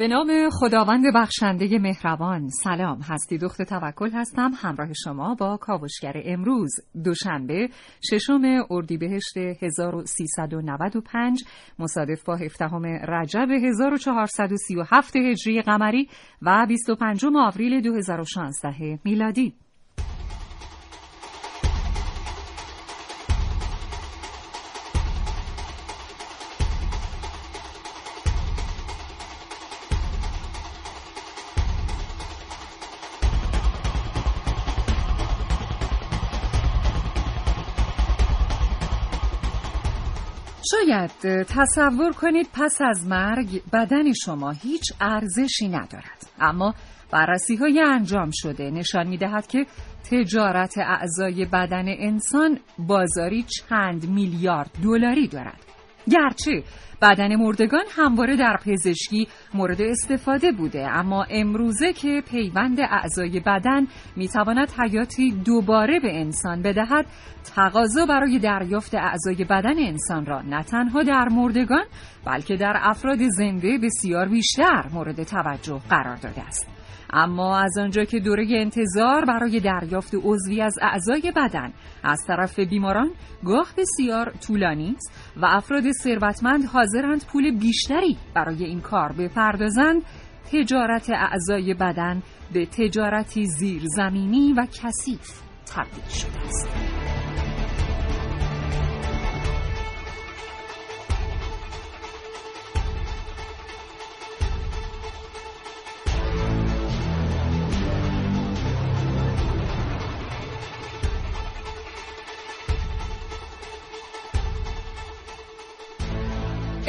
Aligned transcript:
به 0.00 0.08
نام 0.08 0.50
خداوند 0.50 1.04
بخشنده 1.14 1.78
مهربان. 1.78 2.48
سلام. 2.48 3.00
هستی 3.02 3.38
دخت 3.38 3.62
توکل 3.62 4.10
هستم. 4.10 4.50
همراه 4.56 4.92
شما 4.92 5.34
با 5.34 5.56
کاوشگر 5.56 6.22
امروز. 6.24 6.70
دوشنبه 7.04 7.68
ششم 8.10 8.42
اردیبهشت 8.70 9.36
1395 9.36 11.44
مصادف 11.78 12.24
با 12.24 12.36
هفدهم 12.36 12.86
رجب 12.86 13.50
1437 13.50 15.16
هجری 15.16 15.62
قمری 15.62 16.08
و 16.42 16.66
25 16.68 17.24
آوریل 17.36 17.80
2016 17.80 18.98
میلادی. 19.04 19.54
شاید 40.90 41.42
تصور 41.42 42.12
کنید 42.12 42.48
پس 42.52 42.78
از 42.80 43.06
مرگ 43.06 43.62
بدن 43.72 44.12
شما 44.12 44.50
هیچ 44.50 44.82
ارزشی 45.00 45.68
ندارد. 45.68 46.30
اما 46.40 46.74
بررسی 47.12 47.56
های 47.56 47.80
انجام 47.80 48.30
شده 48.32 48.70
نشان 48.70 49.06
می 49.06 49.16
دهد 49.16 49.46
که 49.46 49.66
تجارت 50.10 50.78
اعضای 50.78 51.44
بدن 51.44 51.84
انسان 51.88 52.58
بازاری 52.78 53.42
چند 53.42 54.08
میلیارد 54.08 54.70
دلاری 54.84 55.28
دارد. 55.28 55.69
گرچه 56.10 56.62
بدن 57.02 57.36
مردگان 57.36 57.84
همواره 57.90 58.36
در 58.36 58.56
پزشکی 58.64 59.28
مورد 59.54 59.82
استفاده 59.82 60.52
بوده 60.52 60.88
اما 60.88 61.26
امروزه 61.30 61.92
که 61.92 62.22
پیوند 62.30 62.80
اعضای 62.80 63.40
بدن 63.40 63.86
می‌تواند 64.16 64.72
حیاتی 64.78 65.30
دوباره 65.30 66.00
به 66.00 66.20
انسان 66.20 66.62
بدهد 66.62 67.06
تقاضا 67.56 68.06
برای 68.06 68.38
دریافت 68.38 68.94
اعضای 68.94 69.44
بدن 69.44 69.78
انسان 69.78 70.26
را 70.26 70.42
نه 70.42 70.62
تنها 70.62 71.02
در 71.02 71.28
مردگان 71.28 71.84
بلکه 72.26 72.56
در 72.56 72.74
افراد 72.80 73.18
زنده 73.28 73.78
بسیار 73.78 74.28
بیشتر 74.28 74.84
مورد 74.92 75.22
توجه 75.22 75.80
قرار 75.90 76.16
داده 76.16 76.40
است. 76.40 76.79
اما 77.12 77.58
از 77.58 77.78
آنجا 77.78 78.04
که 78.04 78.20
دوره 78.20 78.46
انتظار 78.50 79.24
برای 79.24 79.60
دریافت 79.60 80.14
عضوی 80.14 80.62
از 80.62 80.74
اعضای 80.82 81.32
بدن 81.36 81.72
از 82.02 82.24
طرف 82.26 82.58
بیماران 82.58 83.10
گاه 83.44 83.68
بسیار 83.76 84.32
طولانی 84.46 84.94
است 84.96 85.32
و 85.36 85.46
افراد 85.46 85.92
ثروتمند 86.02 86.64
حاضرند 86.64 87.26
پول 87.26 87.58
بیشتری 87.58 88.16
برای 88.34 88.64
این 88.64 88.80
کار 88.80 89.12
بپردازند. 89.12 90.02
تجارت 90.52 91.10
اعضای 91.10 91.74
بدن 91.74 92.22
به 92.52 92.66
تجارتی 92.66 93.46
زیرزمینی 93.46 94.52
و 94.52 94.66
کثیف 94.66 95.40
تبدیل 95.74 96.08
شده 96.08 96.40
است. 96.40 97.19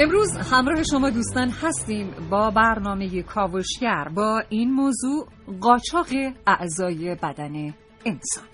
امروز 0.03 0.37
همراه 0.37 0.83
شما 0.83 1.09
دوستان 1.09 1.49
هستیم 1.49 2.13
با 2.29 2.51
برنامه 2.51 3.23
کاوشگر 3.23 4.07
با 4.15 4.43
این 4.49 4.71
موضوع 4.71 5.27
قاچاق 5.61 6.07
اعضای 6.47 7.15
بدن 7.15 7.73
انسان. 8.05 8.50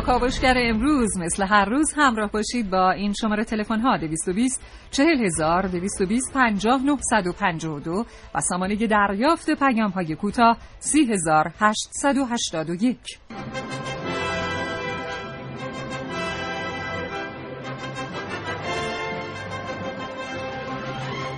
کاوشگر 0.00 0.54
امروز 0.56 1.18
مثل 1.18 1.46
هر 1.46 1.64
روز 1.64 1.92
همراه 1.96 2.30
باشید 2.30 2.70
با 2.70 2.90
این 2.90 3.12
شماره 3.12 3.44
تلفن 3.44 3.80
ها 3.80 3.96
220 3.96 4.60
40000 4.90 5.62
220 5.62 6.32
50 6.32 6.82
952 6.82 8.06
و 8.34 8.40
سامانه 8.40 8.86
دریافت 8.86 9.50
پیام 9.50 9.90
های 9.90 10.14
کوتاه 10.14 10.58
30881 10.78 12.98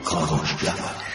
کاوشگر. 0.05 1.06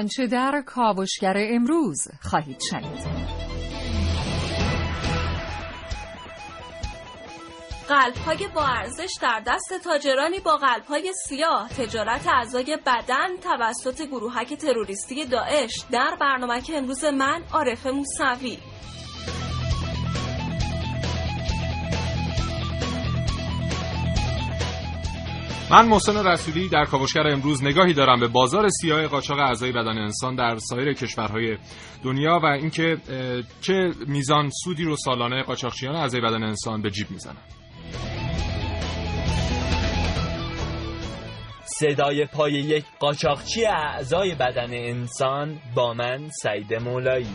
آنچه 0.00 0.26
در 0.26 0.62
کاوشگر 0.66 1.34
امروز 1.36 2.08
خواهید 2.20 2.60
شنید. 2.70 3.30
قلب 7.88 8.16
های 8.16 8.48
با 8.54 8.66
ارزش 8.66 9.10
در 9.22 9.42
دست 9.46 9.84
تاجرانی 9.84 10.40
با 10.40 10.56
قلب 10.56 10.84
های 10.84 11.12
سیاه 11.28 11.68
تجارت 11.68 12.26
اعضای 12.28 12.78
بدن 12.86 13.36
توسط 13.36 14.02
گروهک 14.02 14.54
تروریستی 14.54 15.24
داعش. 15.24 15.84
در 15.90 16.16
برنامه 16.20 16.62
امروز 16.74 17.04
من 17.04 17.42
عارف 17.52 17.86
موسوی. 17.86 18.58
من 25.70 25.88
محسن 25.88 26.26
رسولی 26.26 26.68
در 26.68 26.84
کاوشگر 26.84 27.28
امروز 27.28 27.64
نگاهی 27.64 27.92
دارم 27.94 28.20
به 28.20 28.28
بازار 28.28 28.68
سیاه 28.68 29.06
قاچاق 29.06 29.38
اعضای 29.38 29.72
بدن 29.72 29.98
انسان 29.98 30.36
در 30.36 30.56
سایر 30.56 30.92
کشورهای 30.92 31.58
دنیا 32.04 32.40
و 32.42 32.46
اینکه 32.46 32.96
چه 33.60 33.92
میزان 34.06 34.50
سودی 34.64 34.84
رو 34.84 34.96
سالانه 34.96 35.42
قاچاقچیان 35.42 35.96
اعضای 35.96 36.20
بدن 36.20 36.42
انسان 36.42 36.82
به 36.82 36.90
جیب 36.90 37.10
می‌زنن. 37.10 37.42
صدای 41.64 42.26
پای 42.26 42.52
یک 42.52 42.84
قاچاقچی 43.00 43.66
اعضای 43.66 44.34
بدن 44.34 44.74
انسان 44.74 45.58
با 45.74 45.94
من 45.94 46.28
سعید 46.42 46.74
مولایی. 46.74 47.26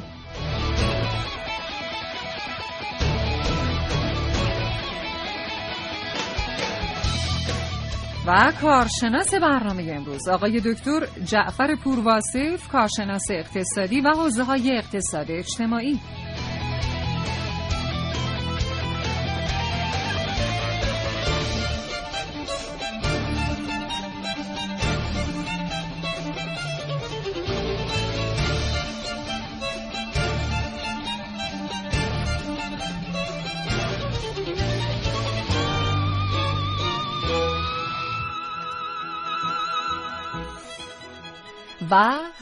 و 8.28 8.54
کارشناس 8.62 9.34
برنامه 9.34 9.92
امروز. 9.92 10.28
آقای 10.28 10.62
دکتر 10.66 11.08
جعفر 11.26 11.76
پورواصف 11.76 12.68
کارشناس 12.72 13.24
اقتصادی 13.32 14.02
و 14.02 14.10
حوزه 14.10 14.44
های 14.44 14.78
اقتصاد 14.78 15.32
اجتماعی. 15.32 16.00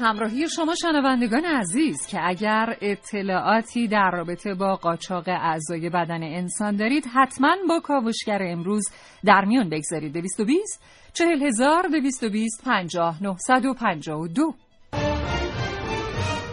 همراهی 0.03 0.49
شما 0.49 0.75
شنوندگان 0.75 1.45
عزیز 1.45 2.07
که 2.07 2.19
اگر 2.23 2.77
اطلاعاتی 2.81 3.87
در 3.87 4.11
رابطه 4.13 4.53
با 4.53 4.75
قاچاق 4.75 5.23
اعضای 5.27 5.89
بدن 5.89 6.23
انسان 6.23 6.75
دارید 6.75 7.05
حتما 7.13 7.55
با 7.69 7.79
کاوشگر 7.79 8.39
امروز 8.41 8.83
در 9.25 9.45
میان 9.45 9.69
بگذارید. 9.69 10.13
220 10.13 10.83
40 11.13 11.49
220 11.91 12.63
50 12.65 13.23
952 13.23 14.53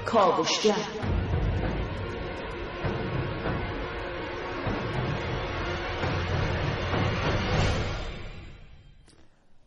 کاوشگر. 0.06 0.99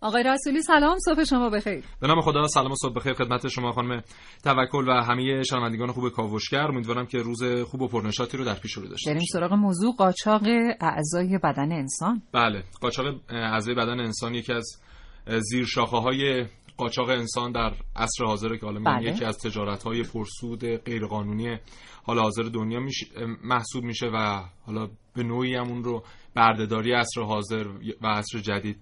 آقای 0.03 0.23
رسولی 0.23 0.61
سلام 0.61 0.97
صبح 0.99 1.23
شما 1.23 1.49
بخیر. 1.49 1.83
به 2.01 2.07
نام 2.07 2.21
خدا 2.21 2.47
سلام 2.47 2.71
و 2.71 2.75
صبح 2.75 2.93
بخیر 2.93 3.13
خدمت 3.13 3.47
شما 3.47 3.71
خانم 3.71 4.03
توکل 4.43 4.87
و 4.87 4.91
همه 4.91 5.43
شنوندگان 5.43 5.91
خوب 5.91 6.09
کاوشگر. 6.09 6.67
امیدوارم 6.67 7.05
که 7.05 7.17
روز 7.17 7.43
خوب 7.43 7.81
و 7.81 7.87
پرنشاطی 7.87 8.37
رو 8.37 8.45
در 8.45 8.53
پیش 8.53 8.73
رو 8.73 8.87
داشته 8.87 9.11
بریم 9.11 9.25
سراغ 9.31 9.53
موضوع 9.53 9.95
قاچاق 9.95 10.43
اعضای 10.79 11.37
بدن 11.43 11.71
انسان. 11.71 12.21
بله 12.33 12.63
قاچاق 12.81 13.05
اعضای 13.29 13.75
بدن 13.75 13.99
انسان 13.99 14.33
یکی 14.33 14.53
از 14.53 14.65
زیر 15.39 15.65
شاخه 15.65 15.97
های 15.97 16.45
قاچاق 16.77 17.09
انسان 17.09 17.51
در 17.51 17.73
عصر 17.95 18.25
حاضر 18.25 18.55
که 18.55 18.65
حالا 18.65 18.79
بله. 18.79 19.11
یکی 19.11 19.25
از 19.25 19.37
تجارت 19.37 19.83
های 19.83 20.03
پرسود 20.03 20.65
غیرقانونی 20.65 21.57
حال 22.03 22.19
حاضر 22.19 22.43
دنیا 22.43 22.79
محسوب 23.43 23.83
میشه 23.83 24.05
و 24.05 24.43
حالا 24.65 24.89
به 25.15 25.23
نوعی 25.23 25.55
همون 25.55 25.83
رو 25.83 26.03
بردهداری 26.35 26.93
عصر 26.93 27.21
حاضر 27.21 27.67
و 28.01 28.07
عصر 28.07 28.39
جدید. 28.39 28.77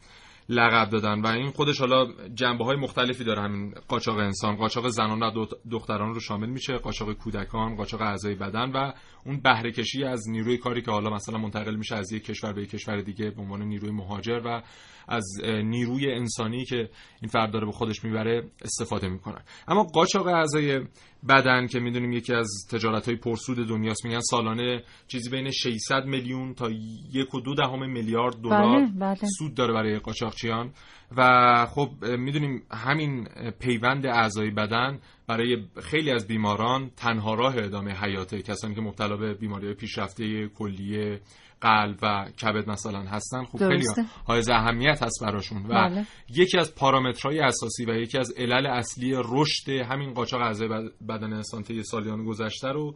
لقب 0.49 0.89
دادن 0.89 1.21
و 1.21 1.27
این 1.27 1.51
خودش 1.51 1.79
حالا 1.79 2.07
جنبه 2.33 2.65
های 2.65 2.75
مختلفی 2.75 3.23
داره. 3.23 3.41
همین 3.41 3.73
قاچاق 3.87 4.17
انسان 4.17 4.55
قاچاق 4.55 4.87
زنان 4.87 5.23
و 5.23 5.45
دختران 5.71 6.13
رو 6.13 6.19
شامل 6.19 6.49
میشه 6.49 6.77
قاچاق 6.77 7.13
کودکان 7.13 7.75
قاچاق 7.75 8.01
اعضای 8.01 8.35
بدن 8.35 8.71
و 8.71 8.91
اون 9.25 9.41
بهره 9.41 9.71
کشی 9.71 10.03
از 10.03 10.29
نیروی 10.29 10.57
کاری 10.57 10.81
که 10.81 10.91
حالا 10.91 11.09
مثلا 11.09 11.37
منتقل 11.37 11.75
میشه 11.75 11.95
از 11.95 12.11
یک 12.11 12.23
کشور 12.23 12.53
به 12.53 12.61
یک 12.61 12.69
کشور 12.69 13.01
دیگه 13.01 13.29
به 13.29 13.41
عنوان 13.41 13.61
نیروی 13.61 13.91
مهاجر 13.91 14.41
و 14.45 14.61
از 15.07 15.25
نیروی 15.45 16.11
انسانی 16.11 16.65
که 16.65 16.89
این 17.21 17.29
فرد 17.31 17.51
داره 17.51 17.65
به 17.65 17.71
خودش 17.71 18.03
می‌بره 18.03 18.51
استفاده 18.61 19.09
می‌کنن 19.09 19.41
اما 19.67 19.83
قاچاق 19.83 20.27
اعضای 20.27 20.81
بدن 21.29 21.67
که 21.67 21.79
می‌دونیم 21.79 22.11
یکی 22.11 22.33
از 22.33 22.67
تجارت 22.71 23.05
های 23.05 23.15
پرسود 23.15 23.67
دنیاست. 23.67 24.05
میگن 24.05 24.19
سالانه 24.19 24.83
چیزی 25.07 25.29
بین 25.29 25.51
600 25.51 26.05
میلیون 26.05 26.53
تا 26.53 26.69
یک 27.13 27.35
و 27.35 27.41
دو 27.41 27.55
دهم 27.55 27.91
میلیارد 27.91 28.35
دلار 28.35 28.79
بله، 28.79 28.91
بله. 28.99 29.29
سود 29.37 29.53
داره 29.53 29.73
برای 29.73 29.99
قاچاقچیان. 29.99 30.71
و 31.17 31.65
خب 31.65 31.89
می‌دونیم 32.05 32.63
همین 32.71 33.27
پیوند 33.59 34.05
اعضای 34.05 34.51
بدن 34.51 34.99
برای 35.27 35.57
خیلی 35.81 36.11
از 36.11 36.27
بیماران 36.27 36.91
تنها 36.97 37.33
راه 37.33 37.57
ادامه 37.57 37.91
حیاته. 37.91 38.41
کسانی 38.41 38.75
که 38.75 38.81
مبتلا 38.81 39.17
به 39.17 39.33
بیماری 39.33 39.73
پیشرفته 39.73 40.47
کلیه 40.47 41.19
قلب 41.61 41.97
و 42.01 42.25
کبد 42.41 42.69
مثلا 42.69 42.99
هستن 42.99 43.45
خب 43.45 43.57
خیلی 43.57 43.85
های 44.27 44.43
اهمیت 44.51 45.03
هست 45.03 45.23
براشون 45.23 45.65
و 45.65 45.67
بله. 45.67 46.05
یکی 46.29 46.57
از 46.57 46.75
پارامترهای 46.75 47.39
اساسی 47.39 47.85
و 47.85 47.95
یکی 47.95 48.17
از 48.17 48.33
علل 48.37 48.65
اصلی 48.67 49.15
رشد 49.25 49.69
همین 49.69 50.13
قاچاق 50.13 50.41
اعضای 50.41 50.69
بدن 51.09 51.33
انسان 51.33 51.63
طی 51.63 51.83
سالیان 51.83 52.25
گذشته 52.25 52.67
رو 52.67 52.95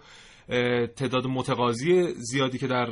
تعداد 0.95 1.27
متقاضی 1.27 2.13
زیادی 2.13 2.57
که 2.57 2.67
در 2.67 2.87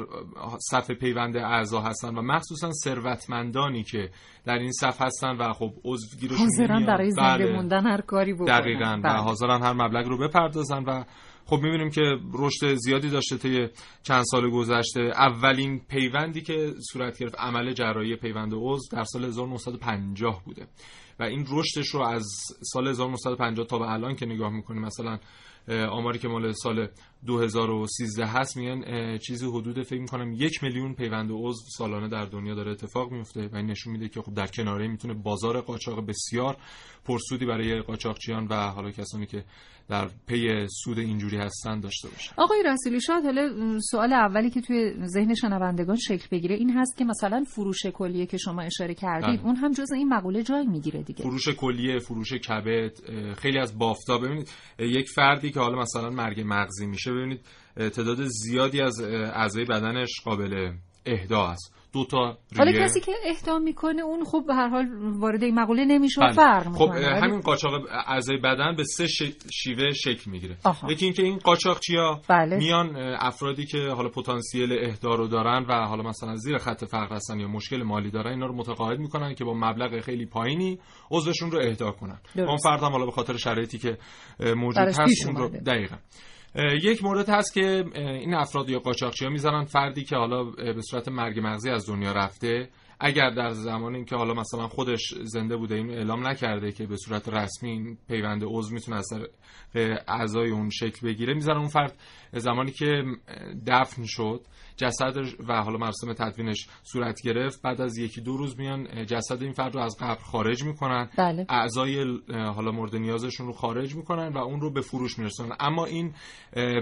صف 0.72 0.92
پیوند 0.92 1.38
اعضا 1.38 1.82
هستن 1.82 2.16
و 2.16 2.22
مخصوصا 2.22 2.72
ثروتمندانی 2.84 3.84
که 3.84 4.10
در 4.46 4.58
این 4.58 4.72
صف 4.72 5.02
هستن 5.02 5.38
و 5.38 5.54
خب 5.54 5.74
عضوگیرشون 5.86 6.38
حاضرن 6.38 6.86
برای 6.86 7.12
زنده 7.12 7.46
بله. 7.46 7.56
موندن 7.56 7.86
هر 7.86 8.02
کاری 8.02 8.34
بکنن 8.34 8.60
دقیقاً 8.60 9.00
و 9.00 9.02
بله. 9.02 9.18
حاضرن 9.18 9.62
هر 9.62 9.74
مبلغ 9.74 10.08
رو 10.08 10.18
بپردازن 10.18 10.84
و 10.84 11.04
خب 11.46 11.60
می‌بینیم 11.60 11.90
که 11.90 12.02
رشد 12.34 12.74
زیادی 12.76 13.10
داشته 13.10 13.38
طی 13.38 13.68
چند 14.04 14.24
سال 14.24 14.50
گذشته. 14.50 15.02
اولین 15.02 15.80
پیوندی 15.80 16.42
که 16.42 16.74
صورت 16.92 17.18
گرفت 17.18 17.36
عمل 17.40 17.74
جراحی 17.74 18.16
پیوند 18.16 18.54
عضو 18.56 18.90
در 18.92 19.04
سال 19.04 19.26
1950 19.26 20.44
بوده 20.46 20.68
و 21.20 21.24
این 21.24 21.46
رشدش 21.50 21.88
رو 21.88 22.02
از 22.02 22.26
سال 22.74 22.88
1950 22.88 23.66
تا 23.68 23.80
به 23.80 23.92
الان 23.92 24.16
که 24.16 24.26
نگاه 24.26 24.50
می‌کنیم 24.50 24.82
مثلا 24.82 25.20
آماری 25.70 26.20
که 26.20 26.28
مال 26.28 26.52
سال 26.52 26.88
2013 27.26 28.26
هست 28.26 28.58
میگن 28.58 29.18
چیزی 29.18 29.46
حدود 29.46 29.84
فکر 29.84 30.02
می‌کنم 30.02 30.34
یک 30.34 30.64
میلیون 30.64 30.94
پیوند 30.94 31.30
عضو 31.32 31.64
سالانه 31.78 32.10
در 32.10 32.26
دنیا 32.26 32.56
داره 32.56 32.72
اتفاق 32.72 33.12
میفته 33.12 33.48
و 33.48 33.56
این 33.56 33.66
نشون 33.66 33.94
میده 33.94 34.10
که 34.10 34.22
خب 34.22 34.34
در 34.34 34.48
کناره 34.48 34.88
می‌تونه 34.88 35.14
بازار 35.14 35.62
قاچاق 35.62 36.08
بسیار 36.08 36.58
پرسودی 37.06 37.46
برای 37.46 37.82
قاچاقچیان 37.82 38.48
و 38.48 38.56
حالا 38.56 38.92
کسانی 38.92 39.26
که 39.26 39.44
در 39.90 40.10
پی 40.28 40.68
سود 40.84 41.00
اینجوری 41.00 41.38
هستن 41.38 41.80
داشته 41.80 42.10
باشه. 42.10 42.32
آقای 42.38 42.64
رسولی 42.66 43.02
شاید 43.02 43.24
حالا 43.24 43.80
سوال 43.80 44.14
اولی 44.14 44.50
که 44.50 44.62
توی 44.62 44.94
ذهن 45.08 45.34
شنوندگان 45.34 45.96
شکل 45.96 46.28
بگیره 46.32 46.56
این 46.56 46.78
هست 46.78 46.98
که 46.98 47.06
مثلا 47.06 47.44
فروش 47.44 47.86
کلیه 47.86 48.26
که 48.26 48.38
شما 48.38 48.62
اشاره 48.62 48.94
کردید 48.94 49.40
بله. 49.40 49.46
اون 49.46 49.56
هم 49.56 49.72
جز 49.72 49.92
این 49.92 50.10
مقوله 50.10 50.44
جای 50.44 50.68
می‌گیره 50.68 51.04
دیگه. 51.04 51.24
فروش 51.24 51.50
کلیه 51.50 52.00
فروش 52.00 52.34
کبد 52.34 52.92
خیلی 53.34 53.60
از 53.60 53.78
بافتا 53.78 54.18
ببینید 54.18 54.50
یک 54.80 55.10
فردی 55.10 55.52
که 55.52 55.60
حالا 55.60 55.82
مثلا 55.82 56.10
مرگ 56.10 56.44
مغزی 56.46 56.86
میشه 56.86 57.13
ببینید 57.14 57.42
تعداد 57.78 58.18
زیادی 58.24 58.82
از 58.82 59.02
اعضای 59.02 59.66
بدنش 59.66 60.22
قابل 60.26 60.72
اهدا 61.06 61.48
است. 61.48 61.76
دو 61.94 62.06
تا 62.06 62.38
حالا 62.58 62.72
کسی 62.72 63.00
که 63.00 63.12
اهدا 63.26 63.60
می‌کنه 63.60 64.02
اون 64.02 64.24
خب 64.24 64.44
به 64.48 64.54
هر 64.54 64.68
حال 64.68 64.86
وارد 65.20 65.44
این 65.44 65.60
مقوله 65.60 65.86
نمیشه 65.86 66.22
بله. 66.22 66.34
فرق 66.34 66.76
خب 66.76 66.90
همین 66.96 67.42
قاچاق 67.42 67.74
اعضای 68.08 68.38
بدن 68.38 68.76
به 68.76 68.84
سه 68.84 69.08
شیوه 69.54 69.92
شکل 69.92 70.32
می‌گیره. 70.32 70.58
یکی 70.90 71.06
اینکه 71.06 71.24
این 71.24 71.38
قاچاقچیا 71.38 72.22
بله. 72.30 72.58
میان 72.58 72.96
افرادی 73.20 73.66
که 73.66 73.78
حالا 73.78 74.10
پتانسیل 74.10 74.74
اهدا 74.82 75.16
رو 75.16 75.28
دارن 75.28 75.66
و 75.70 75.74
حالا 75.74 76.04
مثلا 76.04 76.36
زیر 76.36 76.58
خط 76.58 76.86
فقر 76.86 77.16
هستن 77.16 77.40
یا 77.40 77.48
مشکل 77.48 77.84
مالی 77.84 78.12
دارن 78.12 78.32
اینا 78.32 78.46
رو 78.46 78.56
متقاعد 78.56 79.00
می‌کنن 79.00 79.36
که 79.36 79.44
با 79.44 79.54
مبلغ 79.54 80.00
خیلی 80.00 80.26
پایینی 80.26 80.80
عضوشون 81.12 81.52
رو 81.52 81.60
اهدا 81.60 81.92
کنن. 81.92 82.20
اون 82.38 82.58
فرد 82.58 82.84
هم 82.84 82.92
حالا 82.92 83.06
به 83.06 83.12
خاطر 83.12 83.38
شرایطی 83.38 83.78
که 83.78 83.98
موجود 84.56 84.88
هست 84.88 85.28
اون 85.28 85.36
رو 85.36 85.50
دقیقاً. 85.50 85.96
یک 86.56 87.04
مورد 87.04 87.30
هست 87.30 87.54
که 87.54 87.86
این 87.96 88.34
افراد 88.34 88.70
یا 88.70 88.80
قاچاقچی 88.80 89.26
ها 89.26 89.32
می‌زنن 89.32 89.64
فردی 89.64 90.04
که 90.04 90.16
حالا 90.16 90.44
به 90.44 90.82
صورت 90.82 91.08
مرگ 91.08 91.40
مغزی 91.44 91.70
از 91.70 91.90
دنیا 91.90 92.12
رفته 92.12 92.70
اگر 93.00 93.30
در 93.30 93.50
زمانی 93.50 94.06
که 94.06 94.16
حالا 94.16 94.34
مثلا 94.34 94.68
خودش 94.68 95.14
زنده 95.24 95.58
بوده 95.58 95.76
این 95.76 95.90
اعلام 95.90 96.28
نکرده 96.28 96.72
که 96.72 96.88
به 96.88 96.98
صورت 96.98 97.30
رسمی 97.30 97.70
این 97.70 97.98
پیوند 98.08 98.44
عضو 98.46 98.74
می‌تونه 98.74 98.98
از 98.98 99.10
اعضای 100.08 100.50
اون 100.50 100.70
شکل 100.70 101.08
بگیره 101.08 101.34
می‌زنن 101.34 101.58
اون 101.58 101.68
فرد 101.68 101.98
زمانی 102.34 102.72
که 102.72 103.04
دفن 103.68 104.04
شد. 104.06 104.42
جسد 104.78 105.18
و 105.48 105.54
حالا 105.54 105.78
مراسم 105.78 106.14
تدوینش 106.14 106.68
صورت 106.84 107.22
گرفت. 107.24 107.62
بعد 107.62 107.82
از 107.82 107.98
یکی 107.98 108.22
دو 108.22 108.38
روز 108.38 108.60
میان 108.60 109.06
جسد 109.06 109.44
این 109.44 109.52
فرد 109.52 109.76
رو 109.76 109.82
از 109.82 109.98
قبر 110.02 110.22
خارج 110.22 110.64
می‌کنن. 110.64 111.10
بله. 111.18 111.46
اعضای 111.50 112.20
حالا 112.30 112.72
مورد 112.72 112.96
نیازشون 112.96 113.48
رو 113.48 113.54
خارج 113.54 113.96
می‌کنن 113.96 114.34
و 114.34 114.38
اون 114.38 114.62
رو 114.62 114.74
به 114.74 114.82
فروش 114.82 115.20
میرسونن. 115.20 115.56
اما 115.60 115.86
این 115.86 116.14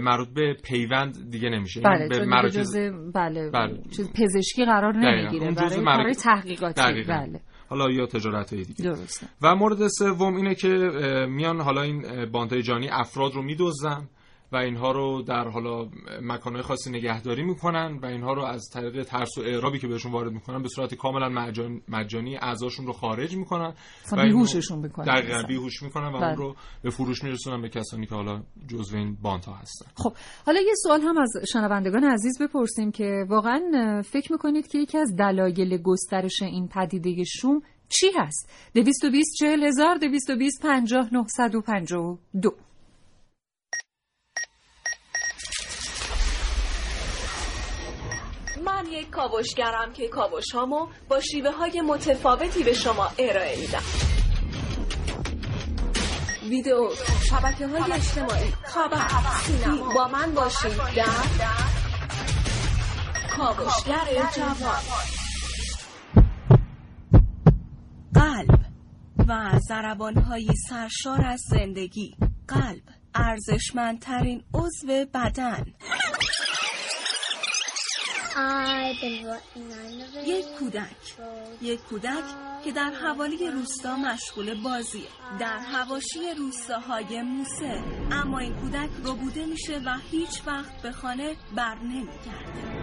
مربوط 0.02 0.28
به 0.34 0.56
پیوند 0.64 1.30
دیگه 1.30 1.50
نمیشه. 1.50 1.80
بله 1.80 2.08
به 2.08 2.24
مراکز 2.24 2.76
بله, 3.14 3.50
بله. 3.50 3.82
پزشکی 4.14 4.64
قرار 4.64 4.96
نمی‌گیره. 4.96 5.50
برای 5.50 5.84
برای 5.84 6.14
تحقیقاتی. 6.14 7.02
بله. 7.08 7.40
حالا 7.68 7.90
یا 7.90 8.06
تجارت 8.06 8.52
های 8.52 8.62
دیگه. 8.62 8.84
درسته. 8.84 9.26
و 9.42 9.54
مورد 9.54 9.88
سوم 9.88 10.36
اینه 10.36 10.54
که 10.54 10.68
میان 11.28 11.60
حالا 11.60 11.82
این 11.82 12.30
باندهای 12.32 12.62
جانی 12.62 12.88
افراد 12.90 13.32
رو 13.34 13.42
میدوزن 13.42 14.08
و 14.52 14.56
اینها 14.56 14.92
رو 14.92 15.22
در 15.22 15.48
حالا 15.48 15.88
مکانهای 16.22 16.62
خاصی 16.62 16.90
نگهداری 16.90 17.42
می‌کنن 17.42 17.98
و 18.02 18.06
اینها 18.06 18.32
رو 18.32 18.42
از 18.42 18.68
طریق 18.72 19.02
ترس 19.02 19.38
و 19.38 19.40
اعرابی 19.40 19.78
که 19.78 19.88
بهشون 19.88 20.12
وارد 20.12 20.32
می‌کنن 20.32 20.62
به 20.62 20.68
صورت 20.68 20.94
کاملا 20.94 21.52
مجانی 21.88 22.36
اعضاشون 22.36 22.86
رو 22.86 22.92
خارج 22.92 23.36
می‌کنن 23.36 23.74
و 24.12 24.22
بیهوششون 24.22 24.78
می‌کنن. 24.78 25.04
دقیقاً 25.04 25.42
بیهوش 25.48 25.82
می‌کنن 25.82 26.08
و 26.08 26.16
اون 26.16 26.20
بله. 26.20 26.34
رو 26.34 26.54
به 26.82 26.90
فروش 26.90 27.24
میرسونن 27.24 27.62
به 27.62 27.68
کسانی 27.68 28.06
که 28.06 28.14
حالا 28.14 28.42
جزو 28.68 28.96
این 28.96 29.16
باند 29.22 29.44
ها 29.44 29.54
هستن. 29.54 29.86
خب 29.96 30.12
حالا 30.46 30.60
یه 30.60 30.74
سوال 30.74 31.00
هم 31.00 31.18
از 31.18 31.32
شنوندگان 31.52 32.04
عزیز 32.04 32.42
بپرسیم 32.42 32.92
که 32.92 33.26
واقعا 33.28 34.02
فکر 34.04 34.32
می‌کنید 34.32 34.66
که 34.66 34.78
یکی 34.78 34.98
از 34.98 35.16
دلایل 35.16 35.76
گسترش 35.82 36.42
این 36.42 36.68
پدیده 36.68 37.24
شوم 37.24 37.62
چی 37.88 38.06
هست؟ 38.16 38.50
220 38.74 39.36
40 39.38 39.62
هزار 39.62 39.96
220 39.96 40.62
50 40.62 41.08
952 41.12 42.54
من 48.64 48.86
یک 48.92 49.10
کاوشگرم 49.10 49.92
که 49.92 50.08
کاوش 50.08 50.52
هامو 50.54 50.86
با 51.08 51.20
شیوه 51.20 51.50
های 51.50 51.80
متفاوتی 51.80 52.62
به 52.62 52.72
شما 52.72 53.08
ارائه 53.18 53.60
میدم. 53.60 53.82
ویدیو 56.48 56.90
شبکه 57.30 57.66
های 57.66 57.92
اجتماعی 57.92 58.50
خبر 58.64 59.08
سینما. 59.44 59.94
با 59.94 60.08
من 60.08 60.34
باشید 60.34 60.76
در 60.96 61.06
کاوشگر 63.36 64.30
جوان. 64.36 64.82
قلب 68.14 68.58
و 69.28 69.58
زربانهایی 69.68 70.50
سرشار 70.68 71.24
از 71.26 71.40
زندگی. 71.40 72.16
قلب 72.48 72.82
ارزشمندترین 73.14 74.44
عضو 74.54 75.06
بدن. 75.14 75.64
یک 80.26 80.46
کودک. 80.58 80.96
یک 81.62 81.80
کودک 81.80 82.24
که 82.64 82.72
در 82.72 82.90
حوالی 82.90 83.50
روستا 83.50 83.96
مشغول 83.96 84.62
بازیه. 84.62 85.08
در 85.40 85.58
هواشی 85.58 86.18
روستاهای 86.38 87.22
موسه. 87.22 87.82
اما 88.12 88.38
این 88.38 88.54
کودک 88.54 88.90
ربوده 89.04 89.46
میشه 89.46 89.78
و 89.78 89.98
هیچ 90.10 90.42
وقت 90.46 90.82
به 90.82 90.92
خانه 90.92 91.36
بر 91.56 91.78
نمیگرده. 91.78 92.82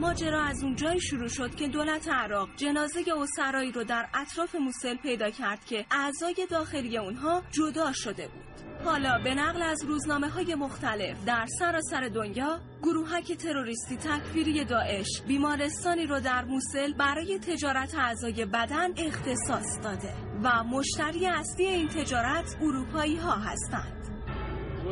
ماجرا 0.00 0.42
از 0.42 0.62
اونجایی 0.62 1.00
شروع 1.00 1.28
شد 1.28 1.54
که 1.54 1.68
دولت 1.68 2.08
عراق 2.08 2.48
جنازه 2.56 3.04
اسرایی 3.16 3.72
رو 3.72 3.84
در 3.84 4.08
اطراف 4.14 4.54
موسل 4.54 4.96
پیدا 4.96 5.30
کرد 5.30 5.64
که 5.64 5.86
اعضای 5.90 6.46
داخلی 6.50 6.98
اونها 6.98 7.42
جدا 7.50 7.92
شده 7.92 8.28
بود. 8.28 8.71
حالا 8.84 9.18
به 9.24 9.34
نقل 9.34 9.62
از 9.62 9.84
روزنامه 9.84 10.28
های 10.28 10.54
مختلف 10.54 11.24
در 11.26 11.46
سراسر 11.58 12.08
دنیا 12.08 12.60
گروهک 12.82 13.32
تروریستی 13.32 13.96
تکفیری 13.96 14.64
داعش 14.64 15.22
بیمارستانی 15.28 16.06
رو 16.06 16.20
در 16.20 16.44
موسل 16.44 16.92
برای 16.92 17.38
تجارت 17.38 17.94
اعضای 17.94 18.44
بدن 18.44 18.90
اختصاص 18.96 19.80
داده 19.82 20.14
و 20.42 20.64
مشتری 20.64 21.26
اصلی 21.26 21.66
این 21.66 21.88
تجارت 21.88 22.56
اروپایی 22.62 23.16
ها 23.16 23.32
هستند. 23.36 24.01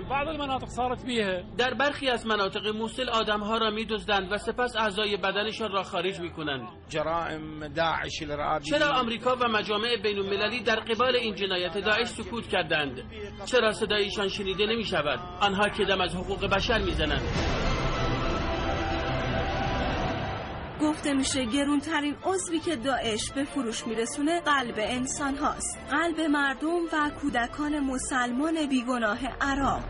بعض 0.08 0.28
المناطق 0.28 0.66
صارت 0.66 1.04
بيها 1.06 1.40
در 1.58 1.74
برخی 1.74 2.08
از 2.08 2.26
مناطق 2.26 2.66
موسل 2.66 3.08
آدمها 3.08 3.58
را 3.58 3.70
میدزدند 3.70 4.32
و 4.32 4.38
سپس 4.38 4.76
اعضای 4.76 5.16
بدنشان 5.16 5.72
را 5.72 5.82
خارج 5.82 6.20
می‌کنند. 6.20 6.68
جرائم 6.88 7.68
داعش 7.68 8.22
الارهابی 8.22 8.64
چرا 8.64 8.88
آمریکا 8.88 9.36
و 9.40 9.48
مجامع 9.48 9.96
بین 10.02 10.18
المللی 10.18 10.60
در 10.60 10.80
قبال 10.80 11.16
این 11.16 11.34
جنایت 11.34 11.78
داعش 11.78 12.08
سکوت 12.08 12.48
کردند؟ 12.48 13.02
چرا 13.46 13.72
صدایشان 13.72 14.28
شنیده 14.28 14.66
نمی 14.66 14.84
شود 14.84 15.20
آنها 15.40 15.68
که 15.68 15.84
دم 15.84 16.00
از 16.00 16.14
حقوق 16.14 16.46
بشر 16.46 16.78
می‌زنند. 16.78 17.69
گفته 20.82 21.12
میشه 21.12 21.44
گرونترین 21.44 22.16
عضوی 22.24 22.58
که 22.58 22.76
داعش 22.76 23.32
به 23.32 23.44
فروش 23.44 23.86
میرسونه 23.86 24.40
قلب 24.40 24.74
انسان 24.78 25.36
هاست. 25.36 25.78
قلب 25.90 26.20
مردم 26.20 26.82
و 26.92 27.10
کودکان 27.20 27.80
مسلمان 27.80 28.66
بیگناه 28.66 29.18
عراق. 29.40 29.84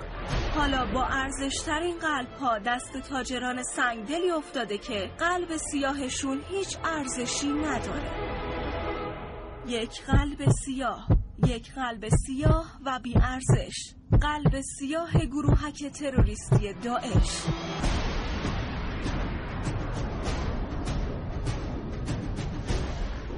حالا 0.54 0.86
با 0.86 1.04
ارزشترین 1.04 1.98
قلب 1.98 2.32
ها 2.40 2.58
دست 2.58 2.96
تاجران 3.08 3.62
سنگدلی 3.62 4.30
افتاده 4.30 4.78
که 4.78 5.10
قلب 5.18 5.56
سیاهشون 5.56 6.40
هیچ 6.48 6.76
ارزشی 6.84 7.48
نداره. 7.52 8.10
یک 9.66 10.02
قلب 10.06 10.50
سیاه 10.64 11.08
یک 11.46 11.72
قلب 11.74 12.08
سیاه 12.26 12.66
و 12.86 12.98
بی 13.02 13.14
ارزش 13.16 13.94
قلب 14.20 14.60
سیاه 14.60 15.26
گروهک 15.26 15.84
تروریستی 15.84 16.72
داعش. 16.72 17.44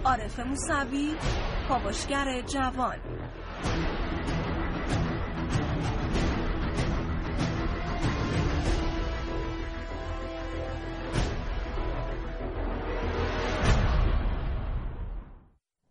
عارف 0.04 0.40
موسوی 0.40 1.14
کاوشگر 1.68 2.40
جوان. 2.40 2.96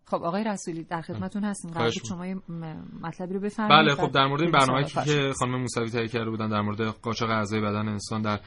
خب 0.06 0.24
آقای 0.24 0.44
رسولی 0.44 0.84
در 0.84 1.02
خدمتون 1.02 1.44
هستیم. 1.44 1.72
قرار 1.72 1.92
شما 1.92 2.28
یه 2.28 2.36
مطلبی 3.02 3.34
رو 3.34 3.40
بفرمایید. 3.40 3.86
بله 3.86 3.96
خب 3.96 4.12
در 4.12 4.28
مورد 4.28 4.42
این 4.42 4.52
برنامه‌ای 4.52 4.86
که 4.86 5.34
خانم 5.40 5.62
موسوی 5.62 5.90
تهیه 5.90 6.08
کرده 6.08 6.30
بودن 6.30 6.50
در 6.50 6.62
مورد 6.62 6.82
قاچاق 6.82 7.30
اعضای 7.30 7.62
بدن 7.62 7.88
انسان 7.88 8.22
در 8.22 8.40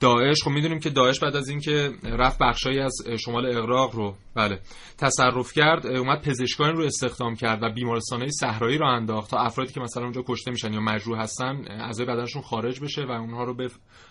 داعش 0.00 0.42
خب 0.42 0.50
می‌دونیم 0.50 0.78
که 0.78 0.90
داعش 0.90 1.20
بعد 1.20 1.36
از 1.36 1.48
اینکه 1.48 1.90
رفت 2.02 2.38
بخشایی 2.38 2.78
از 2.78 2.92
شمال 3.18 3.56
اغراق 3.56 3.94
رو 3.94 4.14
بله 4.34 4.60
تصرف 4.98 5.52
کرد 5.52 5.86
اومد 5.86 6.22
پزشکان 6.22 6.76
رو 6.76 6.84
استخدام 6.84 7.34
کرد 7.34 7.62
و 7.62 7.70
بیمارستانهای 7.70 8.30
صحرایی 8.30 8.78
رو 8.78 8.86
انداخت 8.86 9.30
تا 9.30 9.38
افرادی 9.38 9.72
که 9.72 9.80
مثلا 9.80 10.02
اونجا 10.02 10.22
کشته 10.28 10.50
میشن 10.50 10.72
یا 10.72 10.80
مجروح 10.80 11.20
هستن 11.20 11.64
اعضای 11.68 12.06
بدنشون 12.06 12.42
خارج 12.42 12.80
بشه 12.80 13.04
و 13.04 13.10
اونها 13.10 13.44
رو 13.44 13.54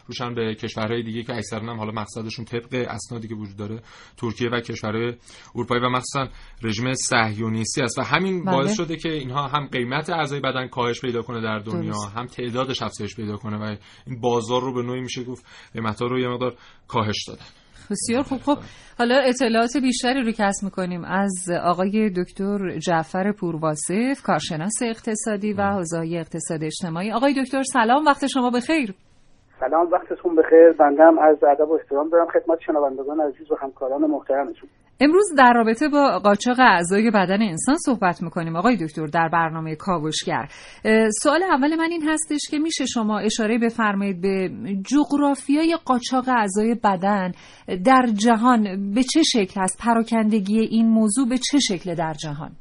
بفروشن 0.10 0.36
به 0.36 0.56
کشورهای 0.56 1.04
دیگه 1.04 1.24
که 1.24 1.36
اکثرا 1.36 1.60
هم 1.60 1.78
حالا 1.78 1.92
مقصدشون 1.92 2.46
طبق 2.46 2.86
اسنادی 2.90 3.28
که 3.28 3.36
وجود 3.36 3.58
داره 3.58 3.82
ترکیه 4.18 4.50
و 4.50 4.60
کشورهای 4.60 5.14
اروپایی 5.56 5.82
و 5.82 5.90
مخصوصا 5.90 6.28
رژیم 6.64 6.94
صهیونیستی 6.94 7.82
است. 7.82 8.00
و 8.00 8.02
همین 8.02 8.46
بله. 8.46 8.56
باعث 8.56 8.78
شده 8.78 8.98
که 8.98 9.10
اینها 9.10 9.48
هم 9.48 9.68
قیمت 9.68 10.10
اعضای 10.10 10.40
بدن 10.40 10.68
کاهش 10.68 11.02
پیدا 11.02 11.22
کنه 11.22 11.42
در 11.42 11.60
دنیا 11.60 11.94
هم 12.16 12.26
تعدادش 12.26 12.82
افزایش 12.82 13.16
پیدا 13.16 13.38
کنه 13.38 13.58
و 13.58 13.76
این 14.08 14.22
بازار 14.22 14.62
رو 14.62 14.74
به 14.74 14.82
نوعی 14.82 15.02
میشه 15.02 15.24
گفت 15.24 15.46
قیمتا 15.74 16.06
رو 16.06 16.20
یه 16.20 16.28
مقدار 16.28 16.56
کاهش 16.88 17.26
دادن. 17.28 17.46
بسیار 17.92 18.24
خوب. 18.24 18.42
خب 18.42 18.58
حالا 18.98 19.16
اطلاعات 19.16 19.78
بیشتری 19.78 20.24
رو 20.24 20.32
کسب 20.32 20.64
می‌کنیم 20.64 21.04
از 21.06 21.50
آقای 21.64 22.10
دکتر 22.10 22.80
جعفر 22.80 23.32
پورواصف 23.32 24.22
کارشناس 24.24 24.82
اقتصادی 24.82 25.54
و 25.54 25.62
حوزه 25.62 25.98
اقتصاد 25.98 26.64
اجتماعی. 26.64 27.12
آقای 27.12 27.44
دکتر 27.44 27.64
سلام 27.64 28.06
وقت 28.06 28.28
شما 28.28 28.50
بخیر. 28.50 28.94
سلام 29.60 29.92
وقتتون 29.92 30.36
بخیر. 30.36 30.72
بندم 30.80 31.20
از 31.20 31.44
ادب 31.44 31.70
و 31.70 31.74
احترام 31.74 32.10
دارم. 32.10 32.28
خدمت 32.28 32.60
شنوندگان 32.66 33.22
عزیز 33.22 33.52
و 33.52 33.56
همکاران 33.62 34.02
محترمتون. 34.02 34.70
امروز 35.02 35.34
در 35.38 35.54
رابطه 35.54 35.90
با 35.90 36.20
قاچاق 36.24 36.60
اعضای 36.60 37.12
بدن 37.12 37.42
انسان 37.42 37.76
صحبت 37.86 38.22
می‌کنیم. 38.22 38.56
آقای 38.56 38.78
دکتر 38.78 39.06
در 39.06 39.30
برنامه 39.34 39.76
کاوشگر. 39.76 40.48
سوال 41.24 41.44
اول 41.44 41.76
من 41.76 41.92
این 41.92 42.04
هستش 42.10 42.40
که 42.52 42.60
میشه 42.60 42.86
شما 42.86 43.20
اشاره 43.20 43.58
بفرمایید 43.58 44.22
به 44.22 44.50
جغرافیای 44.86 45.78
قاچاق 45.86 46.30
اعضای 46.30 46.76
بدن 46.84 47.32
در 47.86 48.06
جهان 48.14 48.94
به 48.94 49.04
چه 49.04 49.22
شکل 49.24 49.62
هست 49.62 49.82
پراکندگی 49.86 50.60
این 50.60 50.88
موضوع 50.88 51.30
به 51.30 51.38
چه 51.38 51.60
شکل 51.60 51.96
در 51.96 52.14
جهان؟ 52.14 52.52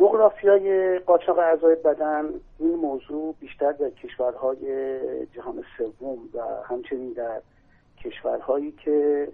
جغرافیای 0.00 0.98
قاچاق 0.98 1.38
اعضای 1.38 1.74
بدن 1.74 2.24
این 2.58 2.74
موضوع 2.74 3.34
بیشتر 3.40 3.72
در 3.72 3.90
کشورهای 3.90 4.98
جهان 5.34 5.64
سوم 5.78 6.18
و 6.34 6.40
همچنین 6.64 7.12
در 7.12 7.40
کشورهایی 8.04 8.72
که 8.72 9.28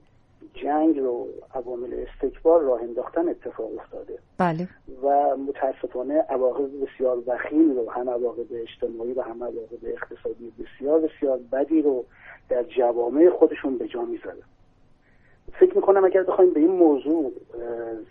جنگ 0.55 0.99
رو 0.99 1.29
عوامل 1.55 2.07
استکبار 2.07 2.63
راه 2.63 2.83
انداختن 2.83 3.29
اتفاق 3.29 3.71
افتاده. 3.79 4.19
بله. 4.39 4.69
و 5.03 5.37
متاسفانه 5.37 6.15
عواقب 6.15 6.71
بسیار 6.83 7.23
وخیم 7.27 7.77
رو 7.77 7.91
هم 7.91 8.11
عواقب 8.11 8.47
اجتماعی 8.51 9.13
و 9.13 9.23
هم 9.23 9.45
عواقب 9.45 9.85
اقتصادی 9.85 10.53
بسیار 10.59 11.01
بسیار 11.01 11.41
بدی 11.53 11.83
رو 11.83 12.05
در 12.49 12.63
جوامع 12.63 13.31
خودشون 13.31 13.79
به 13.79 13.89
جا 13.89 14.03
می‌ذاره. 14.03 14.43
فکر 15.53 15.77
می‌کنم 15.77 16.05
اگر 16.05 16.23
بخوایم 16.23 16.53
به 16.53 16.61
این 16.61 16.71
موضوع 16.71 17.33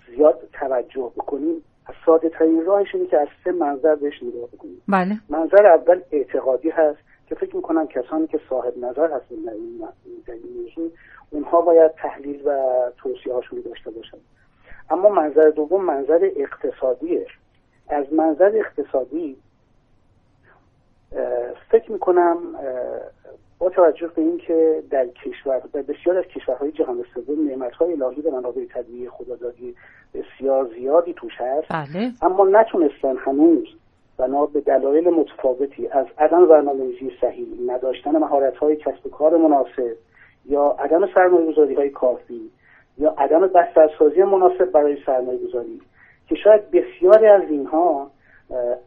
زیاد 0.07 0.49
توجه 0.53 1.11
بکنیم 1.15 1.63
ساده 2.05 2.29
ترین 2.29 2.65
راهش 2.65 2.95
اینه 2.95 3.07
که 3.07 3.19
از 3.19 3.27
سه 3.43 3.51
منظر 3.51 3.95
بهش 3.95 4.23
نگاه 4.23 4.47
بکنیم. 4.47 4.81
بله. 4.87 5.15
منظر 5.29 5.65
اول 5.65 6.01
اعتقادی 6.11 6.69
هست 6.69 6.99
که 7.27 7.35
فکر 7.35 7.55
می‌کنم 7.55 7.87
کسانی 7.87 8.27
که 8.27 8.39
صاحب 8.49 8.77
نظر 8.77 9.11
هستن 9.11 9.35
در 10.25 10.33
این 10.33 10.63
موضوع 10.63 10.91
اونها 11.29 11.61
باید 11.61 11.91
تحلیل 11.91 12.47
و 12.47 12.59
توصیه 12.97 13.33
هاشون 13.33 13.61
داشته 13.61 13.91
باشن. 13.91 14.17
اما 14.89 15.09
منظر 15.09 15.49
دوم 15.49 15.85
منظر 15.85 16.29
اقتصادیه. 16.35 17.27
از 17.89 18.13
منظر 18.13 18.51
اقتصادی 18.55 19.37
فکر 21.71 21.91
می‌کنم 21.91 22.37
با 23.59 23.69
توجه 23.69 24.07
به 24.07 24.21
اینکه 24.21 24.83
در 24.89 25.07
کشور 25.07 25.61
در 25.73 25.81
بسیار 25.81 26.17
از 26.17 26.25
کشورهای 26.25 26.71
جهان 26.71 27.05
سوم 27.13 27.47
نعمتهای 27.47 28.03
الهی 28.03 28.21
به 28.21 28.31
منابع 28.31 28.65
طبیعی 28.65 29.09
خدادادی 29.09 29.75
بسیار 30.13 30.69
زیادی 30.75 31.13
توش 31.13 31.33
هست 31.37 31.67
بله. 31.69 32.11
اما 32.21 32.45
نتونستن 32.45 33.17
هنوز 33.17 33.67
بنا 34.17 34.45
به 34.45 34.61
دلایل 34.61 35.09
متفاوتی 35.09 35.87
از 35.87 36.05
عدم 36.17 36.45
برنامه‌ریزی 36.45 37.11
صحیح 37.21 37.47
نداشتن 37.67 38.11
مهارت‌های 38.11 38.75
کسب 38.75 39.05
و 39.05 39.09
کار 39.09 39.37
مناسب 39.37 39.95
یا 40.45 40.75
عدم 40.79 41.13
سرمایه 41.15 41.51
گذاری 41.51 41.75
های 41.75 41.89
کافی 41.89 42.51
یا 42.97 43.15
عدم 43.17 43.47
بسترسازی 43.47 44.23
مناسب 44.23 44.65
برای 44.65 44.97
سرمایه 45.05 45.39
گذاری 45.47 45.81
که 46.27 46.35
شاید 46.35 46.71
بسیاری 46.71 47.27
از 47.27 47.41
اینها 47.49 48.11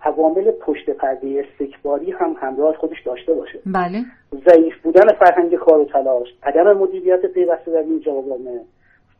عوامل 0.03 0.51
پشت 0.51 0.91
پرده 0.91 1.47
استکباری 1.49 2.11
هم 2.11 2.37
همراه 2.41 2.77
خودش 2.77 3.03
داشته 3.03 3.35
باشه. 3.35 3.59
بله. 3.67 4.05
ضعیف 4.49 4.75
بودن 4.83 5.07
فرهنگ 5.07 5.55
کار 5.55 5.79
و 5.79 5.85
تلاش 5.85 6.29
عدم 6.43 6.73
مدیریت 6.73 7.27
پیوسته 7.27 7.71
در 7.71 7.79
این 7.79 8.01
جوامع 8.01 8.61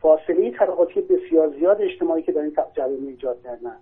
فاصله 0.01 0.51
طبقاتی 0.51 1.01
بسیار 1.01 1.51
زیاد 1.59 1.83
اجتماعی 1.83 2.23
که 2.23 2.33
در 2.33 2.41
این 2.41 2.53
جوامع 2.77 3.09
ایجاد 3.09 3.43
کردن 3.43 3.77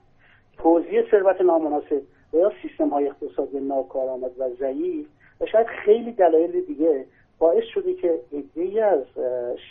توزیع 0.59 1.11
ثروت 1.11 1.41
نامناسب 1.41 2.03
و 2.33 2.37
یا 2.37 2.53
سیستم 2.63 2.89
های 2.89 3.09
اقتصادی 3.09 3.61
ناکارآمد 3.61 4.31
و 4.39 4.49
ضعیف 4.59 5.07
و 5.41 5.47
شاید 5.47 5.67
خیلی 5.67 6.13
دلایل 6.13 6.61
دیگه 6.61 7.05
باعث 7.39 7.65
شده 7.75 7.95
که 7.95 8.21
عدهای 8.33 8.81
از 8.81 9.05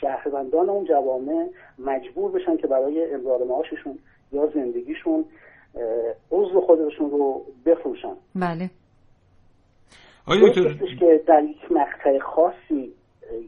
شهروندان 0.02 0.70
اون 0.70 0.86
جوامع 0.86 1.48
مجبور 1.80 2.32
بشن 2.32 2.58
که 2.58 2.68
برای 2.68 3.14
امرار 3.14 3.44
معاششون 3.44 4.00
یا 4.32 4.48
زندگیشون 4.54 5.26
عضو 6.32 6.62
خودشون 6.62 7.12
رو 7.12 7.42
بفروشن. 7.66 8.16
بله. 8.36 8.70
آیا 10.28 10.50
که 11.00 11.22
در 11.28 11.44
یک 11.44 11.72
مقطع 11.72 12.20
خاصی 12.20 12.94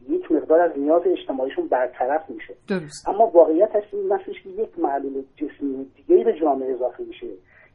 یک 0.09 0.31
مقدار 0.31 0.61
از 0.61 0.71
نیاز 0.77 1.01
اجتماعیشون 1.05 1.67
برطرف 1.67 2.29
میشه. 2.29 2.53
درست. 2.67 3.07
اما 3.09 3.25
واقعیت 3.25 3.69
هست 3.75 3.93
این 3.93 4.13
نفسش 4.13 4.43
که 4.43 4.49
یک 4.49 4.79
معلول 4.79 5.23
جسمی 5.35 5.85
دیگه 5.95 6.23
به 6.23 6.39
جامعه 6.41 6.73
اضافه 6.73 7.03
میشه 7.03 7.27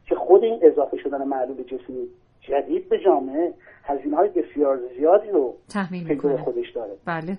که 0.09 0.15
خود 0.15 0.43
این 0.43 0.59
اضافه 0.63 0.97
شدن 1.03 1.23
معلول 1.23 1.63
جسمی 1.63 2.07
جدید 2.41 2.89
به 2.89 2.99
جامعه 3.05 3.53
هزینه 3.83 4.15
های 4.17 4.29
بسیار 4.29 4.79
زیادی 4.97 5.29
رو 5.29 5.53
تحمیل 5.69 6.07
می‌کنه. 6.07 6.43
خودش 6.43 6.71
داره. 6.75 6.93
بله. 7.05 7.37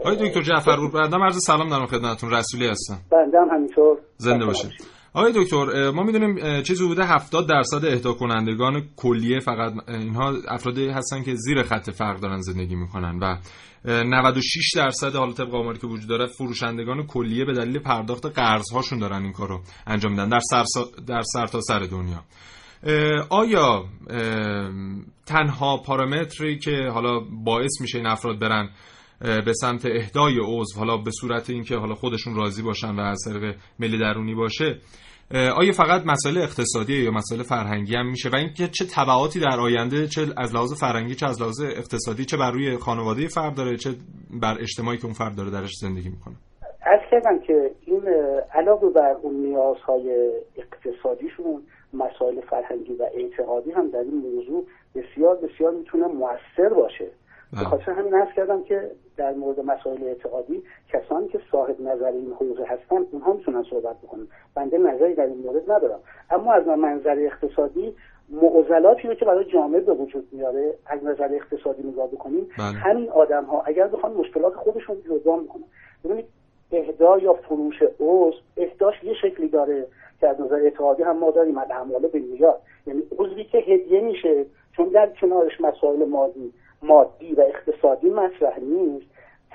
آقای 0.00 0.16
دکتر 0.28 0.42
جعفر 0.42 0.76
بنده 0.94 1.16
عرض 1.16 1.38
سلام 1.46 1.68
دارم 1.68 1.86
خدمتتون 1.86 2.30
رسولی 2.30 2.68
هستم. 2.68 2.98
بنده 3.10 3.40
هم 3.40 3.48
همینطور. 3.48 3.98
زنده 4.16 4.46
باشید. 4.46 4.70
آقای 5.14 5.32
دکتر 5.36 5.90
ما 5.90 6.02
می‌دونیم 6.02 6.62
چیزی 6.62 6.86
بوده 6.86 7.06
70 7.06 7.48
درصد 7.48 7.84
اهدا 7.84 8.12
کنندگان 8.12 8.88
کلیه 8.96 9.40
فقط 9.40 9.88
اینها 9.88 10.34
افرادی 10.48 10.88
هستن 10.88 11.22
که 11.22 11.34
زیر 11.34 11.62
خط 11.62 11.90
فقر 11.90 12.16
دارن 12.16 12.40
زندگی 12.40 12.74
می‌کنن 12.74 13.18
و 13.18 13.36
96 13.84 14.70
درصد 14.76 15.14
حالا 15.14 15.32
طبق 15.32 15.54
آماری 15.54 15.78
که 15.78 15.86
وجود 15.86 16.08
داره 16.08 16.26
فروشندگان 16.26 17.06
کلیه 17.06 17.44
به 17.44 17.52
دلیل 17.52 17.78
پرداخت 17.78 18.26
قرض 18.26 18.72
هاشون 18.72 18.98
دارن 18.98 19.22
این 19.22 19.32
کارو 19.32 19.60
انجام 19.86 20.12
میدن 20.12 20.28
در 20.28 20.40
سر 20.40 20.64
در 21.06 21.22
سرتاسر 21.22 21.80
سر 21.80 21.86
دنیا. 21.86 22.24
آیا 23.30 23.84
تنها 25.26 25.76
پارامتری 25.76 26.58
که 26.58 26.88
حالا 26.94 27.20
باعث 27.44 27.80
میشه 27.80 27.98
این 27.98 28.06
افراد 28.06 28.38
برن 28.38 28.70
به 29.20 29.52
سمت 29.52 29.86
اهدای 29.86 30.34
عضو 30.46 30.78
حالا 30.78 30.96
به 30.96 31.10
صورت 31.10 31.50
اینکه 31.50 31.76
حالا 31.76 31.94
خودشون 31.94 32.36
راضی 32.36 32.62
باشن 32.62 32.96
و 32.96 33.00
از 33.00 33.18
طریق 33.24 33.56
ملی 33.78 33.98
درونی 33.98 34.34
باشه. 34.34 34.78
آیا 35.34 35.72
فقط 35.72 36.02
مسائل 36.06 36.38
اقتصادی 36.38 36.92
یا 36.92 37.10
مسائل 37.10 37.42
فرهنگی 37.42 37.94
هم 37.96 38.10
میشه؟ 38.10 38.28
و 38.28 38.36
اینکه 38.36 38.68
چه 38.68 38.84
تبعاتی 38.96 39.40
در 39.40 39.60
آینده 39.60 40.06
چه 40.06 40.20
از 40.36 40.54
لحاظ 40.54 40.80
فرهنگی 40.80 41.14
چه 41.14 41.26
از 41.26 41.42
لحاظ 41.42 41.60
اقتصادی 41.60 42.24
چه 42.24 42.36
بر 42.36 42.50
روی 42.50 42.76
خانواده 42.76 43.28
فرد 43.28 43.56
داره 43.56 43.76
چه 43.76 43.90
بر 44.42 44.56
اجتماعی 44.60 44.98
که 44.98 45.04
اون 45.04 45.14
فرد 45.14 45.36
داره 45.36 45.50
درش 45.50 45.70
زندگی 45.80 46.08
می‌کنه؟ 46.08 46.34
از 46.82 47.00
کردم 47.10 47.38
که 47.46 47.70
این 47.86 48.02
علاوه 48.54 48.92
بر 48.92 49.14
اون 49.22 49.34
نیازهای 49.34 50.30
اقتصادیشون 50.56 51.62
مسائل 51.94 52.40
فرهنگی 52.50 52.92
و 52.92 53.02
اعتقادی 53.14 53.70
هم 53.70 53.90
در 53.90 53.98
این 53.98 54.14
موضوع 54.14 54.66
بسیار 54.94 55.36
بسیار 55.36 55.72
می‌تونه 55.74 56.06
موثر 56.06 56.74
باشه. 56.74 57.10
به 57.52 57.64
خاطر 57.64 57.92
همین 57.92 58.14
عرض 58.14 58.34
کردم 58.36 58.62
که 58.62 58.90
در 59.16 59.34
مورد 59.34 59.60
مسائل 59.60 60.04
اعتقادی 60.04 60.62
کسانی 60.92 61.28
که 61.28 61.40
صاحب 61.52 61.80
نظر 61.80 62.12
این 62.12 62.32
حوزه 62.32 62.64
هستن 62.64 63.06
اونها 63.10 63.32
می‌تونن 63.32 63.64
صحبت 63.70 63.96
بکنن. 64.02 64.26
بنده 64.54 64.78
نظری 64.78 65.14
در 65.14 65.26
این 65.26 65.38
مورد 65.38 65.72
ندارم. 65.72 66.00
اما 66.30 66.52
از 66.52 66.66
منظر 66.66 67.18
اقتصادی 67.18 67.94
معضلاتی 68.30 69.08
رو 69.08 69.14
که 69.14 69.24
برای 69.24 69.44
جامعه 69.44 69.80
به 69.80 69.92
وجود 69.92 70.28
میاره 70.32 70.74
از 70.86 71.04
نظر 71.04 71.28
اقتصادی 71.34 71.82
نگاه 71.82 72.08
بکنیم 72.08 72.48
بله. 72.58 72.66
همین 72.66 73.10
آدم 73.10 73.44
ها 73.44 73.62
اگر 73.62 73.88
بخوان 73.88 74.12
مشکلات 74.12 74.54
خودشون 74.54 74.96
رو 75.06 75.18
جبران 75.18 75.40
می‌کنن 75.40 75.64
ببینید 76.04 76.24
اهدا 76.72 77.18
یا 77.18 77.32
فروش 77.32 77.82
عضو 78.00 78.32
اهداش 78.56 79.04
یه 79.04 79.14
شکلی 79.14 79.48
داره 79.48 79.86
که 80.20 80.28
از 80.28 80.40
نظر 80.40 80.54
اعتقادی 80.54 81.02
هم 81.02 81.18
ما 81.18 81.30
داریم 81.30 81.58
از 81.58 81.70
اعمال 81.70 82.06
به 82.06 82.22
یعنی 82.86 83.02
عضوی 83.18 83.44
که 83.44 83.58
هدیه 83.58 84.00
میشه 84.00 84.46
چون 84.76 84.88
در 84.88 85.10
کنارش 85.20 85.60
مسائل 85.60 86.04
مادی 86.04 86.52
مادی 86.82 87.34
و 87.34 87.40
اقتصادی 87.40 88.10
مطرح 88.10 88.60
نیست. 88.60 89.06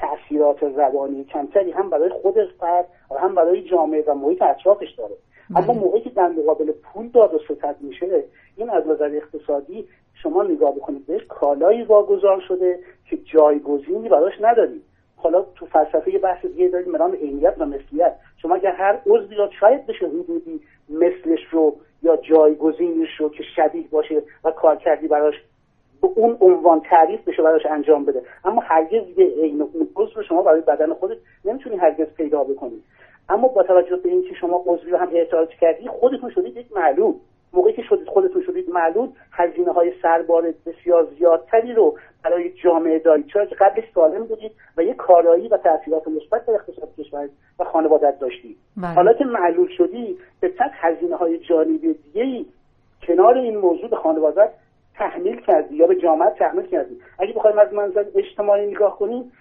تاثیرات 0.01 0.63
روانی 0.63 1.24
کمتری 1.24 1.72
هم 1.72 1.89
برای 1.89 2.10
خود 2.10 2.36
فرد 2.60 2.86
و 3.12 3.15
هم 3.15 3.36
برای 3.36 3.63
جامعه 3.63 4.03
و 4.08 4.13
محیط 4.13 4.41
اطرافش 4.41 4.91
داره. 4.98 5.15
اما 5.50 5.74
بله. 5.74 5.77
موقعی 5.77 6.01
که 6.01 6.10
در 6.10 6.27
مقابل 6.27 6.72
پول 6.72 7.08
داد 7.08 7.34
و 7.34 7.39
ستد 7.39 7.75
میشه 7.82 8.24
این 8.58 8.70
از 8.70 8.88
نظر 8.88 9.12
اقتصادی 9.15 9.88
شما 10.13 10.44
نگاه 10.44 10.75
بکنید 10.75 11.05
بهش 11.05 11.24
کالایی 11.29 11.84
واگذار 11.84 12.41
شده 12.48 12.79
که 13.10 13.17
جایگزینی 13.17 14.10
براش 14.10 14.34
نداریم. 14.41 14.82
حالا 15.15 15.46
تو 15.55 15.65
فلسفه 15.65 16.13
یه 16.13 16.20
بحث 16.20 16.46
دیگه 16.46 16.67
داریم 16.67 16.91
مرام 16.91 17.12
عینیت 17.12 17.55
و 17.58 17.65
مثلیت. 17.65 18.16
شما 18.42 18.55
اگر 18.55 18.72
هر 18.72 19.00
عضوی 19.05 19.35
یا 19.35 19.50
شاید 19.59 19.85
بشه 19.85 20.07
حدودی 20.07 20.61
مثلش 20.90 21.40
رو 21.51 21.75
یا 22.03 22.18
جایگزینش 22.18 23.16
رو 23.20 23.29
که 23.29 23.44
شبیه 23.55 23.88
باشه 23.92 24.22
و 24.44 24.51
کار 24.51 24.75
کردی 24.75 25.07
براش 25.07 25.35
به 26.07 26.22
اون 26.22 26.37
عنوان 26.41 26.81
تعریف 26.81 27.27
بشه 27.27 27.41
براش 27.41 27.65
انجام 27.65 28.05
بده. 28.05 28.22
اما 28.46 28.61
هرگز 28.61 29.03
یه 29.18 29.25
عین 29.25 29.61
اون 29.61 29.87
رو 30.15 30.24
شما 30.24 30.41
برای 30.41 30.61
بدن 30.61 30.94
خودت 30.94 31.18
نمی‌تونی 31.46 31.75
هرگز 31.75 32.07
پیدا 32.07 32.44
بکنی. 32.44 32.83
اما 33.29 33.48
با 33.48 33.63
توجه 33.63 33.96
به 33.96 34.09
اینکه 34.09 34.35
شما 34.35 34.63
عضوی 34.68 34.91
رو 34.91 34.98
هم 34.98 35.09
احتراج 35.13 35.50
کردی 35.50 35.87
خودتون 35.87 36.29
شدید 36.29 36.57
یک 36.57 36.75
معلوم 36.75 37.15
موقعی 37.53 37.74
که 37.74 37.81
شدید 37.81 38.07
خودتون 38.07 38.44
شدید 38.44 38.70
معلول 38.70 39.09
هزینه 39.31 39.72
های 39.72 39.94
سربار 40.01 40.53
بسیار 40.65 41.07
زیادتری 41.18 41.74
رو 41.74 41.98
برای 42.24 42.51
جامعه 42.63 43.00
دارید. 43.00 43.27
چرا 43.27 43.46
که 43.46 43.55
قبلش 43.55 43.83
سالم 43.96 44.25
بودید 44.25 44.51
و 44.77 44.83
یک 44.83 44.96
کارایی 44.96 45.48
و 45.48 45.57
تاثیرات 45.57 46.07
مثبت 46.07 46.46
در 46.46 46.53
اقتصاد 46.53 46.89
کشور 46.98 47.29
و 47.59 47.63
خانوادت 47.63 48.20
داشتی 48.20 48.55
بله. 48.77 48.94
حالا 48.94 49.13
که 49.13 49.25
معلول 49.25 49.70
شدی 49.77 50.18
به 50.39 50.50
تک 50.50 50.72
هزینه 50.74 51.15
های 51.15 51.39
جانبی 51.39 51.94
دیگه 51.94 52.46
کنار 53.07 53.37
این 53.37 53.57
موضوع 53.57 53.89
به 53.89 53.96
خانوادت 53.96 54.50
تحمیل 54.98 55.42
کردی 55.42 55.75
یا 55.75 55.88
به 55.88 55.96
جامعه 55.96 56.29
تحمیل 56.29 56.66
کردی. 56.66 56.98
اگه 57.20 57.34
بخوایم 57.34 57.60
از 57.60 57.74
منظر 57.74 58.05
اجتماعی 58.16 58.68
نگاه 58.68 59.00
کنیم 59.00 59.31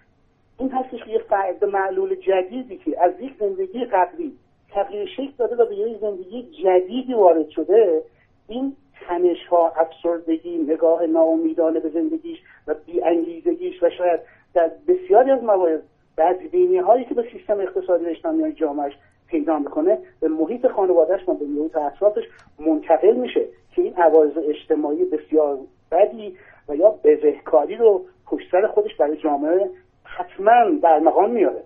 این 0.59 0.71
هستش 0.71 1.05
که 1.05 1.11
یه 1.11 1.19
فرد 1.19 1.65
معلول 1.65 2.15
جدیدی 2.15 2.77
که 2.79 3.03
از 3.03 3.13
یک 3.21 3.33
زندگی 3.39 3.85
قبلی 3.85 4.33
تغییر 4.71 5.07
شکل 5.07 5.33
داده 5.39 5.57
و 5.57 5.67
به 5.67 5.75
یه 5.75 5.99
زندگی 6.01 6.43
جدیدی 6.65 7.15
وارد 7.15 7.49
شده 7.49 8.03
این 8.49 8.77
تنش 9.09 9.47
ها 9.47 9.73
افسردگی 9.77 10.59
نگاه 10.59 11.07
ناامیدانه 11.07 11.81
به 11.81 11.89
زندگیش 11.89 12.39
و 12.67 12.75
بیانگیزگیش 12.87 13.83
و 13.83 13.91
شاید 13.91 14.21
در 14.55 14.71
بسیاری 14.89 15.31
از 15.31 15.43
موارد 15.43 15.83
بدبینی 16.19 16.79
هایی 16.79 17.05
که 17.05 17.15
به 17.15 17.25
سیستم 17.33 17.61
اقتصادی 17.61 18.07
اجتماعی 18.07 18.53
جامعش 18.53 18.93
پیدا 19.27 19.59
می‌کنه 19.59 19.99
به 20.21 20.29
محیط 20.29 20.67
خانوادهش 20.67 21.29
و 21.29 21.35
به 21.35 21.47
محیط 21.47 21.77
اطرافش 21.77 22.25
منتقل 22.59 23.15
میشه. 23.15 23.45
که 23.77 23.83
این 23.83 23.95
عوارض 23.95 24.33
اجتماعی 24.49 25.05
بسیار 25.05 25.59
بدی 25.93 26.37
و 26.69 26.75
یا 26.75 26.91
بزهکاری 27.05 27.77
رو 27.77 28.05
پشت 28.27 28.47
سر 28.53 28.67
خودش 28.75 28.91
برای 29.01 29.17
جامعه 29.17 29.71
حتما 30.05 30.99
مقام 31.05 31.31
میاره. 31.31 31.65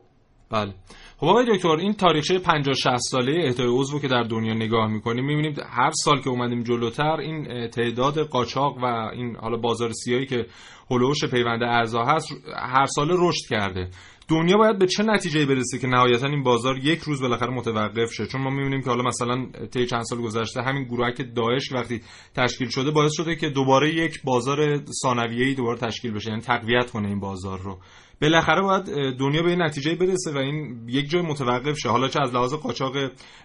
بله. 0.53 0.73
خب 1.21 1.27
آقای 1.27 1.47
دکتر 1.57 1.69
این 1.69 1.93
تاریخچه 1.93 2.39
50 2.39 2.75
60 2.75 2.97
ساله 2.97 3.45
اهدای 3.45 3.67
عضو 3.67 4.01
که 4.01 4.09
در 4.09 4.23
دنیا 4.23 4.55
نگاه 4.55 4.93
می‌کنیم 4.93 5.25
می‌بینیم 5.25 5.55
هر 5.71 5.91
سال 5.91 6.21
که 6.21 6.31
اومدیم 6.31 6.63
جلوتر 6.63 7.17
این 7.21 7.69
تعداد 7.69 8.19
قاچاق 8.19 8.77
و 8.83 8.85
این 9.13 9.37
حالا 9.37 9.57
بازار 9.57 9.91
سیاهی 9.93 10.27
که 10.27 10.47
هلوش 10.91 11.25
پیوند 11.31 11.63
اعضا 11.63 12.03
هست 12.03 12.33
هر 12.57 12.87
سال 12.87 13.09
رشد 13.11 13.49
کرده. 13.51 13.89
دنیا 14.29 14.57
باید 14.57 14.79
به 14.79 14.87
چه 14.87 15.03
نتیجه 15.03 15.47
برسه 15.47 15.79
که 15.79 15.87
نهایتا 15.87 16.27
این 16.27 16.43
بازار 16.43 16.79
یک 16.79 16.99
روز 16.99 17.21
بالاخره 17.21 17.51
متوقف 17.51 18.13
شه؟ 18.13 18.27
چون 18.27 18.41
ما 18.41 18.51
می‌بینیم 18.51 18.83
که 18.83 18.91
حالا 18.91 19.03
مثلا 19.03 19.47
طی 19.73 19.87
چند 19.87 20.03
سال 20.03 20.21
گذشته 20.21 20.63
همین 20.63 20.85
گروهک 20.85 21.35
داعش 21.37 21.73
وقتی 21.73 22.01
تشکیل 22.35 22.69
شده 22.69 22.91
باعث 22.91 23.13
شده 23.15 23.37
که 23.37 23.49
دوباره 23.49 23.95
یک 23.95 24.23
بازار 24.25 24.81
ثانویه‌ای 25.03 25.55
دوباره 25.55 25.79
تشکیل 25.79 26.13
بشه 26.13 26.31
یعنی 26.31 26.43
تقویت 26.43 26.91
کنه 26.91 27.09
این 27.09 27.21
بازار 27.21 27.59
رو. 27.59 27.79
بالاخره 28.23 28.63
باید 28.63 28.85
دنیا 29.19 29.43
به 29.43 29.51
این 29.51 29.63
نتیجه 29.63 29.95
برسه 29.95 30.33
و 30.33 30.39
این 30.39 30.89
یک 30.89 31.11
جای 31.11 31.23
متوقف 31.23 31.79
شه. 31.79 31.89
حالا 31.89 32.09
چه 32.09 32.21
از 32.21 32.35
لحاظ 32.35 32.55
قاچاق 32.55 32.97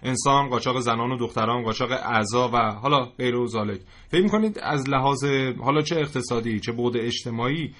انسان 0.02 0.48
قاچاق 0.48 0.80
زنان 0.80 1.12
و 1.12 1.18
دختران 1.18 1.62
قاچاق 1.62 1.90
اعضا 1.92 2.50
و 2.52 2.56
حالا 2.56 3.04
غیر 3.04 3.36
و 3.36 3.46
ذالک. 3.46 3.80
فکر 4.08 4.22
می‌کنید 4.22 4.58
از 4.62 4.88
لحاظ 4.90 5.24
حالا 5.60 5.82
چه 5.82 5.96
اقتصادی 5.96 6.60
چه 6.60 6.72
بعد 6.72 6.96
اجتماعی 6.96 7.74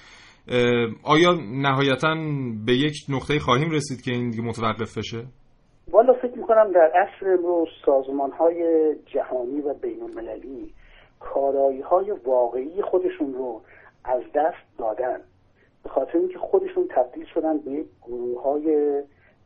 آیا 1.03 1.33
نهایتا 1.51 2.15
به 2.65 2.73
یک 2.73 2.95
نقطه 3.09 3.39
خواهیم 3.39 3.71
رسید 3.71 4.01
که 4.01 4.11
این 4.11 4.29
دیگه 4.29 4.43
متوقف 4.43 4.97
بشه؟ 4.97 5.23
والا 5.91 6.13
فکر 6.13 6.37
می‌کنم 6.37 6.71
در 6.71 6.91
عصر 6.95 7.33
امروز 7.33 7.67
سازمان 7.85 8.31
های 8.31 8.89
جهانی 9.05 9.61
و 9.61 9.73
بین 9.73 10.03
المللی 10.03 10.73
کارایی 11.19 11.81
های 11.81 12.11
واقعی 12.25 12.81
خودشون 12.81 13.33
رو 13.33 13.61
از 14.03 14.21
دست 14.35 14.77
دادن. 14.77 15.17
به 15.83 15.89
خاطر 15.89 16.17
اینکه 16.17 16.37
خودشون 16.37 16.87
تبدیل 16.89 17.25
شدن 17.33 17.57
به 17.57 17.71
یک 17.71 17.85
گروه 18.07 18.43
های 18.43 19.01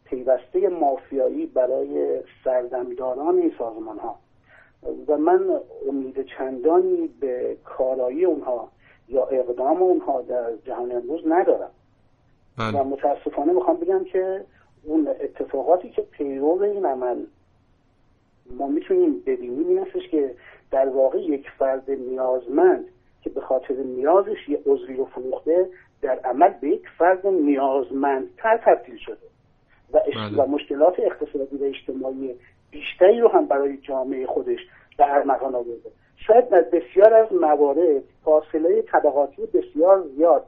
پیوسته 0.05 0.69
مافیایی 0.69 1.45
برای 1.45 2.21
سردمداران 2.43 3.37
این 3.37 3.53
سازمان 3.57 3.99
ها 3.99 4.15
و 5.07 5.17
من 5.17 5.59
امید 5.89 6.25
چندانی 6.37 7.09
به 7.19 7.57
کارایی 7.63 8.25
اونها 8.25 8.71
یا 9.09 9.25
اقدام 9.25 9.83
اونها 9.83 10.21
در 10.21 10.55
جهان 10.65 10.91
امروز 10.91 11.21
ندارم 11.27 11.71
بله. 12.57 12.79
و 12.79 12.83
متاسفانه 12.83 13.53
می‌خوام 13.53 13.77
بگم 13.77 14.03
که 14.03 14.45
اون 14.83 15.07
اتفاقاتی 15.07 15.89
که 15.89 16.01
پیرو 16.01 16.61
این 16.61 16.85
عمل 16.85 17.25
ما 18.57 18.67
می‌تونیم 18.67 19.19
ببینیم 19.25 19.67
این 19.67 19.85
که 20.11 20.35
در 20.71 20.89
واقع 20.89 21.19
یک 21.19 21.45
فرد 21.59 21.91
نیازمند 21.91 22.85
که 23.21 23.29
به 23.29 23.41
خاطر 23.41 23.73
نیازش 23.73 24.49
یه 24.49 24.59
عضوی 24.65 24.95
رو 24.95 25.05
فروخته 25.05 25.69
در 26.01 26.19
عمل 26.19 26.49
به 26.61 26.69
یک 26.69 26.83
فرد 26.97 27.27
نیازمندتر 27.27 28.57
تبدیل 28.65 28.97
شده 28.97 29.17
و, 29.93 29.99
بله. 30.15 30.43
و 30.43 30.47
مشکلات 30.47 30.99
اقتصادی 30.99 31.57
و 31.57 31.63
اجتماعی 31.63 32.35
بیشتری 32.71 33.19
رو 33.19 33.27
هم 33.27 33.45
برای 33.45 33.77
جامعه 33.77 34.25
خودش 34.25 34.59
در 34.97 35.11
ارمغان 35.11 35.55
آورده 35.55 35.91
شاید 36.27 36.49
در 36.49 36.61
بسیار 36.61 37.13
از 37.13 37.33
موارد 37.33 38.03
فاصله 38.23 38.81
طبقاتی 38.81 39.41
بسیار 39.45 40.03
زیاد 40.15 40.45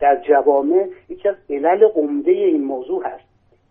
در 0.00 0.22
جوامع 0.28 0.88
یکی 1.08 1.28
از 1.28 1.36
علل 1.50 1.84
عمده 1.84 2.30
این 2.30 2.64
موضوع 2.64 3.06
هست 3.06 3.24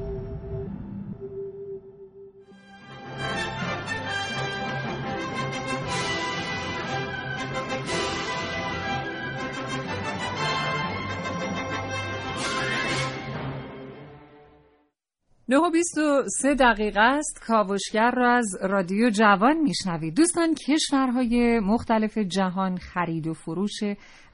نه 15.82 16.04
و 16.04 16.22
بیست 16.22 16.26
و 16.26 16.28
سه 16.28 16.54
دقیقه 16.54 17.00
است. 17.00 17.40
کاوشگر 17.46 18.10
را 18.10 18.34
از 18.34 18.56
رادیو 18.62 19.10
جوان 19.10 19.56
میشنوید. 19.56 20.14
دوستان 20.14 20.54
کشورهای 20.54 21.60
مختلف 21.60 22.18
جهان 22.18 22.76
خرید 22.76 23.26
و 23.26 23.34
فروش 23.34 23.80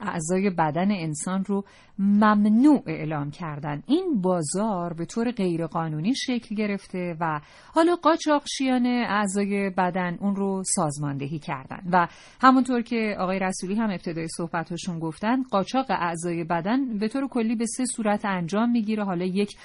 اعضای 0.01 0.51
بدن 0.51 0.91
انسان 0.91 1.45
رو 1.45 1.65
ممنوع 1.99 2.83
اعلام 2.87 3.31
کردن. 3.31 3.83
این 3.87 4.21
بازار 4.21 4.93
به 4.93 5.05
طور 5.05 5.31
غیرقانونی 5.31 6.15
شکل 6.15 6.55
گرفته 6.55 7.17
و 7.21 7.41
حالا 7.75 7.97
قاچاقچیان 7.97 8.87
اعضای 8.87 9.71
بدن 9.71 10.17
اون 10.21 10.37
رو 10.37 10.63
سازماندهی 10.67 11.39
کردن. 11.39 11.81
و 11.93 12.09
همونطور 12.41 12.83
که 12.83 13.17
آقای 13.19 13.39
رسولی 13.39 13.75
هم 13.75 13.91
ابتدای 13.91 14.29
صحبتشون 14.29 14.99
گفتن 14.99 15.43
قاچاق 15.43 15.87
اعضای 15.89 16.45
بدن 16.45 16.99
به 16.99 17.09
طور 17.09 17.29
کلی 17.29 17.57
به 17.57 17.67
سه 17.67 17.85
صورت 17.85 18.25
انجام 18.25 18.71
می‌گیره. 18.71 19.05
حالا 19.05 19.25
یک 19.25 19.57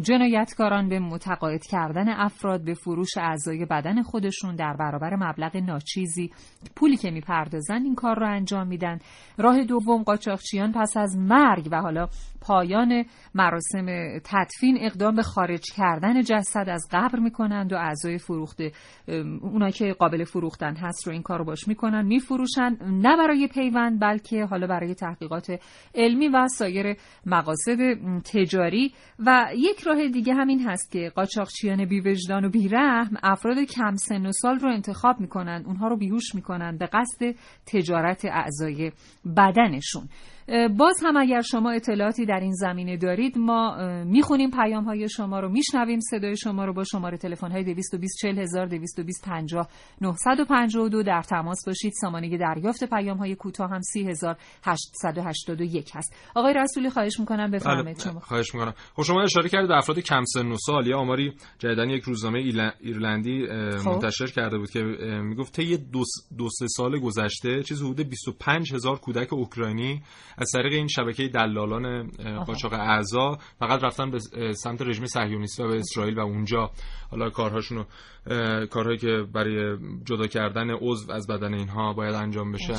جنایتکاران 0.00 0.88
به 0.88 0.98
متقاعد 0.98 1.62
کردن 1.66 2.08
افراد 2.08 2.64
به 2.64 2.74
فروش 2.74 3.16
اعضای 3.16 3.64
بدن 3.64 4.02
خودشون 4.02 4.56
در 4.56 4.76
برابر 4.76 5.16
مبلغ 5.16 5.56
ناچیزی 5.56 6.30
پولی 6.76 6.96
که 6.96 7.10
می‌پردازن 7.10 7.82
این 7.82 7.94
کار 7.94 8.18
رو 8.18 8.26
انجام 8.26 8.66
میدن. 8.66 8.98
راه 9.38 9.64
دوم 9.74 10.02
قاچاقچیان 10.02 10.72
پس 10.72 10.96
از 10.96 11.16
مرگ 11.18 11.68
و 11.72 11.80
حالا 11.80 12.08
پایان 12.40 13.04
مراسم 13.34 13.86
تدفین 14.24 14.78
اقدام 14.80 15.14
به 15.14 15.22
خارج 15.22 15.62
کردن 15.76 16.22
جسد 16.22 16.68
از 16.68 16.88
قبر 16.92 17.18
می‌کنند 17.18 17.72
و 17.72 17.76
اعضای 17.76 18.18
فروخته 18.18 18.72
اونایی 19.42 19.72
که 19.72 19.92
قابل 19.92 20.24
فروختن 20.24 20.76
هست 20.76 21.06
رو 21.06 21.12
این 21.12 21.22
کار 21.22 21.42
باش 21.42 21.68
می‌کنن 21.68 22.06
میفروشن 22.06 22.76
نه 22.82 23.16
برای 23.16 23.48
پیوند 23.48 24.00
بلکه 24.00 24.44
حالا 24.44 24.66
برای 24.66 24.94
تحقیقات 24.94 25.60
علمی 25.94 26.28
و 26.28 26.48
سایر 26.48 26.96
مقاصد 27.26 27.78
تجاری. 28.32 28.92
و 29.18 29.46
یک 29.56 29.80
راه 29.80 30.08
دیگه 30.08 30.34
همین 30.34 30.68
هست 30.68 30.92
که 30.92 31.12
قاچاقچیان 31.14 31.84
بیوجدان 31.84 32.44
و 32.44 32.50
بیرحم 32.50 33.16
افراد 33.22 33.58
کم 33.58 33.96
سن 33.96 34.26
و 34.26 34.32
سال 34.32 34.58
رو 34.58 34.68
انتخاب 34.68 35.20
می‌کنن 35.20 35.64
اونها 35.66 35.88
رو 35.88 35.96
بیهوش 35.96 36.34
می‌کنن 36.34 36.78
به 36.78 36.86
قصد 36.86 37.34
تجارت 37.66 38.24
اعضای 38.24 38.92
بدنشون 39.64 40.08
باز 40.78 40.96
هم 41.02 41.16
اگر 41.16 41.40
شما 41.40 41.70
اطلاعاتی 41.70 42.26
در 42.26 42.40
این 42.40 42.52
زمینه 42.52 42.96
دارید 42.96 43.38
ما 43.38 43.76
می‌خونیم 44.04 44.50
پیام 44.50 44.84
های 44.84 45.08
شما 45.08 45.40
رو 45.40 45.48
میشنویم 45.48 46.00
صدای 46.00 46.36
شما 46.36 46.64
رو 46.64 46.72
با 46.72 46.84
شماره 46.84 47.16
تلفن 47.16 47.50
های 47.50 47.64
220 47.64 48.18
40000 48.22 48.66
220 48.66 49.24
50 49.24 49.68
952 50.00 51.02
در 51.02 51.22
تماس 51.22 51.58
باشید. 51.66 51.92
سامانه 52.00 52.38
دریافت 52.38 52.84
پیام 52.84 53.18
های 53.18 53.34
کوتاه 53.34 53.70
هم 53.70 53.80
30881 53.80 55.90
هست 55.94 56.14
آقای 56.34 56.54
رسولی 56.54 56.90
خواهش 56.90 57.20
می‌کنم 57.20 57.50
بفرمایید 57.50 57.98
بله، 57.98 58.10
شما. 58.10 58.20
خواهش 58.20 58.54
می‌کنم. 58.54 58.74
خب 58.96 59.02
شما 59.02 59.22
اشاره 59.22 59.48
کردید 59.48 59.70
افراد 59.70 59.98
کم 59.98 60.24
سن 60.24 60.46
و 60.46 60.56
سال. 60.56 60.86
یا 60.86 60.98
آماری 60.98 61.32
جدیدن 61.58 61.90
یک 61.90 62.02
روزنامه 62.02 62.38
ایرلندی 62.80 63.46
خب. 63.78 63.88
منتشر 63.88 64.26
کرده 64.26 64.58
بود 64.58 64.70
که 64.70 64.82
می‌گفت 65.22 65.56
طی 65.56 65.76
دو, 65.76 66.02
دو 66.38 66.48
سه 66.58 66.66
سال 66.68 66.98
گذشته 66.98 67.62
چیز 67.62 67.82
حدود 67.82 68.08
25 68.08 68.74
هزار 68.74 68.98
کودک 68.98 69.32
اوکراینی 69.32 70.02
از 70.38 70.50
طریق 70.54 70.72
این 70.72 70.88
شبکه 70.88 71.28
دلالان 71.28 72.10
قاچاق 72.46 72.72
اعضا 72.72 73.38
فقط 73.58 73.84
رفتن 73.84 74.10
به 74.10 74.18
سمت 74.52 74.82
رژیم 74.82 75.06
صهیونیستی 75.06 75.62
و 75.62 75.68
به 75.68 75.78
اسرائیل 75.78 76.18
و 76.18 76.20
اونجا. 76.20 76.70
حالا 77.10 77.30
کارهاشون 77.30 77.84
کارهایی 78.70 78.98
که 78.98 79.24
برای 79.32 79.78
جدا 80.04 80.26
کردن 80.26 80.70
عضو 80.70 81.12
از 81.12 81.26
بدن 81.26 81.54
اینها 81.54 81.92
باید 81.92 82.14
انجام 82.14 82.52
بشه. 82.52 82.74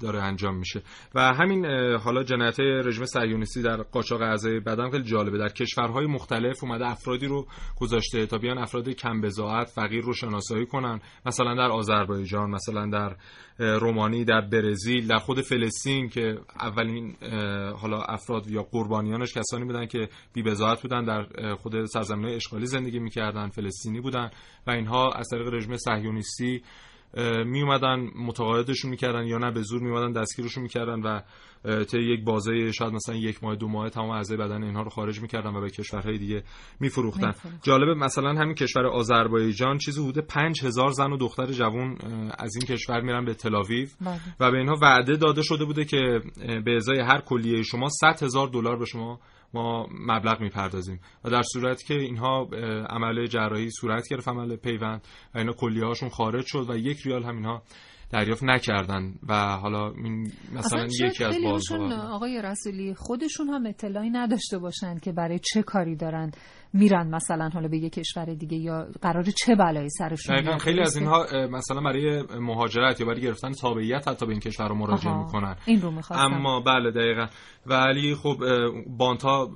داره 0.00 0.22
انجام 0.22 0.56
میشه. 0.56 0.82
و 1.14 1.20
همین 1.34 1.66
حالا 1.96 2.22
جنایت 2.22 2.60
رژیم 2.60 3.04
صهیونیستی 3.04 3.62
در 3.62 3.76
قاچاق 3.76 4.22
اعضای 4.22 4.60
بدن 4.60 4.90
خیلی 4.90 5.04
جالبه. 5.04 5.38
در 5.38 5.48
کشورهای 5.48 6.06
مختلف 6.06 6.64
اومده 6.64 6.86
افرادی 6.86 7.26
رو 7.26 7.46
گذاشته 7.80 8.26
تا 8.26 8.38
بیان 8.38 8.58
افراد 8.58 8.88
کم 8.88 9.20
بضاعت 9.20 9.66
فقیر 9.66 10.04
رو 10.04 10.12
شناسایی 10.12 10.66
کنن. 10.66 11.00
مثلا 11.26 11.54
در 11.54 11.70
آذربایجان 11.70 12.50
مثلا 12.50 12.86
در 12.86 13.16
رومانی 13.78 14.24
در 14.24 14.40
برزیل 14.40 15.06
در 15.06 15.18
خود 15.18 15.40
فلسطین 15.40 16.08
که 16.08 16.38
اولین 16.60 17.16
حالا 17.76 18.02
افراد 18.02 18.50
یا 18.50 18.62
قربانیانش 18.62 19.32
کسانی 19.34 19.64
بودن 19.64 19.86
که 19.86 20.08
بی 20.32 20.42
بضاعت 20.42 20.82
بودن 20.82 21.04
در 21.04 21.54
خود 21.54 21.84
سرزمین 21.84 22.34
اشغالی 22.34 22.66
زندگی 22.66 22.98
می‌کردن 22.98 23.48
فلسطینی 23.48 24.00
بودن. 24.00 24.30
و 24.66 24.70
اینها 24.70 25.12
از 25.12 25.28
طریق 25.30 25.54
رژیم 25.54 25.76
صهیونیستی 25.76 26.62
می 27.46 27.62
اومدن 27.62 28.10
متقاعدشون 28.16 28.90
می‌کردن 28.90 29.26
یا 29.26 29.38
نه 29.38 29.50
به 29.50 29.62
زور 29.62 29.82
می 29.82 29.90
اومدن 29.90 30.20
دستگیرشون 30.20 30.62
می‌کردن 30.62 31.00
و 31.00 31.20
طی 31.84 31.98
یک 31.98 32.24
بازه 32.24 32.72
شاید 32.72 32.92
مثلا 32.92 33.14
یک 33.14 33.44
ماه 33.44 33.56
دو 33.56 33.68
ماه 33.68 33.90
تمام 33.90 34.10
اعضای 34.10 34.36
بدن 34.36 34.62
اینها 34.62 34.82
رو 34.82 34.90
خارج 34.90 35.20
می‌کردن 35.20 35.50
و 35.50 35.60
به 35.60 35.70
کشورهای 35.70 36.18
دیگه 36.18 36.42
میفروختن. 36.80 37.32
جالبه 37.62 37.94
مثلا 37.94 38.32
همین 38.32 38.54
کشور 38.54 38.86
آذربایجان 38.86 39.78
چیزی 39.78 40.02
حدود 40.08 40.26
5000 40.26 40.90
زن 40.90 41.12
و 41.12 41.16
دختر 41.16 41.46
جوان 41.46 41.96
از 42.38 42.56
این 42.56 42.66
کشور 42.66 43.00
میرن 43.00 43.24
به 43.24 43.34
تلاویو 43.34 43.88
و 44.40 44.50
به 44.50 44.58
اینها 44.58 44.76
وعده 44.82 45.16
داده 45.16 45.42
شده 45.42 45.64
بوده 45.64 45.84
که 45.84 46.20
به 46.64 46.76
ازای 46.76 47.00
هر 47.00 47.20
کلیه 47.20 47.62
شما 47.62 47.88
100 47.88 48.22
هزار 48.22 48.48
دلار 48.48 48.76
به 48.76 48.84
شما 48.84 49.20
ما 49.54 49.86
مبلغ 49.90 50.40
می‌پردازیم. 50.40 51.00
و 51.24 51.30
در 51.30 51.42
صورت 51.42 51.82
که 51.82 51.94
اینها 51.94 52.48
عمل 52.90 53.26
جراحی 53.26 53.70
صورت 53.70 54.08
گرفت 54.10 54.28
عمل 54.28 54.56
پیوند 54.56 55.00
و 55.34 55.38
اینا 55.38 55.52
کلیه 55.52 55.84
هاشون 55.84 56.08
خارج 56.08 56.44
شد 56.46 56.70
و 56.70 56.76
یک 56.76 56.98
ریال 57.06 57.24
هم 57.24 57.36
اینها 57.36 57.62
دریافت 58.12 58.42
نکردن. 58.44 59.14
و 59.28 59.56
حالا 59.56 59.90
این 59.90 60.32
مثلا 60.54 60.86
یکی 61.00 61.24
از 61.24 61.36
بازها 61.44 62.14
آقای 62.14 62.42
رسولی 62.42 62.94
خودشون 62.94 63.48
هم 63.48 63.66
اطلاعی 63.66 64.10
نداشته 64.10 64.58
باشن 64.58 64.98
که 64.98 65.12
برای 65.12 65.38
چه 65.38 65.62
کاری 65.62 65.96
دارن. 65.96 66.30
میرن 66.72 67.14
مثلا 67.14 67.48
حالا 67.54 67.68
به 67.68 67.78
یک 67.78 67.92
کشور 67.92 68.24
دیگه 68.24 68.56
یا 68.56 68.86
قرار 69.02 69.24
چه 69.24 69.54
بلایی 69.54 69.90
سرشون 69.90 70.36
دقیقا 70.36 70.58
خیلی 70.58 70.80
از 70.80 70.96
اینها 70.96 71.26
مثلا 71.50 71.80
برای 71.80 72.22
مهاجرت 72.40 73.00
یا 73.00 73.06
برای 73.06 73.20
گرفتن 73.20 73.52
تابعیت 73.52 74.08
حتی 74.08 74.26
به 74.26 74.32
این 74.32 74.40
کشور 74.40 74.68
رو 74.68 74.74
مراجعه 74.74 75.18
می‌کنن. 75.18 75.56
این 75.66 75.80
رو 75.82 75.90
می‌خواستم. 75.90 76.24
اما 76.24 76.60
بله 76.60 76.90
دقیقا. 76.90 77.26
ولی 77.66 78.14
خب 78.14 78.36
بانت 78.98 79.22
ها 79.22 79.50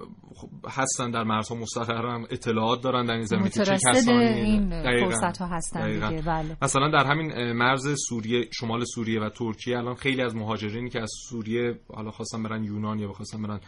هستن 0.68 1.11
در 1.11 1.24
مرزها 1.24 1.57
مستقرن 1.57 2.27
اطلاعات 2.31 2.83
دارن 2.83 3.07
در 3.07 3.14
این 3.14 3.24
زمینه 3.24 3.50
که 3.50 3.64
چه 3.64 3.74
کسانی 3.74 4.24
این 4.24 4.70
فرصت 5.00 5.38
ها 5.38 5.46
هستن 5.46 5.90
دیگه. 5.90 6.22
بله. 6.22 6.57
مثلا 6.62 6.90
در 6.90 7.07
همین 7.07 7.53
مرز 7.53 7.94
سوریه 8.09 8.48
شمال 8.53 8.85
سوریه 8.85 9.20
و 9.20 9.29
ترکیه 9.29 9.79
الان 9.79 9.94
خیلی 9.94 10.22
از 10.22 10.37
مهاجرینی 10.37 10.90
که 10.90 11.00
از 11.00 11.11
سوریه 11.29 11.81
حالا 11.94 12.11
خواستن 12.11 12.42
برن 12.42 12.64
یونان 12.64 12.98
یا 12.98 13.12
خواستن 13.12 13.42
برن 13.42 13.61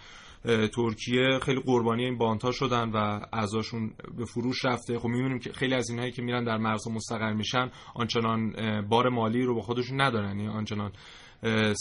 ترکیه 0.47 1.39
خیلی 1.43 1.61
قربانی 1.61 2.05
این 2.05 2.19
بانتا 2.19 2.53
شدن 2.53 2.91
و 2.91 3.21
اعضاشون 3.33 3.93
به 4.19 4.25
فروش 4.25 4.65
رفته. 4.65 4.99
خب 4.99 5.09
می‌بینیم 5.09 5.39
که 5.39 5.53
خیلی 5.53 5.75
از 5.75 5.91
اینهایی 5.91 6.13
که 6.13 6.23
میرن 6.23 6.45
در 6.45 6.57
مرزها 6.57 6.95
مستقر 6.95 7.33
میشن 7.33 7.71
آنچنان 7.95 8.53
بار 8.89 9.09
مالی 9.09 9.43
رو 9.43 9.55
با 9.55 9.61
خودشون 9.61 10.01
ندارن. 10.01 10.29
یعنی 10.29 10.49
آنچنان 10.49 10.93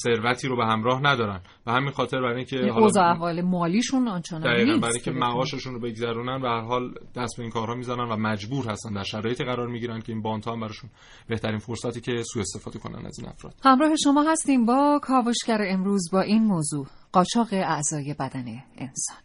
ثروتی 0.03 0.47
رو 0.47 0.57
به 0.57 0.65
همراه 0.65 1.01
ندارن. 1.03 1.41
و 1.65 1.71
همین 1.71 1.91
خاطر 1.91 2.21
برای 2.21 2.35
اینکه 2.35 2.57
اوضاع 2.57 3.09
احوال 3.09 3.41
مالیشون 3.41 4.07
آنچنانی 4.07 4.63
نیست 4.63 4.81
برای 4.81 4.93
اینکه 4.93 5.11
معاششون 5.11 5.73
رو 5.73 5.79
بگذرونن 5.79 6.41
و 6.41 6.47
هر 6.47 6.61
حال 6.61 6.93
دست 7.15 7.37
به 7.37 7.43
این 7.43 7.51
کارها 7.51 7.75
می‌زنن 7.75 8.11
و 8.11 8.15
مجبور 8.15 8.65
هستن 8.67 8.93
در 8.93 9.03
شرایطی 9.03 9.43
قرار 9.43 9.67
می‌گیرن 9.67 10.01
که 10.01 10.11
این 10.11 10.21
بانت 10.21 10.47
هم 10.47 10.59
براشون 10.59 10.89
بهترین 11.27 11.59
فرصتی 11.59 12.01
که 12.01 12.23
سوء 12.33 12.41
استفاده 12.41 12.79
کنن 12.79 13.05
از 13.05 13.19
این 13.19 13.29
افراد. 13.29 13.53
همراه 13.63 13.95
شما 14.03 14.23
هستیم 14.23 14.65
با 14.65 14.99
کاوشگر 15.03 15.61
امروز 15.67 16.09
با 16.11 16.21
این 16.21 16.43
موضوع. 16.43 16.87
قاچاق 17.11 17.47
اعضای 17.51 18.15
بدن 18.19 18.45
انسان. 18.77 19.24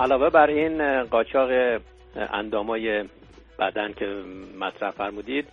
علاوه 0.00 0.30
بر 0.30 0.46
این 0.46 1.02
قاچاق 1.02 1.80
اندامای 2.16 3.04
بدن 3.58 3.92
که 3.92 4.06
مطرح 4.60 4.90
فرمودید 4.90 5.48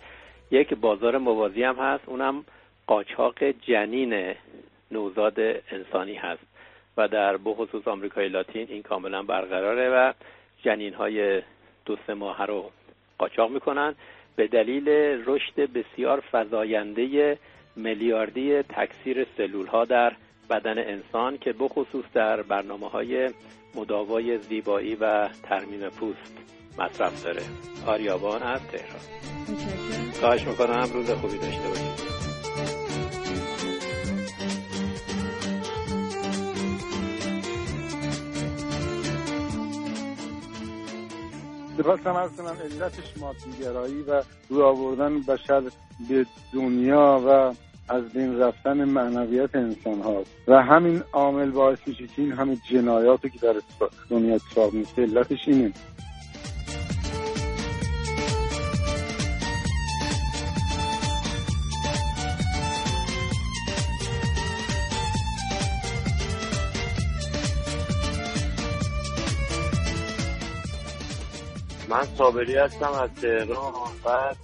یک 0.50 0.74
بازار 0.74 1.18
موازی 1.18 1.62
هم 1.62 1.76
هست. 1.76 2.04
اونم 2.06 2.44
قاچاق 2.86 3.44
جنین 3.44 4.34
نوزاد 4.90 5.40
انسانی 5.70 6.14
هست 6.14 6.42
و 6.96 7.08
در 7.08 7.36
بخصوص 7.36 7.88
آمریکای 7.88 8.28
لاتین 8.28 8.66
این 8.70 8.82
کاملا 8.82 9.22
برقراره 9.22 9.90
و 9.90 10.12
جنین 10.62 10.94
های 10.94 11.42
دو 11.84 11.96
سه 12.06 12.14
ماه 12.14 12.46
رو 12.46 12.70
قاچاق 13.18 13.50
می‌کنن. 13.50 13.94
به 14.36 14.46
دلیل 14.46 14.88
رشد 15.26 15.54
بسیار 15.54 16.24
فزاینده 16.32 17.38
میلیاردی 17.76 18.62
تکثیر 18.62 19.26
سلول 19.36 19.66
ها 19.66 19.84
در 19.84 20.12
بدن 20.52 20.78
انسان 20.78 21.38
که 21.38 21.52
بخصوص 21.52 22.04
در 22.14 22.42
برنامه 22.42 22.88
های 22.88 23.30
مداوای 23.74 24.38
زیبایی 24.38 24.94
و 24.94 25.28
ترمیم 25.28 25.88
پوست 25.88 26.32
مصرف 26.78 27.24
داره. 27.24 27.42
آریابان 27.86 28.42
از 28.42 28.60
تهران. 28.60 29.00
خواهش 30.20 30.46
می‌کنم 30.46 30.88
روز 30.94 31.10
خوبی 31.10 31.38
داشته 31.38 31.68
باشید. 31.68 32.12
سپاس 41.78 42.00
هم 42.06 42.16
از 42.16 42.36
کنم 42.36 42.56
علتش 42.64 43.18
مادیگرایی 43.20 44.02
و 44.02 44.22
رو 44.48 44.62
آوردن 44.62 45.20
بشر 45.20 45.62
به 46.08 46.26
دنیا 46.54 47.22
و 47.26 47.54
از 47.92 48.12
بین 48.12 48.38
رفتن 48.38 48.84
معنویت 48.84 49.54
انسان 49.54 50.00
هاست. 50.00 50.30
و 50.48 50.62
همین 50.62 51.02
عامل 51.12 51.50
باعث 51.50 51.78
میشه 51.86 52.06
که 52.06 52.22
این 52.22 52.32
همه 52.32 52.56
جنایاتی 52.70 53.30
که 53.30 53.38
در 53.38 53.54
دنیا 54.10 54.34
اتفاق 54.34 54.72
میفته 54.72 55.02
علتش 55.02 55.48
اینه. 55.48 55.72
من 71.88 72.04
صابری 72.18 72.56
هستم 72.56 72.92
از 72.92 73.10
تهران 73.20 73.72
بعد 74.04 74.36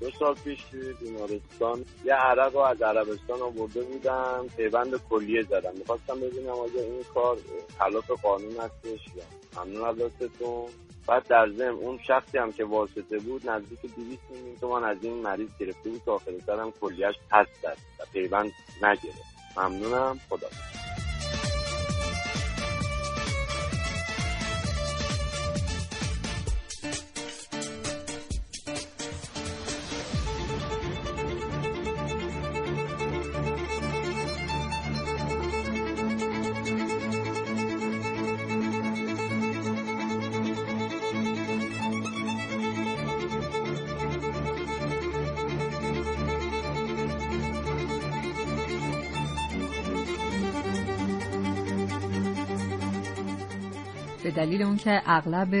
دو 0.00 0.10
سال 0.18 0.34
پیش 0.34 0.60
بیمارستان 1.00 1.84
یه 2.04 2.14
عرق 2.14 2.54
رو 2.54 2.60
از 2.60 2.82
عربستان 2.82 3.42
آورده 3.42 3.82
بودم 3.82 4.46
پیوند 4.56 5.00
کلیه 5.10 5.42
زدم. 5.42 5.72
می‌خواستم 5.78 6.20
ببینم 6.20 6.50
آیا 6.50 6.82
این 6.82 7.04
کار 7.14 7.36
خلاف 7.78 8.10
قانون 8.10 8.56
هستش 8.56 9.00
یا 9.16 9.22
ممنون 9.56 9.88
از 9.88 9.96
بعد 11.06 11.28
در 11.28 11.48
ضمن 11.56 11.68
اون 11.68 11.98
شخصی 12.06 12.38
هم 12.38 12.52
که 12.52 12.64
واسطه 12.64 13.18
بود 13.18 13.50
نزدیک 13.50 13.80
200 13.80 14.20
میلیون 14.30 14.56
تومان 14.56 14.84
از 14.84 14.96
این 15.02 15.22
مریض 15.22 15.48
گرفته 15.60 15.90
بود 15.90 16.04
که 16.04 16.10
آخر 16.10 16.30
سرم 16.46 16.72
کلیهش 16.80 17.14
پس 17.30 17.46
داد 17.62 17.76
و 18.00 18.02
پیوند 18.12 18.52
نگرفت. 18.82 19.30
ممنونم. 19.56 20.20
خدا 20.28 20.46
دلیل 54.50 54.62
اون 54.62 54.76
که 54.76 55.00
اغلب 55.06 55.54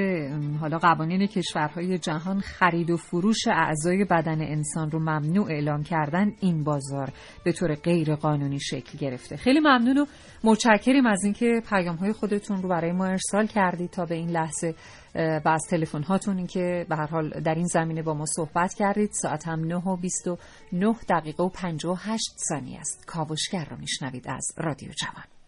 حالا 0.60 0.78
قوانین 0.78 1.26
کشورهای 1.26 1.98
جهان 1.98 2.40
خرید 2.40 2.90
و 2.90 2.96
فروش 2.96 3.48
اعضای 3.48 4.04
بدن 4.04 4.42
انسان 4.42 4.90
رو 4.90 4.98
ممنوع 4.98 5.46
اعلام 5.50 5.82
کردن 5.82 6.32
این 6.40 6.64
بازار 6.64 7.12
به 7.44 7.52
طور 7.52 7.74
غیر 7.74 8.14
قانونی 8.14 8.60
شکل 8.60 8.98
گرفته. 8.98 9.36
خیلی 9.36 9.60
ممنون 9.60 9.98
و 9.98 10.06
متشکریم 10.44 11.06
از 11.06 11.24
اینکه 11.24 11.62
پیام 11.70 11.96
های 11.96 12.12
خودتون 12.12 12.62
رو 12.62 12.68
برای 12.68 12.92
ما 12.92 13.06
ارسال 13.06 13.46
کردید 13.46 13.90
تا 13.90 14.04
به 14.04 14.14
این 14.14 14.30
لحظه 14.30 14.74
و 15.14 15.48
از 15.48 15.62
تلفن 15.70 16.02
هاتون 16.02 16.36
این 16.36 16.46
که 16.46 16.86
به 16.88 16.96
هر 16.96 17.06
حال 17.06 17.30
در 17.30 17.54
این 17.54 17.66
زمینه 17.66 18.02
با 18.02 18.14
ما 18.14 18.24
صحبت 18.26 18.74
کردید. 18.74 19.10
ساعت 19.12 19.48
هم 19.48 19.60
9 19.64 19.76
و 19.76 19.96
29 19.96 20.94
دقیقه 21.08 21.42
و 21.42 21.48
58 21.48 22.20
ثانیه 22.48 22.80
است. 22.80 23.06
کاوشگر 23.06 23.64
رو 23.70 23.76
میشنوید 23.76 24.24
از 24.28 24.46
رادیو 24.58 24.88
جوان. 24.88 25.39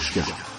کاوشگر 0.00 0.50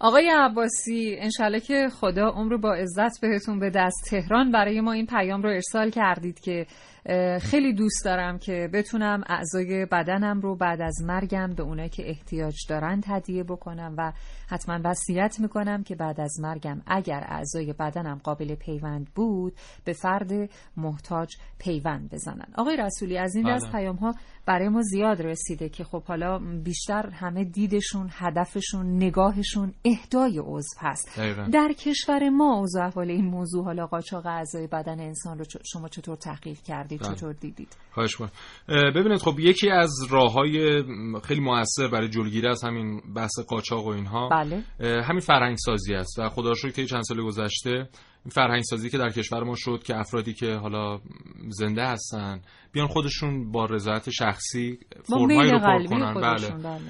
آقای 0.00 0.30
عباسی 0.36 1.16
انشالله 1.18 1.60
که 1.60 1.88
خدا 1.88 2.28
عمر 2.28 2.56
با 2.56 2.74
عزت 2.74 3.20
بهتون 3.22 3.58
به 3.58 3.70
دست 3.70 4.04
تهران. 4.10 4.52
برای 4.52 4.80
ما 4.80 4.92
این 4.92 5.06
پیام 5.06 5.42
رو 5.42 5.48
ارسال 5.48 5.90
کردید 5.90 6.40
که 6.40 6.66
خیلی 7.40 7.72
دوست 7.72 8.04
دارم 8.04 8.38
که 8.38 8.70
بتونم 8.72 9.24
اعضای 9.26 9.86
بدنم 9.86 10.40
رو 10.40 10.56
بعد 10.56 10.80
از 10.80 11.02
مرگم 11.02 11.54
به 11.54 11.62
اونایی 11.62 11.88
که 11.88 12.08
احتیاج 12.08 12.54
دارن 12.68 13.02
هدیه 13.06 13.44
بکنم 13.44 13.94
و 13.98 14.12
حتما 14.48 14.80
وصیت 14.84 15.36
می‌کنم 15.40 15.82
که 15.82 15.94
بعد 15.94 16.20
از 16.20 16.40
مرگم 16.40 16.82
اگر 16.86 17.24
اعضای 17.28 17.72
بدنم 17.72 18.20
قابل 18.24 18.54
پیوند 18.54 19.10
بود 19.14 19.52
به 19.84 19.92
فرد 19.92 20.30
محتاج 20.76 21.28
پیوند 21.58 22.10
بزنن. 22.10 22.46
آقای 22.54 22.76
رسولی 22.76 23.18
از 23.18 23.36
این 23.36 23.54
دست 23.54 23.64
بله. 23.64 23.72
پیام 23.72 23.96
ها 23.96 24.14
برای 24.46 24.68
ما 24.68 24.82
زیاد 24.82 25.22
رسیده 25.22 25.68
که 25.68 25.84
خب 25.84 26.02
حالا 26.02 26.38
بیشتر 26.38 27.10
همه 27.10 27.44
دیدشون 27.44 28.08
هدفشون 28.12 28.96
نگاهشون 28.96 29.74
اهدای 29.84 30.38
عضو 30.38 30.76
هست. 30.78 31.20
در 31.52 31.72
کشور 31.72 32.28
ما 32.28 32.58
اوضاع 32.58 32.86
احوال 32.86 33.10
این 33.10 33.24
موضوع 33.24 33.64
حالا 33.64 33.86
قاچاق 33.86 34.26
اعضای 34.26 34.66
بدن 34.66 35.00
انسان 35.00 35.38
رو 35.38 35.44
شما 35.72 35.88
چطور 35.88 36.16
تحقیق 36.16 36.58
کردید؟ 36.58 36.97
بله. 36.98 37.14
چطور 37.14 37.32
دیدید 37.32 37.76
خواهش 37.90 38.16
ببینید 38.68 39.18
خب 39.20 39.40
یکی 39.40 39.70
از 39.70 39.92
راه 40.10 40.32
های 40.32 40.82
خیلی 41.24 41.40
موثر 41.40 41.88
برای 41.88 42.08
جلوگیری 42.08 42.48
از 42.48 42.64
همین 42.64 43.00
بحث 43.16 43.38
قاچاق 43.48 43.86
و 43.86 43.88
اینها 43.88 44.28
بله. 44.28 44.64
همین 44.80 45.20
فرهنگ 45.20 45.56
سازی 45.56 45.94
است 45.94 46.18
و 46.18 46.28
خدا 46.28 46.52
که 46.54 46.86
چند 46.86 47.02
سال 47.02 47.22
گذشته 47.22 47.88
این 48.24 48.30
فرهنگ 48.30 48.62
سازی 48.62 48.90
که 48.90 48.98
در 48.98 49.08
کشور 49.08 49.42
ما 49.42 49.54
شد 49.56 49.82
که 49.82 49.96
افرادی 49.96 50.34
که 50.34 50.54
حالا 50.54 51.00
زنده 51.48 51.86
هستن 51.86 52.40
بیان 52.72 52.86
خودشون 52.86 53.52
با 53.52 53.64
رضایت 53.64 54.10
شخصی 54.10 54.78
فرمایی 55.02 55.50
رو 55.50 55.58
پر 55.58 55.84
کنن 55.84 56.14
بله. 56.14 56.50
بله. 56.50 56.80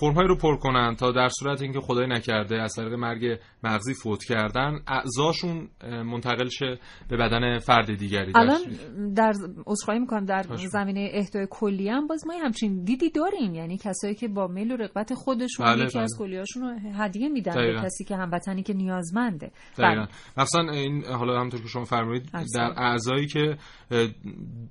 فرمهایی 0.00 0.28
رو 0.28 0.36
پر 0.36 0.56
کنن 0.56 0.96
تا 0.96 1.12
در 1.12 1.28
صورت 1.28 1.62
اینکه 1.62 1.80
خدای 1.80 2.06
نکرده 2.06 2.62
از 2.62 2.72
طریق 2.76 2.92
مرگ 2.92 3.38
مغزی 3.64 3.94
فوت 3.94 4.24
کردن 4.24 4.80
اعضاشون 4.86 5.68
منتقل 5.82 6.48
شه 6.48 6.78
به 7.08 7.16
بدن 7.16 7.58
فرد 7.58 7.94
دیگری. 7.94 8.32
الان 8.34 8.60
در 9.16 9.32
عذرخواهی 9.66 10.00
می‌کنم 10.00 10.24
در 10.24 10.42
زمینه 10.56 11.10
اهدای 11.12 11.46
کلی 11.50 11.88
هم 11.88 12.06
باز 12.06 12.26
ما 12.26 12.34
همچین 12.44 12.84
دیدی 12.84 13.10
داریم. 13.10 13.54
یعنی 13.54 13.78
کسایی 13.78 14.14
که 14.14 14.28
با 14.28 14.46
میل 14.46 14.72
و 14.72 14.76
رغبت 14.76 15.14
خودشون 15.14 15.66
بله 15.66 15.84
یکی 15.84 15.94
بله. 15.94 16.02
از 16.02 16.16
کلیاشون 16.18 16.62
رو 16.62 16.92
هدیه 17.02 17.28
میدن 17.28 17.54
به 17.54 17.80
کسی 17.84 18.04
که 18.04 18.16
هموطنی 18.16 18.62
که 18.62 18.74
نیازمنده. 18.74 19.50
بله. 19.78 20.08
مثلا 20.36 20.72
این 20.72 21.04
حالا 21.04 21.36
همونطور 21.36 21.60
که 21.60 21.68
شما 21.68 21.84
فرمایید 21.84 22.30
در 22.54 22.72
اعضایی 22.76 23.26
که 23.26 23.56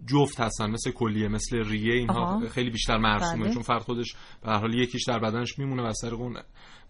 جفت 0.07 0.39
هستن 0.39 0.71
مثل 0.71 0.91
کلیه 0.91 1.27
مثل 1.27 1.57
ریه 1.69 1.93
اینها 1.93 2.39
خیلی 2.39 2.69
بیشتر 2.69 2.97
مرسومه. 2.97 3.43
بله. 3.43 3.53
چون 3.53 3.63
فرد 3.63 3.81
خودش 3.81 4.15
به 4.43 4.51
هر 4.51 4.59
حال 4.59 4.84
یکیش 4.85 5.03
در 5.07 5.19
بدنش 5.19 5.59
میمونه 5.59 5.83
و 5.83 5.93
سر 5.93 6.13
اون 6.13 6.37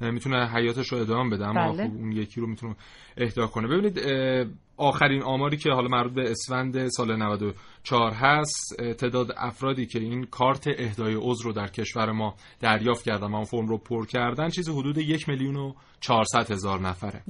می‌تونه 0.01 0.47
حیاتش 0.47 0.87
رو 0.87 0.97
ادامه 0.97 1.35
بده 1.35 1.47
اما 1.47 1.71
بله. 1.71 1.87
خب 1.87 1.95
اون 1.95 2.11
یکی 2.11 2.41
رو 2.41 2.47
می‌تونه 2.47 2.75
اهدا 3.17 3.47
کنه. 3.47 3.67
ببینید 3.67 3.99
آخرین 4.77 5.23
آماری 5.23 5.57
که 5.57 5.71
حالا 5.71 5.87
مربوط 5.87 6.13
به 6.13 6.31
اسفند 6.31 6.87
سال 6.87 7.15
94 7.15 8.11
هست 8.11 8.75
تعداد 8.97 9.33
افرادی 9.37 9.85
که 9.85 9.99
این 9.99 10.23
کارت 10.23 10.67
اهدای 10.77 11.15
عضو 11.15 11.43
رو 11.43 11.53
در 11.53 11.67
کشور 11.67 12.11
ما 12.11 12.35
دریافت 12.59 13.05
کردن 13.05 13.27
و 13.31 13.35
اون 13.35 13.43
فرم 13.43 13.67
رو 13.67 13.77
پر 13.77 14.05
کردن 14.05 14.49
چیزی 14.49 14.71
حدود 14.71 14.97
یک 14.97 15.29
میلیون 15.29 15.55
و 15.55 15.73
400 15.99 16.51
هزار 16.51 16.79
نفره. 16.79 17.23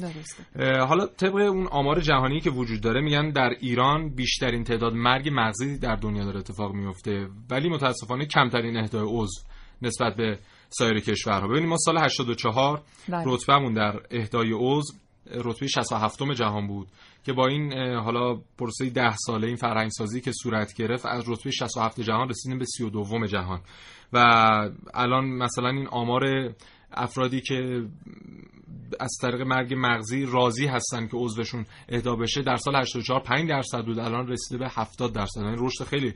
حالا 0.80 1.06
طبق 1.06 1.36
اون 1.36 1.68
آمار 1.68 2.00
جهانی 2.00 2.40
که 2.40 2.50
وجود 2.50 2.82
داره 2.82 3.02
میگن 3.02 3.30
در 3.30 3.50
ایران 3.60 4.10
بیشترین 4.10 4.64
تعداد 4.64 4.94
مرگ 4.94 5.30
مغزی 5.34 5.78
در 5.78 5.96
دنیا 5.96 6.26
داره 6.26 6.40
اتفاق 6.40 6.74
میفته 6.74 7.28
ولی 7.50 7.70
متاسفانه 7.70 8.26
کمترین 8.26 8.78
اهدای 8.78 9.04
عضو 9.08 9.42
نسبت 9.82 10.16
به 10.16 10.40
سایر 10.70 11.00
کشورها. 11.00 11.48
ببینیم 11.48 11.70
ما 11.70 11.78
سال 11.78 11.98
84 11.98 12.82
بله. 13.10 13.24
رتبهمون 13.26 13.74
در 13.74 14.02
اهدای 14.12 14.52
عضو 14.54 14.94
رتبه 15.32 15.68
67 15.68 16.24
جهان 16.32 16.68
بود 16.68 16.88
که 17.24 17.34
با 17.34 17.48
این 17.48 17.74
حالا 17.94 18.36
پروسه 18.58 18.90
10 18.90 19.16
ساله 19.16 19.48
این 19.48 19.56
فرهنگ 19.56 19.90
سازی 19.90 20.22
که 20.22 20.32
صورت 20.32 20.74
گرفت 20.74 21.06
از 21.06 21.30
رتبه 21.30 21.52
67 21.52 22.02
جهان 22.02 22.30
رسیدیم 22.30 22.60
به 22.60 22.66
32 22.66 23.28
جهان. 23.28 23.62
و 24.14 24.18
الان 24.94 25.26
مثلا 25.26 25.70
این 25.70 25.88
آمار 25.88 26.54
افرادی 26.92 27.42
که 27.42 27.86
از 29.00 29.18
طریق 29.22 29.42
مرگ 29.42 29.74
مغزی 29.78 30.26
راضی 30.26 30.66
هستن 30.68 31.08
که 31.08 31.18
عضوشون 31.18 31.66
اهدا 31.90 32.16
بشه 32.16 32.42
در 32.42 32.56
سال 32.58 32.76
84 32.76 33.20
5 33.24 33.50
درصد 33.50 33.86
بود 33.86 34.00
الان 34.00 34.28
رسیده 34.28 34.58
به 34.58 34.70
70 34.70 35.14
درصد. 35.14 35.42
یعنی 35.42 35.56
رشد 35.60 35.84
خیلی 35.84 36.14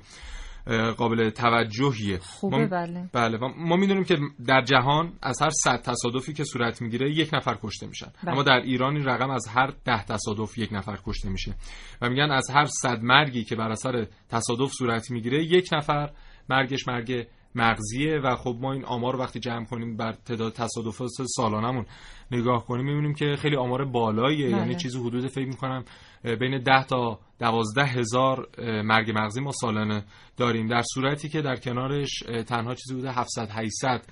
قابل 0.97 1.29
توجهیه. 1.29 2.17
خوبه 2.17 2.57
ما 2.57 2.67
بله. 2.67 3.09
بله 3.13 3.37
ما 3.57 3.75
می‌دونیم 3.75 4.03
که 4.03 4.17
در 4.45 4.61
جهان 4.61 5.13
از 5.21 5.41
هر 5.41 5.49
صد 5.49 5.81
تصادفی 5.81 6.33
که 6.33 6.43
صورت 6.43 6.81
می‌گیره 6.81 7.11
یک 7.11 7.29
نفر 7.33 7.57
کشته 7.63 7.87
میشن. 7.87 8.11
بله. 8.23 8.33
اما 8.33 8.43
در 8.43 8.61
ایران 8.63 8.95
این 8.95 9.05
رقم 9.05 9.29
از 9.29 9.47
هر 9.47 9.73
ده 9.85 10.03
تصادف 10.03 10.57
یک 10.57 10.73
نفر 10.73 10.97
کشته 11.05 11.29
میشه. 11.29 11.55
و 12.01 12.09
میگن 12.09 12.31
از 12.31 12.49
هر 12.53 12.65
صد 12.65 12.99
مرگی 13.03 13.43
که 13.43 13.55
بر 13.55 13.71
اثر 13.71 14.07
تصادف 14.29 14.71
صورت 14.71 15.11
می‌گیره 15.11 15.43
یک 15.43 15.69
نفر 15.73 16.09
مرگش 16.49 16.87
مرگ 16.87 17.27
مغزیه 17.55 18.19
و 18.19 18.35
خب 18.35 18.57
ما 18.61 18.73
این 18.73 18.85
آمار 18.85 19.13
رو 19.13 19.19
وقتی 19.19 19.39
جمع 19.39 19.65
کنیم 19.65 19.97
بر 19.97 20.11
تعداد 20.11 20.53
تصادفات 20.53 21.09
سالانمون 21.35 21.85
نگاه 22.31 22.65
کنیم 22.65 22.85
می‌بینیم 22.85 23.13
که 23.13 23.35
خیلی 23.39 23.55
آمار 23.55 23.85
بالاییه. 23.85 24.49
بله. 24.49 24.57
یعنی 24.57 24.75
چیزی 24.75 24.99
حدود 24.99 25.27
فکر 25.27 25.47
می‌کنم 25.47 25.83
بین 26.23 26.63
10 26.63 26.83
تا 26.83 27.19
12 27.39 27.85
هزار 27.85 28.47
مرگ 28.83 29.11
مغزی 29.15 29.41
ما 29.41 29.51
سالانه 29.51 30.05
داریم. 30.37 30.67
در 30.67 30.83
صورتی 30.93 31.29
که 31.29 31.41
در 31.41 31.55
کنارش 31.55 32.23
تنها 32.47 32.75
چیزی 32.75 32.93
بوده 32.95 33.11
700 33.11 33.49
800 33.51 34.05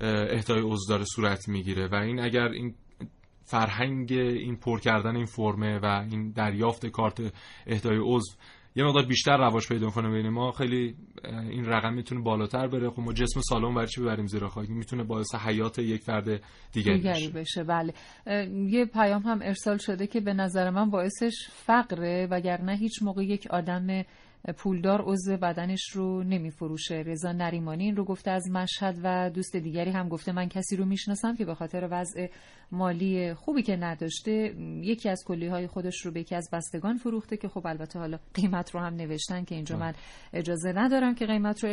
اهدای 0.00 0.60
عضو 0.60 0.88
داره 0.88 1.04
صورت 1.04 1.48
می‌گیره. 1.48 1.88
و 1.88 1.94
این 1.94 2.20
اگر 2.20 2.48
این 2.48 2.74
فرهنگ 3.46 4.12
این 4.12 4.56
پر 4.56 4.80
کردن 4.80 5.16
این 5.16 5.26
فرمه 5.26 5.78
و 5.78 5.86
این 6.10 6.30
دریافت 6.30 6.86
کارت 6.86 7.20
اهدای 7.66 7.98
عضو 8.02 8.32
یه 8.76 8.84
مقدار 8.84 9.06
بیشتر 9.06 9.36
رواج 9.36 9.68
پیدا 9.68 9.90
کنه 9.90 10.10
بین 10.10 10.28
ما. 10.28 10.52
خیلی 10.52 10.94
این 11.50 11.64
رقم 11.64 11.94
می‌تونه 11.94 12.20
بالاتر 12.20 12.68
بره. 12.68 12.90
خب 12.90 13.00
ما 13.00 13.12
جسم 13.12 13.40
سالم 13.40 13.74
برای 13.74 13.86
چی 13.88 14.00
ببریم 14.00 14.26
زیر 14.26 14.46
خاک؟ 14.46 14.70
می‌تونه 14.70 15.04
باعث 15.04 15.34
حیات 15.34 15.78
یک 15.78 16.02
فرد 16.02 16.24
دیگری, 16.72 16.96
دیگری 16.96 17.28
بشه. 17.28 17.32
بشه. 17.32 17.64
بله. 17.64 17.94
یه 18.70 18.84
پیام 18.84 19.22
هم 19.22 19.40
ارسال 19.42 19.78
شده 19.78 20.06
که 20.06 20.20
به 20.20 20.34
نظر 20.34 20.70
من 20.70 20.90
باعثش 20.90 21.48
فقره 21.50 22.28
وگرنه 22.30 22.76
هیچ 22.76 23.02
موقع 23.02 23.24
یک 23.24 23.46
آدم 23.50 24.04
پولدار 24.52 25.02
عضو 25.06 25.36
بدنش 25.36 25.90
رو 25.90 26.22
نمیفروشه. 26.22 26.94
رضا 26.94 27.32
نریمانی 27.32 27.84
این 27.84 27.96
رو 27.96 28.04
گفته 28.04 28.30
از 28.30 28.50
مشهد 28.50 28.98
و 29.02 29.30
دوست 29.30 29.56
دیگری 29.56 29.90
هم 29.90 30.08
گفته 30.08 30.32
من 30.32 30.48
کسی 30.48 30.76
رو 30.76 30.84
می‌شناسم 30.84 31.36
که 31.36 31.44
به 31.44 31.54
خاطر 31.54 31.88
وضع 31.90 32.28
مالی 32.72 33.34
خوبی 33.34 33.62
که 33.62 33.76
نداشته 33.76 34.54
یکی 34.82 35.08
از 35.08 35.24
کلی 35.26 35.46
های 35.46 35.66
خودش 35.66 36.06
رو 36.06 36.12
به 36.12 36.20
یکی 36.20 36.34
از 36.34 36.48
بستگان 36.52 36.96
فروخته 36.96 37.36
که 37.36 37.48
خب 37.48 37.66
البته 37.66 37.98
حالا 37.98 38.18
قیمت 38.34 38.70
رو 38.70 38.80
هم 38.80 38.94
نوشتن 38.94 39.44
که 39.44 39.54
اینجا 39.54 39.76
من 39.76 39.92
اجازه 40.32 40.72
ندارم 40.72 41.14
که 41.14 41.26
قیمت 41.26 41.64
رو 41.64 41.70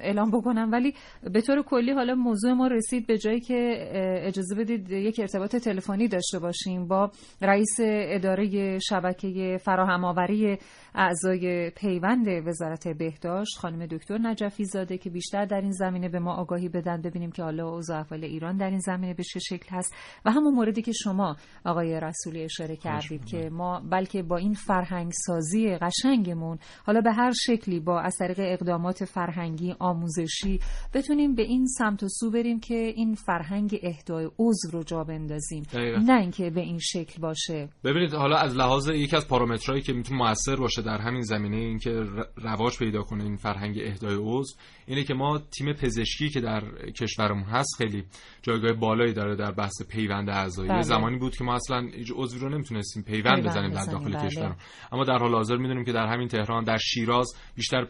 اعلام 0.00 0.30
بکنم. 0.30 0.72
ولی 0.72 0.94
به 1.32 1.40
طور 1.40 1.62
کلی 1.62 1.92
حالا 1.92 2.14
موضوع 2.14 2.52
ما 2.52 2.66
رسید 2.66 3.06
به 3.06 3.18
جایی 3.18 3.40
که 3.40 3.88
اجازه 4.26 4.54
بدید 4.54 4.90
یک 4.90 5.20
ارتباط 5.20 5.56
تلفنی 5.56 6.08
داشته 6.08 6.38
باشیم 6.38 6.88
با 6.88 7.10
رئیس 7.42 7.76
اداره 7.80 8.78
شبکه 8.78 9.58
فراهم 9.64 10.04
آوری 10.04 10.58
اعضای 10.94 11.70
پیوند. 11.70 12.11
وزارت 12.46 12.88
بهداشت 12.88 13.58
خانم 13.58 13.86
دکتر 13.86 14.18
نجفی 14.18 14.64
زاده 14.64 14.98
که 14.98 15.10
بیشتر 15.10 15.44
در 15.44 15.60
این 15.60 15.72
زمینه 15.72 16.08
به 16.08 16.18
ما 16.18 16.34
آگاهی 16.34 16.68
بدن 16.68 17.02
ببینیم 17.02 17.30
که 17.30 17.42
حالا 17.42 17.68
اوضاع 17.68 18.00
احوال 18.00 18.24
ایران 18.24 18.56
در 18.56 18.70
این 18.70 18.78
زمینه 18.78 19.14
به 19.14 19.22
چه 19.22 19.40
شکل 19.40 19.76
هست. 19.76 19.94
و 20.24 20.30
همون 20.30 20.54
موردی 20.54 20.82
که 20.82 20.92
شما 20.92 21.36
آقای 21.64 22.00
رسولی 22.00 22.42
اشاره 22.42 22.76
کردید 22.76 23.24
که 23.24 23.50
ما 23.52 23.80
بلکه 23.90 24.22
با 24.22 24.36
این 24.36 24.54
فرهنگ 24.54 25.12
سازی 25.26 25.76
قشنگمون 25.76 26.58
حالا 26.84 27.00
به 27.00 27.12
هر 27.12 27.32
شکلی 27.32 27.80
با 27.80 28.00
از 28.00 28.16
طریق 28.18 28.40
اقدامات 28.40 29.04
فرهنگی 29.04 29.74
آموزشی 29.78 30.60
بتونیم 30.94 31.34
به 31.34 31.42
این 31.42 31.66
سمت 31.66 32.02
و 32.02 32.08
سو 32.08 32.30
بریم 32.30 32.60
که 32.60 32.74
این 32.74 33.14
فرهنگ 33.14 33.78
اهدای 33.82 34.30
عضو 34.38 34.70
رو 34.72 34.82
جا 34.82 35.04
بندازیم. 35.04 35.62
نه 36.06 36.20
اینکه 36.20 36.50
به 36.50 36.60
این 36.60 36.78
شکل 36.78 37.20
باشه. 37.22 37.68
ببینید 37.84 38.14
حالا 38.14 38.36
از 38.36 38.56
لحاظ 38.56 38.88
یکی 38.88 39.16
از 39.16 39.28
پارامترهایی 39.28 39.82
که 39.82 39.92
می‌تونه 39.92 40.18
موثر 40.18 40.56
باشه 40.56 40.82
در 40.82 40.98
همین 40.98 41.22
زمینه 41.22 41.56
اینکه 41.56 42.01
رواج 42.36 42.78
پیدا 42.78 43.02
کنه 43.02 43.24
این 43.24 43.36
فرهنگ 43.36 43.78
اهدای 43.82 44.14
عضو 44.14 44.54
اینه 44.86 45.04
که 45.04 45.14
ما 45.14 45.38
تیم 45.38 45.72
پزشکی 45.72 46.28
که 46.28 46.40
در 46.40 46.62
کشورمون 46.90 47.44
هست 47.44 47.76
خیلی 47.78 48.04
جایگاه 48.42 48.72
بالایی 48.72 49.12
داره 49.12 49.36
در 49.36 49.52
بحث 49.52 49.82
پیوند 49.88 50.30
اعضایی 50.30 50.68
بله. 50.68 50.82
زمانی 50.82 51.18
بود 51.18 51.36
که 51.36 51.44
ما 51.44 51.54
اصلا 51.54 51.80
هیچ 51.80 52.12
عضوی 52.16 52.40
رو 52.40 52.48
نمی‌تونستیم 52.48 53.02
پیوند, 53.02 53.44
بزنیم 53.44 53.70
در 53.70 53.84
داخل 53.84 54.12
بله. 54.12 54.28
کشور 54.28 54.56
اما 54.92 55.04
در 55.04 55.18
حال 55.18 55.34
حاضر 55.34 55.56
می‌دونیم 55.56 55.84
که 55.84 55.92
در 55.92 56.06
همین 56.06 56.28
تهران 56.28 56.64
در 56.64 56.78
شیراز 56.78 57.34
بیشتر 57.54 57.86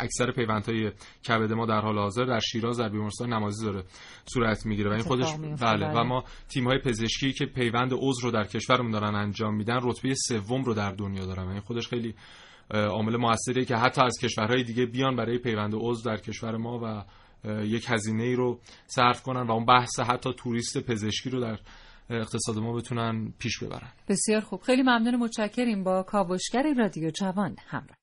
اکثر 0.00 0.32
پیوندهای 0.32 0.92
کبد 1.28 1.52
ما 1.52 1.66
در 1.66 1.80
حال 1.80 1.98
حاضر 1.98 2.24
در 2.24 2.40
شیراز 2.40 2.80
در 2.80 2.88
بیمارستان 2.88 3.32
نمازی 3.32 3.64
داره 3.64 3.84
صورت 4.26 4.66
می‌گیره 4.66 4.90
و 4.90 4.92
این 4.92 5.02
خودش 5.02 5.32
بله 5.60 5.86
و 5.86 5.94
بله. 5.94 6.02
ما 6.02 6.24
تیم 6.48 6.66
های 6.66 6.78
پزشکی 6.78 7.32
که 7.32 7.46
پیوند 7.46 7.92
عضو 7.92 8.20
رو 8.22 8.30
در 8.30 8.44
کشورمون 8.44 8.90
دارن 8.90 9.14
انجام 9.14 9.56
میدن 9.56 9.78
رتبه 9.82 10.14
سوم 10.14 10.64
رو 10.64 10.74
در 10.74 10.92
دنیا 10.92 11.26
دارن 11.26 11.48
این 11.48 11.60
خودش 11.60 11.88
خیلی 11.88 12.14
عامل 12.72 13.16
موثریه 13.16 13.64
که 13.64 13.76
حتی 13.76 14.00
از 14.00 14.18
کشورهای 14.22 14.64
دیگه 14.64 14.86
بیان 14.86 15.16
برای 15.16 15.38
پیوند 15.38 15.74
عضو 15.74 16.10
در 16.10 16.16
کشور 16.16 16.56
ما 16.56 16.80
و 16.84 17.04
یک 17.64 17.84
هزینه 17.88 18.22
ای 18.22 18.34
رو 18.34 18.60
صرف 18.86 19.22
کنن 19.22 19.46
و 19.46 19.50
اون 19.52 19.64
بحث 19.64 20.00
حتی 20.00 20.30
توریست 20.36 20.78
پزشکی 20.78 21.30
رو 21.30 21.40
در 21.40 21.58
اقتصاد 22.10 22.58
ما 22.58 22.72
بتونن 22.72 23.32
پیش 23.38 23.58
ببرن. 23.62 23.92
بسیار 24.08 24.40
خوب. 24.40 24.60
خیلی 24.60 24.82
ممنون 24.82 25.16
متشکریم 25.16 25.84
با 25.84 26.02
کاوشگر 26.02 26.74
رادیو 26.78 27.10
جوان 27.10 27.56
همراه. 27.66 28.01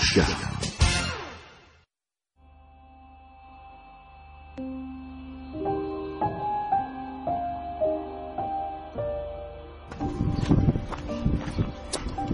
کاوشگر 0.00 0.24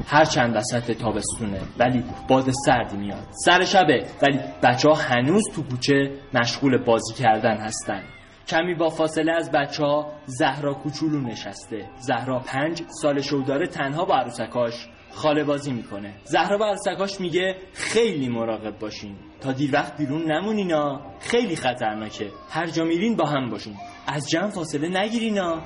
هر 0.08 0.24
چند 0.24 0.56
وسط 0.56 0.92
تابستونه 0.92 1.60
ولی 1.78 2.04
باد 2.28 2.50
سردی 2.50 2.96
میاد. 2.96 3.26
سر 3.44 3.64
شبه 3.64 4.06
ولی 4.22 4.40
بچه 4.62 4.88
ها 4.88 4.94
هنوز 4.94 5.42
تو 5.54 5.62
کوچه 5.62 6.10
مشغول 6.34 6.84
بازی 6.84 7.14
کردن 7.14 7.56
هستن. 7.56 8.02
کمی 8.48 8.74
با 8.74 8.88
فاصله 8.88 9.32
از 9.32 9.50
بچه 9.50 9.84
ها 9.84 10.12
زهرا 10.26 10.74
کوچولو 10.74 11.20
نشسته. 11.20 11.88
زهرا 11.98 12.38
پنج 12.38 12.82
سال 13.02 13.20
شو 13.20 13.42
داره 13.46 13.66
تنها 13.66 14.04
با 14.04 14.14
عروسکاش 14.14 14.88
خاله 15.16 15.44
بازی 15.44 15.72
می‌کنه. 15.72 16.14
زهرا 16.24 16.58
با 16.58 16.66
عروسکاش 16.66 17.20
میگه 17.20 17.56
خیلی 17.72 18.28
مراقب 18.28 18.78
باشین. 18.78 19.16
تا 19.40 19.52
دیر 19.52 19.70
وقت 19.72 19.96
بیرون 19.96 20.32
نمونینا. 20.32 21.00
خیلی 21.20 21.56
خطرناکه. 21.56 22.30
هر 22.50 22.66
جا 22.66 22.84
میرین 22.84 23.16
با 23.16 23.26
هم 23.26 23.50
باشین. 23.50 23.76
از 24.06 24.28
جمع 24.28 24.50
فاصله 24.50 25.02
نگیرینا. 25.02 25.62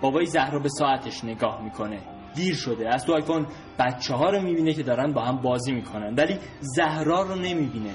بابای 0.00 0.26
زهرا 0.26 0.58
به 0.58 0.68
ساعتش 0.68 1.24
نگاه 1.24 1.64
می‌کنه. 1.64 2.00
دیر 2.34 2.54
شده. 2.54 2.94
از 2.94 3.04
تو 3.04 3.14
آیفون 3.14 3.46
بچه 3.78 4.14
ها 4.14 4.30
رو 4.30 4.42
می‌بینه 4.42 4.72
که 4.72 4.82
دارن 4.82 5.12
با 5.12 5.22
هم 5.22 5.36
بازی 5.36 5.72
می‌کنن. 5.72 6.14
ولی 6.14 6.38
زهرا 6.60 7.22
رو 7.22 7.34
نمی‌بینه. 7.34 7.94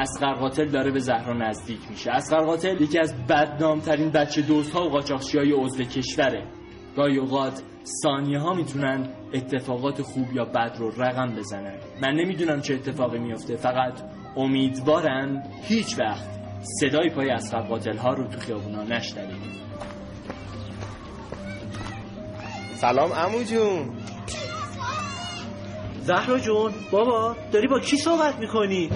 اسقر 0.00 0.34
قاتل 0.34 0.68
داره 0.68 0.90
به 0.90 0.98
زهرا 0.98 1.34
نزدیک 1.34 1.80
میشه. 1.90 2.10
اسقر 2.10 2.44
قاتل 2.44 2.82
یکی 2.82 2.98
از 2.98 3.14
بدنامترین 3.26 4.10
بچه 4.10 4.42
دوست 4.42 4.72
ها 4.72 4.86
و 4.86 4.88
قاچاقچی 4.88 5.38
های 5.38 5.52
عضو 5.52 5.84
کشوره. 5.84 6.46
گاهی 6.96 7.18
اوقات 7.18 7.62
ثانیه 8.02 8.38
ها 8.38 8.54
می‌تونن 8.54 9.08
اتفاقات 9.34 10.02
خوب 10.02 10.32
یا 10.32 10.44
بد 10.44 10.76
رو 10.78 10.90
رقم 10.90 11.34
بزنن. 11.36 11.78
من 12.02 12.12
نمی‌دونم 12.14 12.60
چه 12.60 12.74
اتفاقی 12.74 13.18
میفته 13.18 13.56
فقط 13.56 14.00
امیدوارم 14.36 15.42
هیچ 15.62 16.00
وقت 16.00 16.28
صدای 16.80 17.10
پای 17.10 17.30
اسقر 17.30 17.60
قاتل 17.60 17.96
ها 17.96 18.10
رو 18.10 18.28
تو 18.28 18.38
خیابونا 18.38 18.82
نشنویم 18.82 19.40
سلام 22.74 23.12
امو 23.12 23.42
جون. 23.42 23.90
زهرا 26.00 26.38
جون 26.38 26.72
بابا 26.90 27.36
داری 27.52 27.68
با 27.68 27.80
کی 27.80 27.96
صحبت 27.96 28.38
می‌کنی؟ 28.38 28.90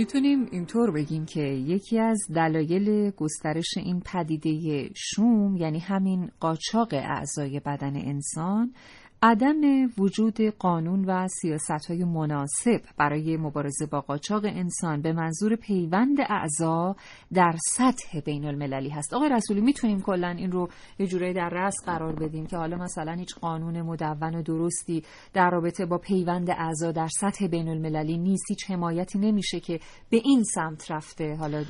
می‌تونیم 0.00 0.48
اینطور 0.52 0.90
بگیم 0.90 1.26
که 1.26 1.40
یکی 1.42 1.98
از 1.98 2.18
دلایل 2.34 3.10
گسترش 3.10 3.76
این 3.76 4.00
پدیده 4.00 4.90
شوم 4.96 5.56
یعنی 5.56 5.78
همین 5.78 6.30
قاچاق 6.40 6.88
اعضای 6.92 7.60
بدن 7.60 7.96
انسان 7.96 8.72
عدم 9.22 9.60
وجود 9.98 10.40
قانون 10.40 11.04
و 11.04 11.28
سیاست 11.28 11.86
های 11.88 12.04
مناسب 12.04 12.80
برای 12.98 13.36
مبارزه 13.36 13.86
با 13.86 14.00
قاچاق 14.00 14.44
انسان 14.44 15.02
به 15.02 15.12
منظور 15.12 15.56
پیوند 15.56 16.18
اعضا 16.28 16.96
در 17.32 17.54
سطح 17.70 18.20
بین 18.20 18.44
المللی 18.44 18.88
هست. 18.88 19.14
آقای 19.14 19.28
رسولی 19.28 19.60
می‌تونیم 19.60 20.00
کلا 20.00 20.28
این 20.28 20.52
رو 20.52 20.68
یه 20.98 21.06
جورایی 21.06 21.34
در 21.34 21.48
رأس 21.48 21.74
قرار 21.86 22.12
بدیم 22.14 22.46
که 22.46 22.56
حالا 22.56 22.76
مثلا 22.76 23.12
هیچ 23.12 23.34
قانون 23.34 23.82
مدون 23.82 24.34
و 24.34 24.42
درستی 24.42 25.02
در 25.32 25.50
رابطه 25.50 25.86
با 25.86 25.98
پیوند 25.98 26.50
اعضا 26.50 26.92
در 26.92 27.08
سطح 27.20 27.46
بین 27.46 27.68
المللی 27.68 28.18
نیست 28.18 28.44
هیچ 28.48 28.70
حمایتی 28.70 29.18
نمیشه 29.18 29.60
که 29.60 29.80
به 30.10 30.20
این 30.24 30.42
سمت 30.54 30.90
رفته. 30.90 31.36
حالا 31.36 31.64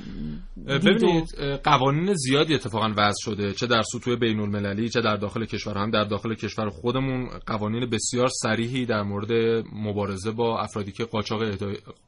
ببینید 0.67 1.29
قوانین 1.63 2.13
زیادی 2.13 2.53
اتفاقا 2.53 2.93
وضع 2.97 3.17
شده 3.21 3.53
چه 3.53 3.67
در 3.67 3.81
سطوح 3.81 4.15
بین 4.15 4.39
المللی 4.39 4.89
چه 4.89 5.01
در 5.01 5.15
داخل 5.15 5.45
کشور. 5.45 5.77
هم 5.77 5.91
در 5.91 6.03
داخل 6.03 6.35
کشور 6.35 6.69
خودمون 6.69 7.29
قوانین 7.47 7.89
بسیار 7.89 8.27
صریحی 8.27 8.85
در 8.85 9.03
مورد 9.03 9.31
مبارزه 9.73 10.31
با 10.31 10.59
افرادی 10.59 10.91
که 10.91 11.03
قاچاق 11.05 11.43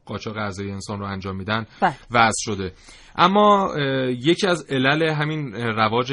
قاچاق 0.04 0.36
اعضای 0.36 0.70
انسان 0.70 0.98
رو 0.98 1.06
انجام 1.06 1.36
میدن 1.36 1.66
بله. 1.80 1.96
وضع 2.10 2.38
شده. 2.38 2.72
اما 3.16 3.74
یکی 4.08 4.46
از 4.46 4.66
علل 4.70 5.10
همین 5.10 5.54
رواج 5.54 6.12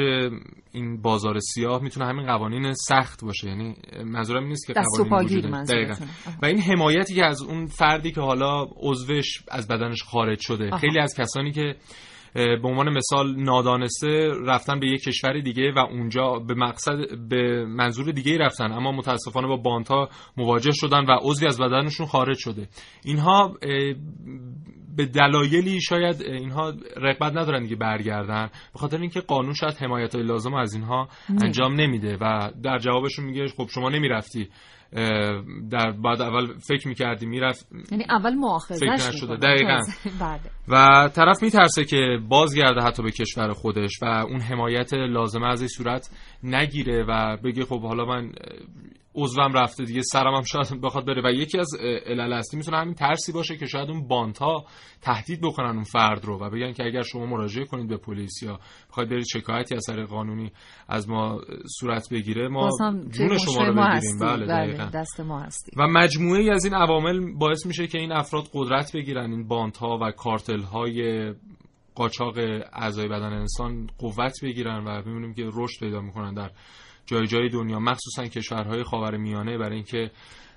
این 0.72 1.02
بازار 1.02 1.38
سیاه 1.38 1.82
می‌تونه 1.82 2.06
همین 2.06 2.26
قوانین 2.26 2.74
سخت 2.74 3.24
باشه. 3.24 3.48
یعنی 3.48 3.74
منظورم 4.04 4.46
نیست 4.46 4.66
که 4.66 4.72
قوانین 4.72 5.64
دقیقا. 5.64 5.94
و 6.42 6.46
این 6.46 6.58
حمایتی 6.58 7.14
که 7.14 7.24
از 7.24 7.42
اون 7.42 7.66
فردی 7.66 8.12
که 8.12 8.20
حالا 8.20 8.66
عضوش 8.76 9.42
از 9.48 9.68
بدنش 9.68 10.02
خارج 10.02 10.38
شده. 10.40 10.68
آها. 10.68 10.78
خیلی 10.78 10.98
از 10.98 11.14
کسانی 11.14 11.52
که 11.52 11.74
به 12.34 12.68
عنوان 12.68 12.88
مثال 12.92 13.36
نادانسته 13.36 14.30
رفتن 14.46 14.80
به 14.80 14.86
یک 14.86 15.02
کشور 15.02 15.40
دیگه 15.40 15.72
و 15.76 15.78
اونجا 15.78 16.38
به 16.38 16.54
مقصد 16.54 16.94
به 17.28 17.64
منظور 17.64 18.12
دیگه 18.12 18.38
رفتن 18.38 18.72
اما 18.72 18.92
متاسفانه 18.92 19.46
با 19.46 19.56
بانتا 19.56 20.08
مواجه 20.36 20.70
شدن 20.74 21.04
و 21.04 21.18
عضوی 21.22 21.46
از 21.48 21.60
بدنشون 21.60 22.06
خارج 22.06 22.38
شده. 22.38 22.68
اینها 23.04 23.54
به 24.96 25.06
دلایلی 25.06 25.80
شاید 25.80 26.22
اینها 26.22 26.72
رغبت 26.96 27.36
ندارن 27.36 27.62
دیگه 27.62 27.76
برگردن. 27.76 28.50
به 28.72 28.78
خاطر 28.78 29.00
اینکه 29.00 29.20
قانون 29.20 29.54
شاید 29.54 29.74
حمایت 29.74 30.14
لازم 30.14 30.54
از 30.54 30.74
اینها 30.74 31.08
انجام 31.42 31.80
نمیده 31.80 32.16
و 32.20 32.50
در 32.62 32.78
جوابشون 32.78 33.24
میگه 33.24 33.48
خب 33.48 33.66
شما 33.74 33.88
نمی‌رفتی. 33.88 34.48
در 35.70 35.90
بعد 35.90 36.22
اول 36.22 36.58
فکر 36.58 36.88
می‌کردی 36.88 37.26
می‌رفت. 37.26 37.66
یعنی 37.90 38.04
اول 38.10 38.34
مؤاخذش 38.34 38.82
نشده. 38.82 39.36
دقیقا. 39.36 39.80
بله. 40.20 40.40
و 40.68 41.08
طرف 41.08 41.42
میترسه 41.42 41.84
که 41.84 42.18
بازگرده 42.28 42.80
حتی 42.82 43.02
به 43.02 43.10
کشور 43.10 43.52
خودش 43.52 43.90
و 44.02 44.06
اون 44.06 44.40
حمایت 44.40 44.94
لازمه 44.94 45.46
از 45.46 45.60
این 45.60 45.68
صورت 45.68 46.10
نگیره 46.42 47.04
و 47.08 47.36
بگه 47.44 47.64
خب 47.64 47.82
حالا 47.82 48.04
من 48.04 48.32
عضوم 49.14 49.52
رفته 49.52 49.84
دیگه 49.84 50.02
سرم 50.02 50.34
هم 50.34 50.42
شاید 50.42 50.80
بخواد 50.82 51.06
بره. 51.06 51.22
و 51.24 51.32
یکی 51.32 51.58
از 51.58 51.68
علل 52.06 52.32
اصلی 52.32 52.58
می‌تونه 52.58 52.78
همین 52.78 52.94
ترسی 52.94 53.32
باشه 53.32 53.56
که 53.56 53.66
شاید 53.66 53.90
اون 53.90 54.08
بانتا 54.08 54.64
تهدید 55.00 55.40
بکنن 55.40 55.74
اون 55.74 55.84
فرد 55.84 56.24
رو 56.24 56.38
و 56.38 56.50
بگن 56.50 56.72
که 56.72 56.84
اگر 56.84 57.02
شما 57.02 57.26
مراجعه 57.26 57.64
کنید 57.64 57.88
به 57.88 57.96
پلیس 57.96 58.42
یا 58.42 58.58
بخواید 58.90 59.10
برید 59.10 59.24
شکایتی 59.32 59.74
از 59.74 59.84
طریق 59.86 60.06
قانونی 60.06 60.52
از 60.88 61.08
ما 61.08 61.40
صورت 61.80 62.08
بگیره 62.12 62.48
ما 62.48 62.68
جون 63.10 63.38
شما 63.38 63.64
رو 63.64 63.74
بگیریم. 63.74 64.18
بله, 64.20 64.46
بله 64.46 64.90
دست 64.90 65.20
ما 65.20 65.40
هستیم. 65.40 65.74
و 65.76 65.86
مجموعه 65.86 66.40
ای 66.40 66.50
از 66.50 66.64
این 66.64 66.74
عوامل 66.74 67.32
باعث 67.38 67.66
میشه 67.66 67.86
که 67.86 67.98
این 67.98 68.12
افراد 68.12 68.44
قدرت 68.54 68.92
بگیرن 68.94 69.30
این 69.30 69.48
بانتا 69.48 69.98
و 70.02 70.10
کارتل 70.10 70.60
های 70.62 71.32
قاچاق 71.94 72.38
اعضای 72.72 73.08
بدن 73.08 73.32
انسان 73.32 73.86
قوت 73.98 74.32
بگیرن 74.42 74.84
و 74.84 75.02
می‌بینیم 75.06 75.34
که 75.34 75.50
رشد 75.54 75.80
پیدا 75.80 76.00
می‌کنن 76.00 76.34
در 76.34 76.50
جای 77.06 77.26
جای 77.26 77.48
دنیا 77.48 77.78
مخصوصا 77.78 78.26
کشورهای 78.26 78.82
خاورمیانه 78.82 79.58
برای 79.58 79.74
اینکه 79.74 80.10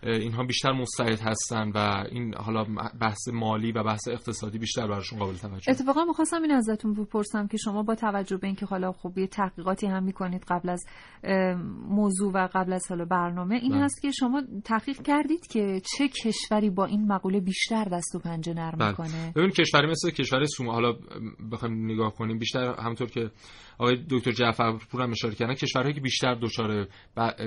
اینها 0.06 0.44
بیشتر 0.44 0.72
مستعد 0.72 1.20
هستن 1.20 1.72
و 1.76 2.06
این 2.12 2.36
حالا 2.36 2.66
بحث 3.02 3.28
مالی 3.34 3.72
و 3.72 3.84
بحث 3.84 4.08
اقتصادی 4.08 4.58
بیشتر 4.58 4.88
براشون 4.88 5.20
قابل 5.20 5.36
توجه 5.36 5.72
اتفاقا 5.72 6.04
می‌خواستم 6.06 6.42
این 6.42 6.52
ازتون 6.52 6.94
بپرسم 6.94 7.48
که 7.48 7.58
شما 7.58 7.84
با 7.84 7.96
توجه 7.96 8.38
به 8.38 8.48
اینکه 8.48 8.66
حالا 8.66 8.92
خب 8.92 9.18
یه 9.18 9.28
تحقیقاتی 9.28 9.88
هم 9.88 10.04
می‌کنید 10.04 10.46
قبل 10.48 10.70
از 10.70 10.86
موضوع 11.90 12.32
و 12.34 12.48
قبل 12.54 12.74
از 12.74 12.86
حالا 12.90 13.06
برنامه 13.06 13.56
این 13.56 13.74
هست 13.74 14.02
که 14.02 14.12
شما 14.12 14.44
تحقیق 14.64 15.02
کردید 15.02 15.48
که 15.48 15.82
چه 15.98 16.08
کشوری 16.08 16.70
با 16.70 16.86
این 16.86 17.08
مقوله 17.08 17.40
بیشتر 17.40 17.84
دست 17.84 18.16
و 18.16 18.20
پنجه 18.20 18.54
نرم 18.54 18.88
می‌کنه؟ 18.88 19.34
ببین 19.36 19.50
کشوری 19.50 19.88
مثل 19.88 20.10
کشور 20.10 20.46
سوما 20.46 20.74
حالا 20.74 20.94
بخوایم 21.52 21.86
نگاه 21.86 22.14
کنیم 22.14 22.40
بیشتر 22.40 22.76
همونطور 22.80 23.08
که 23.08 23.32
آقای 23.78 24.06
دکتر 24.10 24.32
جعفرپور 24.32 25.02
هم 25.02 25.12
اشاره 25.12 25.36
کردن 25.36 25.54
کشورهایی 25.54 25.96
که 25.96 26.02
بیشتر 26.02 26.36
دچار 26.36 26.88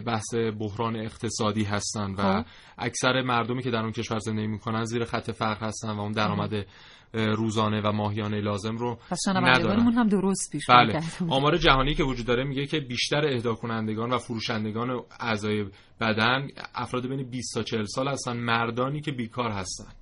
بحث 0.06 0.34
بحران 0.60 0.96
اقتصادی 0.96 1.64
هستن 1.64 2.14
و 2.18 2.44
اکثر 2.78 3.22
مردمی 3.22 3.62
که 3.62 3.70
در 3.70 3.82
اون 3.82 3.92
کشور 3.92 4.18
زندگی 4.18 4.46
می‌کنن 4.46 4.84
زیر 4.84 5.04
خط 5.04 5.30
فقر 5.30 5.66
هستن 5.66 5.90
و 5.90 6.00
اون 6.00 6.12
درآمد 6.12 6.66
روزانه 7.14 7.80
و 7.80 7.92
ماهیانه 7.92 8.40
لازم 8.40 8.76
رو 8.76 8.98
ندارن. 9.26 9.80
هم 9.80 10.08
درست 10.08 10.52
پیش 10.52 10.64
بله. 10.68 11.00
آمار 11.28 11.56
جهانی 11.56 11.94
که 11.94 12.04
وجود 12.04 12.26
داره 12.26 12.44
میگه 12.44 12.66
که 12.66 12.80
بیشتر 12.80 13.26
اهدا 13.26 13.54
کنندگان 13.54 14.12
و 14.12 14.18
فروشندگان 14.18 15.02
اعضای 15.20 15.66
بدن 16.00 16.48
افراد 16.74 17.08
بین 17.08 17.30
20 17.30 17.54
تا 17.54 17.62
40 17.62 17.84
سال 17.84 18.08
هستن 18.08 18.36
مردانی 18.36 19.00
که 19.00 19.12
بیکار 19.12 19.50
هستن. 19.50 19.92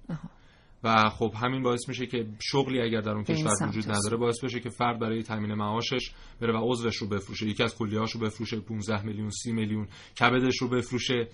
و 0.85 1.11
خب 1.11 1.33
همین 1.43 1.63
باعث 1.63 1.89
میشه 1.89 2.07
که 2.07 2.27
شغلی 2.43 2.81
اگر 2.81 3.01
در 3.01 3.13
اون 3.13 3.25
کشور 3.25 3.69
وجود 3.69 3.91
نداره 3.91 4.17
باعث 4.17 4.45
بشه 4.45 4.61
که 4.61 4.71
فرد 4.71 4.99
برای 5.01 5.23
تامین 5.23 5.55
معاشش 5.55 6.11
بره 6.41 6.53
و 6.53 6.73
عضوش 6.73 6.97
رو 6.97 7.09
بفروشه 7.09 7.47
یکی 7.47 7.63
از 7.63 7.77
کلیه‌هاش 7.77 8.13
رو 8.13 8.21
بفروشه 8.21 8.61
15 8.61 9.03
میلیون 9.03 9.31
30 9.31 9.53
میلیون 9.53 9.89
کبدش 10.21 10.57
رو 10.57 10.69
بفروشه. 10.69 11.29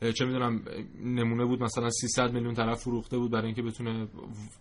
چه 0.00 0.24
می‌دونم 0.24 0.62
نمونه 1.04 1.44
بود 1.44 1.62
مثلا 1.62 1.90
300 1.90 2.32
میلیون 2.32 2.54
طرف 2.54 2.80
فروخته 2.80 3.18
بود 3.18 3.30
برای 3.30 3.46
اینکه 3.46 3.62
بتونه 3.62 4.08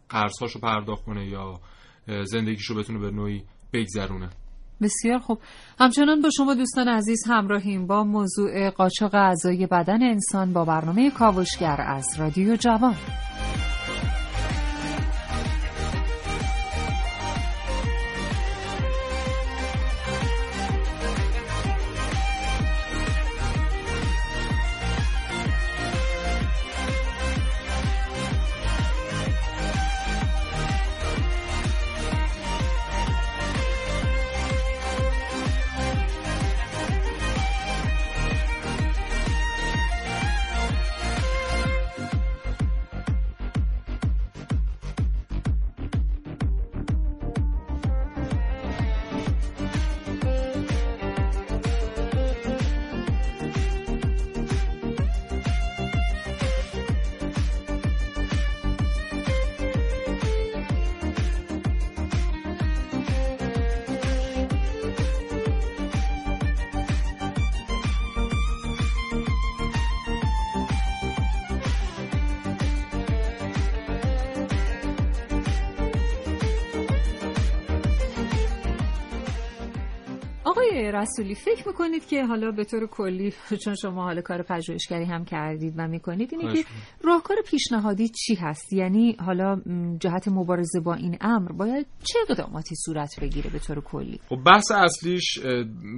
قرضهاشو 0.10 0.60
پرداخت 0.60 1.04
کنه 1.04 1.28
یا 1.28 1.60
زندگیشو 2.24 2.76
بتونه 2.76 3.00
به 3.00 3.12
نوعی 3.12 3.44
بگذرونه. 3.74 4.30
بسیار 4.82 5.20
خوب. 5.20 5.40
همچنان 5.80 6.22
با 6.22 6.30
شما 6.38 6.54
دوستان 6.54 6.88
عزیز 6.88 7.24
همراهیم 7.28 7.88
با 7.88 8.04
موضوع 8.04 8.70
قاچاق 8.70 9.16
اعضای 9.16 9.68
بدن 9.68 10.04
انسان 10.04 10.54
با 10.54 10.66
برنامه 10.66 11.12
کاوشگر 11.12 11.82
از 11.88 12.08
رادیو 12.20 12.56
جوان. 12.56 12.96
رسولی 80.96 81.36
فکر 81.36 81.68
می‌کنید 81.68 82.08
که 82.08 82.26
حالا 82.26 82.52
به 82.52 82.64
طور 82.64 82.88
کلی 82.88 83.34
چون 83.64 83.76
شما 83.76 84.04
حال 84.04 84.22
کار 84.22 84.42
پژوهشگری 84.42 85.06
هم 85.06 85.26
کردید 85.26 85.74
و 85.78 85.88
می‌کنید 85.88 86.34
اینه 86.34 86.54
که 86.54 86.66
راهکار 87.06 87.38
پیشنهادی 87.46 88.10
چی 88.10 88.36
هست؟ 88.36 88.74
یعنی 88.74 89.18
حالا 89.20 89.62
جهت 90.00 90.28
مبارزه 90.28 90.80
با 90.80 90.94
این 90.94 91.18
امر 91.22 91.52
باید 91.52 91.86
چه 92.04 92.20
اقداماتی 92.30 92.76
صورت 92.76 93.20
بگیره 93.22 93.50
به 93.50 93.60
طور 93.60 93.82
کلی؟ 93.82 94.20
خب 94.30 94.44
بحث 94.46 94.72
اصلیش 94.72 95.40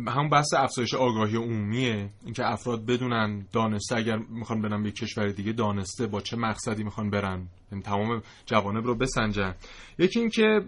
هم 0.08 0.30
بحث 0.30 0.54
افزایش 0.54 0.94
آگاهی 0.94 1.36
عمومیه. 1.36 2.10
اینکه 2.26 2.52
افراد 2.52 2.86
بدونن 2.86 3.46
دانسته 3.54 3.96
اگر 3.96 4.18
می‌خوان 4.18 4.62
برن 4.62 4.84
به 4.84 4.92
کشور 4.92 5.32
دیگه 5.32 5.52
دانسته 5.52 6.08
با 6.08 6.22
چه 6.22 6.38
مقصدی 6.38 6.84
می‌خوان 6.84 7.10
برن؟ 7.10 7.48
یعنی 7.72 7.84
تمام 7.84 8.22
جوانب 8.46 8.86
رو 8.86 8.96
بسنجن. 8.96 9.56
یکی 10.00 10.20
اینکه 10.20 10.62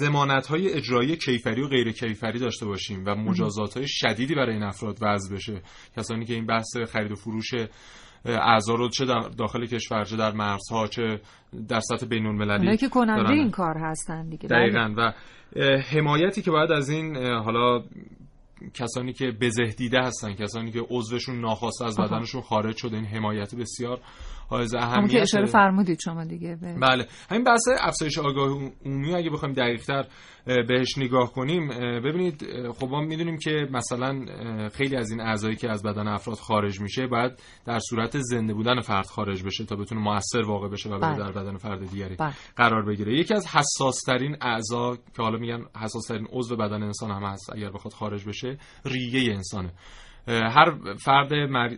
ضمانت 0.00 0.46
های 0.46 0.72
اجرایی 0.72 1.16
کیفری 1.16 1.62
و 1.62 1.68
غیر 1.68 1.92
کیفری 1.92 2.38
داشته 2.38 2.66
باشیم 2.66 3.02
و 3.06 3.14
مجازات 3.14 3.76
های 3.76 3.88
شدیدی 3.88 4.34
برای 4.34 4.54
این 4.54 4.62
افراد 4.62 4.98
وضع 5.02 5.34
بشه. 5.34 5.62
کسانی 5.96 6.24
که 6.24 6.34
این 6.34 6.46
بحث 6.46 6.76
خرید 6.92 7.12
و 7.12 7.14
فروش 7.14 7.50
اعضا 8.26 8.74
رو 8.74 8.88
چه 8.88 9.04
در 9.04 9.20
داخل 9.38 9.66
کشور 9.66 10.04
چه 10.04 10.16
در 10.16 10.32
مرزها 10.32 10.86
چه 10.86 11.20
در 11.68 11.80
سطح 11.80 12.06
بین 12.06 12.26
المللی 12.26 12.76
که 12.76 12.88
کننده 12.88 13.32
این 13.32 13.50
کار 13.50 13.78
هستن 13.78 14.28
دیگه. 14.28 14.48
دقیقا. 14.48 14.94
و 14.96 15.12
حمایتی 15.90 16.42
که 16.42 16.50
باید 16.50 16.72
از 16.72 16.90
این 16.90 17.16
حالا 17.16 17.82
کسانی 18.74 19.12
که 19.12 19.32
بزهدیده 19.40 20.00
هستن 20.00 20.34
کسانی 20.34 20.70
که 20.70 20.80
عضوشون 20.90 21.40
ناخواسته 21.40 21.84
از 21.84 21.96
بدنشون 21.96 22.40
خارج 22.40 22.76
شده 22.76 22.96
این 22.96 23.06
حمایت 23.06 23.54
بسیار 23.54 24.00
حائز 24.48 24.74
اهمیت 24.74 25.10
که 25.10 25.22
اشاره 25.22 25.46
فرمودید 25.46 25.98
شما 26.04 26.24
دیگه. 26.24 26.56
به... 26.56 26.74
بله. 26.82 27.06
همین 27.30 27.44
بحث 27.44 27.62
افزایش 27.80 28.18
آگاهی 28.18 28.72
عمومی 28.84 29.14
اگه 29.14 29.30
بخوایم 29.30 29.54
دقیقتر 29.54 30.06
بهش 30.46 30.98
نگاه 30.98 31.32
کنیم 31.32 31.68
ببینید 32.04 32.46
خب 32.72 32.88
ما 32.88 33.00
می‌دونیم 33.00 33.38
که 33.38 33.68
مثلا 33.70 34.24
خیلی 34.68 34.96
از 34.96 35.10
این 35.10 35.20
اعضایی 35.20 35.56
که 35.56 35.70
از 35.70 35.82
بدن 35.82 36.08
افراد 36.08 36.36
خارج 36.36 36.80
میشه 36.80 37.06
باید 37.06 37.32
در 37.64 37.78
صورت 37.78 38.18
زنده 38.18 38.54
بودن 38.54 38.80
فرد 38.80 39.06
خارج 39.06 39.44
بشه 39.44 39.64
تا 39.64 39.76
بتونه 39.76 40.00
موثر 40.00 40.42
واقع 40.42 40.68
بشه 40.68 40.90
و 40.90 40.98
بله. 40.98 41.18
در 41.18 41.32
بدن 41.32 41.56
فرد 41.56 41.90
دیگری 41.90 42.16
بله. 42.16 42.32
قرار 42.56 42.84
بگیره. 42.84 43.18
یکی 43.18 43.34
از 43.34 43.46
حساس 43.46 44.00
ترین 44.06 44.36
اعضا 44.40 44.96
که 45.16 45.22
حالا 45.22 45.38
میگن 45.38 45.64
حساس 45.80 46.06
ترین 46.08 46.26
عضو 46.32 46.56
بدن 46.56 46.82
انسان 46.82 47.10
هم 47.10 47.22
هست 47.22 47.52
اگر 47.52 47.70
بخواد 47.70 47.94
خارج 47.94 48.28
بشه 48.28 48.58
ریه 48.84 49.34
انسانه. 49.34 49.72
هر 50.28 50.94
فرد 50.98 51.34
مر... 51.34 51.68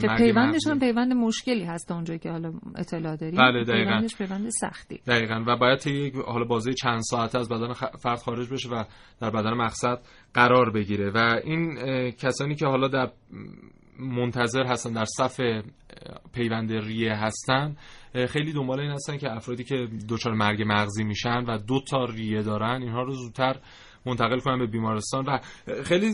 که 0.00 0.08
پیوندش 0.16 0.66
هم 0.66 0.78
پیوند 0.78 1.12
مشکلی 1.12 1.64
هست 1.64 1.92
اونجایی 1.92 2.18
که 2.18 2.30
حالا 2.30 2.52
اطلاع 2.76 3.16
داریم 3.16 3.38
بله 3.38 3.64
دقیقاً. 3.64 3.90
پیوندش 3.90 4.16
پیوند 4.16 4.48
سختی. 4.48 5.00
دقیقاً. 5.06 5.44
و 5.46 5.56
باید 5.56 5.86
یک 5.86 6.14
حالا 6.14 6.44
بازه 6.44 6.72
چند 6.74 7.00
ساعته 7.00 7.38
از 7.38 7.48
بدن 7.48 7.72
فرد 7.72 8.18
خارج 8.18 8.52
بشه 8.52 8.68
و 8.68 8.84
در 9.20 9.30
بدن 9.30 9.54
مقصد 9.54 9.98
قرار 10.34 10.70
بگیره. 10.70 11.10
و 11.10 11.40
این 11.44 11.76
کسانی 12.10 12.54
که 12.54 12.66
حالا 12.66 12.88
در 12.88 13.10
منتظر 13.98 14.64
هستن 14.66 14.92
در 14.92 15.04
صف 15.04 15.40
پیوند 16.34 16.72
ریه 16.72 17.14
هستن 17.14 17.76
خیلی 18.28 18.52
دنبال 18.52 18.80
این 18.80 18.90
هستن 18.90 19.16
که 19.16 19.32
افرادی 19.32 19.64
که 19.64 19.88
دچار 20.08 20.34
مرگ 20.34 20.62
مغزی 20.66 21.04
میشن 21.04 21.44
و 21.48 21.58
دو 21.58 21.80
تا 21.90 22.04
ریه 22.04 22.42
دارن 22.42 22.82
اینها 22.82 23.02
رو 23.02 23.12
زودتر 23.12 23.56
منتقل 24.06 24.38
کنن 24.38 24.58
به 24.58 24.66
بیمارستان 24.66 25.24
و 25.24 25.38
خیلی 25.84 26.12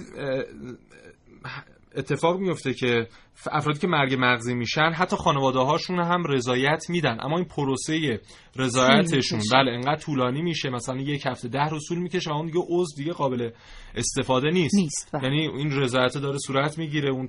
اتفاق 1.96 2.40
میفته 2.40 2.74
که 2.74 3.08
افرادی 3.52 3.78
که 3.78 3.86
مرگ 3.86 4.16
مغزی 4.18 4.54
میشن 4.54 4.90
حتی 4.94 5.16
خانواده 5.16 5.58
هاشون 5.58 5.98
هم 5.98 6.24
رضایت 6.24 6.84
میدن. 6.88 7.16
اما 7.20 7.36
این 7.36 7.46
پروسه 7.46 8.20
رضایتشون 8.56 9.40
بله 9.52 9.72
انقدر 9.72 9.96
طولانی 9.96 10.42
میشه 10.42 10.70
مثلا 10.70 10.96
یک 10.96 11.26
هفته 11.26 11.48
ده 11.48 11.64
رسول 11.64 11.98
می‌کشه 11.98 12.30
و 12.30 12.34
اون 12.34 12.46
دیگه 12.46 12.60
عضو 12.68 12.96
دیگه 12.96 13.12
قابل 13.12 13.50
استفاده 13.94 14.50
نیست, 14.50 14.74
نیست 14.74 15.10
بله. 15.12 15.22
یعنی 15.24 15.48
این 15.48 15.72
رضایت 15.72 16.18
داره 16.18 16.38
صورت 16.38 16.78
می‌گیره 16.78 17.10
اون 17.10 17.28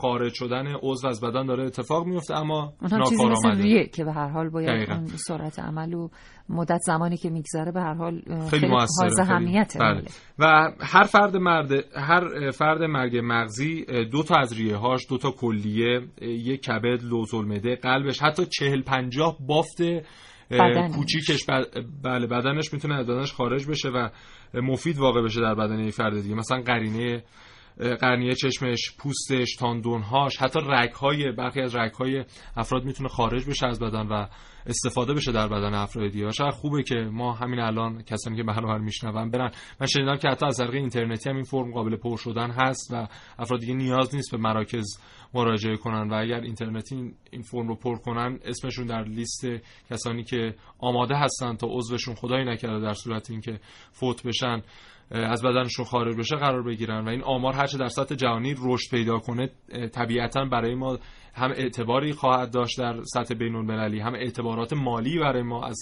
خارج 0.00 0.34
شدن 0.34 0.66
عضو 0.82 1.08
از 1.08 1.20
بدن 1.20 1.46
داره 1.46 1.64
اتفاق 1.64 2.06
میفته 2.06 2.34
اما 2.36 2.72
ناکارآمده. 2.82 3.86
که 3.86 4.04
به 4.04 4.12
هر 4.12 4.28
حال 4.28 4.48
باید 4.48 4.90
اون 4.90 5.06
سرعت 5.06 5.58
عمل 5.58 5.94
و 5.94 6.08
مدت 6.48 6.80
زمانی 6.86 7.16
که 7.16 7.30
میگذره 7.30 7.72
به 7.72 7.80
هر 7.80 7.94
حال 7.94 8.22
خیلی, 8.50 8.50
خیلی 8.50 8.74
اهمیته. 9.20 9.78
بله. 9.78 10.02
و 10.38 10.72
هر 10.80 11.02
فرد 11.02 11.36
مرد 11.36 11.70
هر 11.94 12.50
فرد 12.50 12.82
مرگ 12.82 13.20
مغزی 13.22 13.84
دو 14.12 14.22
تا 14.22 14.34
از 14.34 14.58
ریه 14.58 14.76
هاش 14.76 15.06
دو 15.10 15.17
تا 15.18 15.30
کلیه 15.30 16.00
یک 16.22 16.62
کبد 16.62 17.02
لوز 17.02 17.34
المعده 17.34 17.76
قلبش 17.76 18.22
حتی 18.22 18.46
چهل 18.46 18.82
پنجاه 18.82 19.36
بافت 19.40 19.82
کوچیکش 20.94 21.46
بله 22.02 22.26
بدنش 22.26 22.72
می‌تونه 22.72 22.94
از 22.94 23.06
بدنش 23.06 23.32
خارج 23.32 23.66
بشه 23.66 23.88
و 23.88 24.08
مفید 24.54 24.98
واقع 24.98 25.22
بشه 25.22 25.40
در 25.40 25.54
بدن 25.54 25.80
یک 25.80 25.94
فرد 25.94 26.22
دیگه. 26.22 26.34
مثلا 26.34 26.60
قرینه 26.60 27.24
قرنیه 27.78 28.34
چشمش 28.34 28.96
پوستش 28.98 29.56
تاندونهاش 29.56 30.36
حتی 30.36 30.60
رگهای 30.62 31.32
برخی 31.32 31.60
از 31.60 31.74
رگهای 31.74 32.24
افراد 32.56 32.84
می‌تونه 32.84 33.08
خارج 33.08 33.46
بشه 33.46 33.66
از 33.66 33.80
بدن 33.80 34.06
و 34.06 34.26
استفاده 34.66 35.14
بشه 35.14 35.32
در 35.32 35.48
بدن 35.48 35.74
افراد 35.74 36.10
دیگه 36.10 36.30
شاید 36.30 36.54
خوبه 36.54 36.82
که 36.82 36.94
ما 36.94 37.32
همین 37.32 37.60
الان 37.60 38.02
کسانی 38.02 38.36
که 38.36 38.42
برنامه 38.42 38.78
میشنون 38.78 39.30
برن. 39.30 39.50
من 39.80 39.86
شنیدم 39.86 40.16
که 40.16 40.28
حتی 40.28 40.46
از 40.46 40.56
طریق 40.56 40.74
اینترنتی 40.74 41.30
هم 41.30 41.36
این 41.36 41.44
فرم 41.44 41.72
قابل 41.72 41.96
پر 41.96 42.16
شدن 42.16 42.50
هست 42.50 42.90
و 42.92 43.08
افراد 43.38 43.60
دیگه 43.60 43.74
نیاز 43.74 44.14
نیست 44.14 44.30
به 44.30 44.38
مراکز 44.38 44.98
مراجعه 45.34 45.76
کنن 45.76 46.10
و 46.10 46.14
اگر 46.14 46.40
اینترنتی 46.40 47.14
این 47.30 47.42
فرم 47.42 47.68
رو 47.68 47.74
پر 47.74 47.96
کنن 47.96 48.38
اسمشون 48.44 48.86
در 48.86 49.04
لیست 49.04 49.46
کسانی 49.90 50.24
که 50.24 50.54
آماده 50.78 51.16
هستن 51.16 51.56
تا 51.56 51.66
عضوشون 51.70 52.14
خدایی 52.14 52.44
نکرده 52.44 52.80
در 52.80 52.94
صورت 52.94 53.30
اینکه 53.30 53.60
فوت 53.92 54.22
بشن. 54.22 54.62
از 55.10 55.42
بدنشون 55.42 55.84
خارج 55.84 56.16
بشه 56.16 56.36
قرار 56.36 56.62
بگیرن. 56.62 57.04
و 57.04 57.08
این 57.08 57.22
آمار 57.22 57.54
هرچه 57.54 57.78
در 57.78 57.88
سطح 57.88 58.14
جهانی 58.14 58.54
رشد 58.64 58.90
پیدا 58.90 59.18
کنه 59.18 59.50
طبیعتا 59.92 60.44
برای 60.44 60.74
ما 60.74 60.98
هم 61.34 61.50
اعتباری 61.50 62.12
خواهد 62.12 62.50
داشت 62.50 62.78
در 62.78 63.02
سطح 63.02 63.34
بین 63.34 63.54
المللی 63.54 64.00
هم 64.00 64.14
اعتبارات 64.14 64.72
مالی 64.72 65.18
برای 65.18 65.42
ما 65.42 65.66
از 65.66 65.76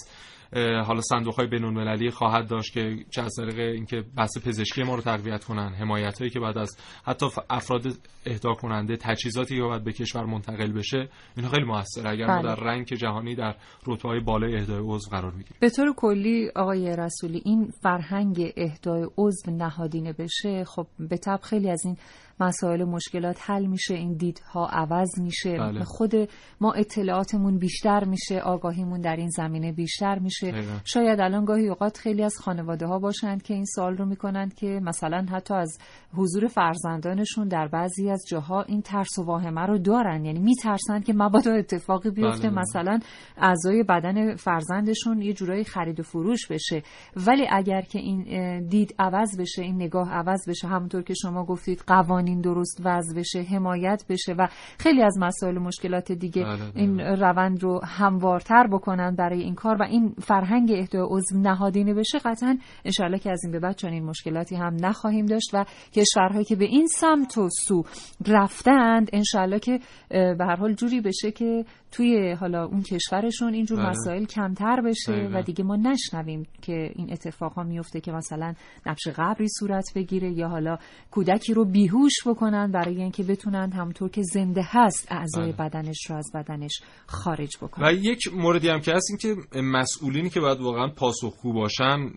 حالا 0.85 1.01
صندوق 1.01 1.35
های 1.35 1.47
بین 1.47 1.63
المللی 1.63 2.09
خواهد 2.09 2.47
داشت 2.47 2.73
که 2.73 3.05
چه 3.09 3.21
از 3.21 3.33
طریق 3.37 3.59
اینکه 3.59 4.03
بحث 4.17 4.37
پزشکی 4.37 4.83
ما 4.83 4.95
رو 4.95 5.01
تقویت 5.01 5.43
کنن 5.43 5.73
حمایت 5.73 6.19
هایی 6.19 6.31
که 6.31 6.39
بعد 6.39 6.57
از 6.57 6.77
حتی 7.05 7.25
افراد 7.49 7.83
اهدا 8.25 8.53
کننده 8.53 8.97
تجهیزاتی 8.97 9.55
که 9.55 9.61
باید 9.61 9.83
به 9.83 9.93
کشور 9.93 10.25
منتقل 10.25 10.71
بشه 10.71 11.09
اینها 11.37 11.51
خیلی 11.51 11.65
موثره 11.65 12.09
اگر 12.09 12.27
ما 12.27 12.41
بله. 12.41 12.55
در 12.55 12.63
رنگ 12.63 12.85
جهانی 12.85 13.35
در 13.35 13.55
رتبه 13.87 14.09
های 14.09 14.19
بالای 14.19 14.55
اهدای 14.55 14.79
عضو 14.79 15.09
قرار 15.09 15.31
بگیریم 15.31 15.57
به 15.59 15.69
طور 15.69 15.93
کلی 15.95 16.49
آقای 16.55 16.95
رسولی 16.95 17.41
این 17.45 17.71
فرهنگ 17.81 18.53
اهدای 18.57 19.07
عضو 19.17 19.51
نهادینه 19.51 20.13
بشه 20.13 20.63
خب 20.65 20.87
به 20.99 21.17
طب 21.17 21.39
خیلی 21.43 21.69
از 21.69 21.85
این 21.85 21.97
مسائل 22.39 22.81
و 22.81 22.85
مشکلات 22.85 23.37
حل 23.41 23.65
میشه 23.65 23.93
این 23.93 24.13
دیدها 24.13 24.67
عوض 24.67 25.19
میشه 25.19 25.57
بله. 25.57 25.83
خود 25.83 26.13
ما 26.61 26.73
اطلاعاتمون 26.73 27.57
بیشتر 27.57 28.03
میشه 28.03 28.39
آگاهیمون 28.39 29.01
در 29.01 29.15
این 29.15 29.29
زمینه 29.29 29.71
بیشتر 29.71 30.19
میشه 30.19 30.51
دقیقا. 30.51 30.73
شاید 30.85 31.19
الان 31.19 31.45
گاهی 31.45 31.69
اوقات 31.69 31.97
خیلی 31.97 32.23
از 32.23 32.35
خانواده 32.37 32.85
ها 32.87 32.99
باشند 32.99 33.43
که 33.43 33.53
این 33.53 33.65
سوال 33.65 33.97
رو 33.97 34.05
می‌کنند 34.05 34.53
که 34.53 34.79
مثلا 34.83 35.25
حتی 35.31 35.53
از 35.53 35.77
حضور 36.13 36.47
فرزندانشون 36.47 37.47
در 37.47 37.67
بعضی 37.67 38.09
از 38.09 38.25
جاها 38.29 38.61
این 38.61 38.81
ترس 38.81 39.19
و 39.19 39.23
واهمه 39.23 39.61
رو 39.61 39.77
دارن 39.77 40.25
یعنی 40.25 40.39
میترسند 40.39 41.05
که 41.05 41.13
مبادا 41.13 41.53
اتفاقی 41.53 42.09
بیفته 42.09 42.49
بله. 42.49 42.59
مثلا 42.59 42.99
اعضای 43.37 43.83
بدن 43.83 44.35
فرزندشون 44.35 45.21
یه 45.21 45.33
جورایی 45.33 45.63
خرید 45.63 45.99
و 45.99 46.03
فروش 46.03 46.47
بشه 46.47 46.83
ولی 47.27 47.47
اگر 47.51 47.81
که 47.81 47.99
این 47.99 48.23
دید 48.67 48.95
عوض 48.99 49.39
بشه 49.39 49.61
این 49.61 49.75
نگاه 49.75 50.11
عوض 50.11 50.49
بشه 50.49 50.67
همونطور 50.67 51.03
که 51.03 51.13
شما 51.13 51.45
گفتید 51.45 51.83
قوانین 51.87 52.26
درست 52.35 52.81
وضع 52.85 53.15
بشه 53.19 53.41
حمایت 53.41 54.03
بشه 54.09 54.33
و 54.33 54.47
خیلی 54.79 55.01
از 55.01 55.17
مسائل 55.19 55.57
و 55.57 55.59
مشکلات 55.59 56.11
دیگه 56.11 56.43
بله، 56.43 56.57
بله. 56.57 56.71
این 56.75 56.99
روند 56.99 57.63
رو 57.63 57.81
هموارتر 57.83 58.67
بکنن 58.67 59.15
برای 59.15 59.41
این 59.41 59.55
کار 59.55 59.75
و 59.75 59.83
این 59.83 60.15
فرهنگ 60.21 60.71
اهدای 60.71 61.01
عضو 61.09 61.39
نهادینه 61.39 61.93
بشه 61.93 62.19
قطعا 62.19 62.57
انشالله 62.85 63.19
که 63.19 63.31
از 63.31 63.39
این 63.43 63.51
به 63.51 63.59
بعد 63.59 63.75
چنین 63.75 64.05
مشکلاتی 64.05 64.55
هم 64.55 64.77
نخواهیم 64.81 65.25
داشت 65.25 65.49
و 65.53 65.65
کشورهایی 65.93 66.45
که 66.45 66.55
به 66.55 66.65
این 66.65 66.87
سمت 66.87 67.37
و 67.37 67.49
سو 67.49 67.83
رفتند 68.27 69.09
انشالله 69.13 69.59
که 69.59 69.79
به 70.09 70.45
هر 70.45 70.55
حال 70.55 70.73
جوری 70.73 71.01
بشه 71.01 71.31
که 71.31 71.65
توی 71.91 72.31
حالا 72.31 72.65
اون 72.65 72.81
کشورشون 72.81 73.53
اینجور 73.53 73.77
بله. 73.77 73.89
مسائل 73.89 74.25
کمتر 74.25 74.81
بشه 74.81 75.11
دقیقا. 75.11 75.39
و 75.39 75.41
دیگه 75.41 75.63
ما 75.63 75.75
نشنویم 75.75 76.45
که 76.61 76.91
این 76.95 77.11
اتفاق 77.11 77.53
ها 77.53 77.63
میفته 77.63 78.01
که 78.01 78.11
مثلا 78.11 78.53
نقش 78.85 79.07
قبری 79.07 79.47
صورت 79.59 79.85
بگیره 79.95 80.31
یا 80.31 80.47
حالا 80.47 80.77
کودکی 81.11 81.53
رو 81.53 81.65
بیهوش 81.65 82.13
بکنن 82.25 82.71
برای 82.71 83.01
اینکه 83.01 83.23
بتونن 83.23 83.71
همونطور 83.71 84.09
که 84.09 84.21
زنده 84.23 84.61
هست 84.65 85.07
اعضای 85.11 85.51
بله. 85.51 85.69
بدنش 85.69 86.09
رو 86.09 86.15
از 86.15 86.31
بدنش 86.33 86.81
خارج 87.05 87.57
بکنن 87.61 87.87
و 87.87 87.91
یک 87.91 88.19
موردی 88.33 88.69
هم 88.69 88.79
که 88.79 88.93
هست 88.93 89.07
این 89.09 89.35
که 89.35 89.61
مسئولینی 89.61 90.29
که 90.29 90.39
باید 90.39 90.59
واقعا 90.59 90.87
پاسخگو 90.87 91.53
باشن 91.53 92.09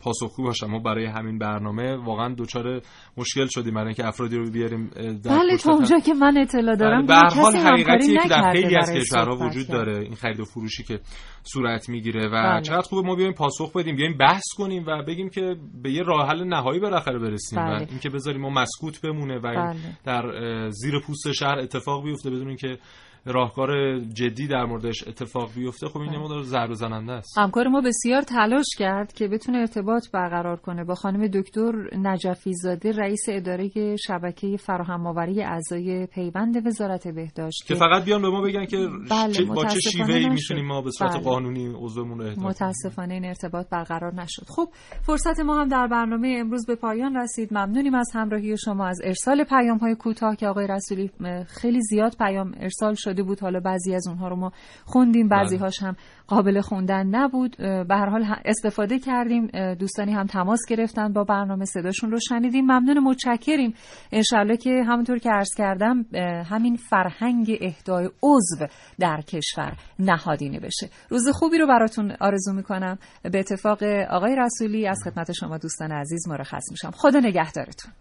پاسخگو 0.00 0.42
باشن 0.42 0.66
ما 0.66 0.78
برای 0.78 1.06
همین 1.06 1.38
برنامه 1.38 1.96
واقعا 1.96 2.34
دچار 2.38 2.80
مشکل 3.16 3.46
شدیم 3.46 3.74
برای 3.74 3.86
اینکه 3.86 4.06
افرادی 4.06 4.36
رو 4.36 4.50
بیاریم 4.50 4.90
در 5.24 5.38
بله 5.38 5.56
تا 5.56 5.72
اونجا 5.72 5.98
که 5.98 6.14
من 6.14 6.38
اطلاع 6.38 6.76
دارم 6.76 7.06
بله، 7.06 7.06
به 7.06 7.14
هر 7.14 7.42
حال 7.42 7.56
همکاری 7.56 8.06
که 8.22 8.28
در 8.28 8.52
خیلی 8.52 8.76
از 8.76 8.90
کشورها 9.06 9.46
وجود 9.46 9.68
داره 9.68 9.98
این 9.98 10.14
خرید 10.14 10.40
و 10.40 10.44
فروشی 10.44 10.84
که 10.84 11.00
صورت 11.42 11.88
می‌گیره 11.88 12.26
و 12.28 12.30
بله. 12.30 12.62
چقدر 12.62 12.82
خوبه 12.82 13.08
ما 13.08 13.14
بیایم 13.14 13.32
پاسخ 13.32 13.72
بدیم 13.72 13.96
بیایم 13.96 14.16
بحث 14.18 14.44
کنیم 14.56 14.84
و 14.86 15.02
بگیم 15.02 15.28
که 15.28 15.56
به 15.82 15.90
یه 15.92 16.02
راه 16.02 16.28
حل 16.28 16.44
نهایی 16.44 16.80
بالاخره 16.80 17.18
برسیم 17.18 17.58
و 17.58 17.62
بله. 17.62 17.86
اینکه 17.90 18.10
بذاریم 18.10 18.40
ما 18.40 18.50
مسکوت 18.50 19.00
بمونه 19.00 19.38
و 19.38 19.40
بله. 19.40 19.76
در 20.04 20.22
زیر 20.70 21.00
پوست 21.06 21.32
شهر 21.32 21.58
اتفاق 21.58 22.04
بیفته 22.04 22.30
بدون 22.30 22.48
اینکه 22.48 22.78
راهکار 23.26 23.98
جدی 23.98 24.46
در 24.46 24.64
موردش 24.64 25.08
اتفاق 25.08 25.50
بیفته 25.54 25.88
خب 25.88 25.98
این 25.98 26.12
یه 26.12 26.18
مقدار 26.18 26.42
ضرر 26.42 26.72
زننده 26.72 27.12
است 27.12 27.38
همکار 27.38 27.68
ما 27.68 27.80
بسیار 27.80 28.22
تلاش 28.22 28.66
کرد 28.78 29.12
که 29.12 29.28
بتونه 29.28 29.58
ارتباط 29.58 30.10
برقرار 30.12 30.56
کنه 30.56 30.84
با 30.84 30.94
خانم 30.94 31.26
دکتر 31.26 31.72
نجفی 31.98 32.52
زاده 32.54 32.92
رئیس 32.92 33.22
اداره 33.28 33.96
شبکه 33.96 34.56
فراهم 34.56 35.06
آوری 35.06 35.42
اعضای 35.42 36.06
پیوند 36.06 36.66
وزارت 36.66 37.08
بهداشت 37.08 37.66
که 37.66 37.74
فقط 37.74 38.04
بیان 38.04 38.22
به 38.22 38.28
ما 38.30 38.42
بگن 38.42 38.66
که 38.66 38.76
بله، 39.10 39.44
با 39.44 39.64
چه 39.64 39.80
شیوهی. 39.80 40.28
می‌تونیم 40.28 40.66
ما 40.66 40.82
به 40.82 40.90
صورت 40.90 41.12
بله. 41.12 41.22
قانونی 41.22 41.74
عضومون 41.74 42.20
رو. 42.20 42.40
متاسفانه 42.40 43.14
این 43.14 43.24
ارتباط 43.24 43.68
برقرار 43.68 44.14
نشد 44.14 44.44
خب 44.48 44.68
فرصت 45.02 45.40
ما 45.40 45.60
هم 45.60 45.68
در 45.68 45.86
برنامه 45.86 46.36
امروز 46.40 46.66
به 46.66 46.74
پایان 46.74 47.16
رسید 47.16 47.52
ممنونیم 47.52 47.94
از 47.94 48.10
همراهی 48.14 48.56
شما 48.58 48.86
از 48.86 49.00
ارسال 49.04 49.44
پیام 49.44 49.78
های 49.78 49.94
کوتاه 49.94 50.36
که 50.36 50.46
آقای 50.46 50.66
رسولی 50.66 51.10
خیلی 51.46 51.80
زیاد 51.80 52.16
پیام 52.18 52.52
ارسال 52.60 52.94
شده 53.16 53.22
بود. 53.22 53.40
حالا 53.40 53.60
بعضی 53.60 53.94
از 53.94 54.08
اونها 54.08 54.28
رو 54.28 54.36
ما 54.36 54.52
خوندیم 54.84 55.28
بعضی 55.28 55.56
هاش 55.56 55.82
هم 55.82 55.96
قابل 56.26 56.60
خوندن 56.60 57.06
نبود. 57.06 57.56
به 57.58 57.96
هر 57.96 58.08
حال 58.08 58.24
استفاده 58.44 58.98
کردیم. 58.98 59.46
دوستانی 59.74 60.12
هم 60.12 60.26
تماس 60.26 60.60
گرفتن 60.68 61.12
با 61.12 61.24
برنامه 61.24 61.64
صداشون 61.64 62.10
رو 62.10 62.18
شنیدیم. 62.28 62.64
ممنون 62.64 62.98
متشکریم. 62.98 63.74
انشالله 64.12 64.56
که 64.56 64.84
همونطور 64.86 65.18
که 65.18 65.30
عرض 65.30 65.54
کردم 65.56 66.04
همین 66.50 66.76
فرهنگ 66.76 67.58
اهدای 67.60 68.10
عضو 68.22 68.66
در 68.98 69.20
کشور 69.20 69.72
نهادینه 69.98 70.60
بشه. 70.60 70.90
روز 71.08 71.28
خوبی 71.32 71.58
رو 71.58 71.66
براتون 71.66 72.16
آرزو 72.20 72.52
می‌کنم. 72.52 72.98
به 73.22 73.38
اتفاق 73.38 73.82
آقای 74.10 74.36
رسولی 74.36 74.88
از 74.88 74.98
خدمت 75.04 75.32
شما 75.32 75.58
دوستان 75.58 75.92
عزیز 75.92 76.28
مرخص 76.28 76.64
میشم. 76.70 76.90
خدا 76.90 77.20
نگهدارتون. 77.20 77.92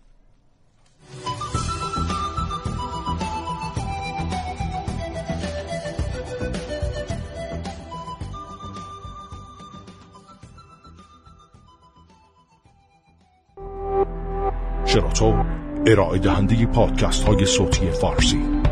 شراطو 14.96 15.34
ارائه 15.88 16.20
دهنده 16.20 16.66
پادکست 16.66 17.24
های 17.24 17.46
صوتی 17.46 17.92
فارسی. 17.92 18.65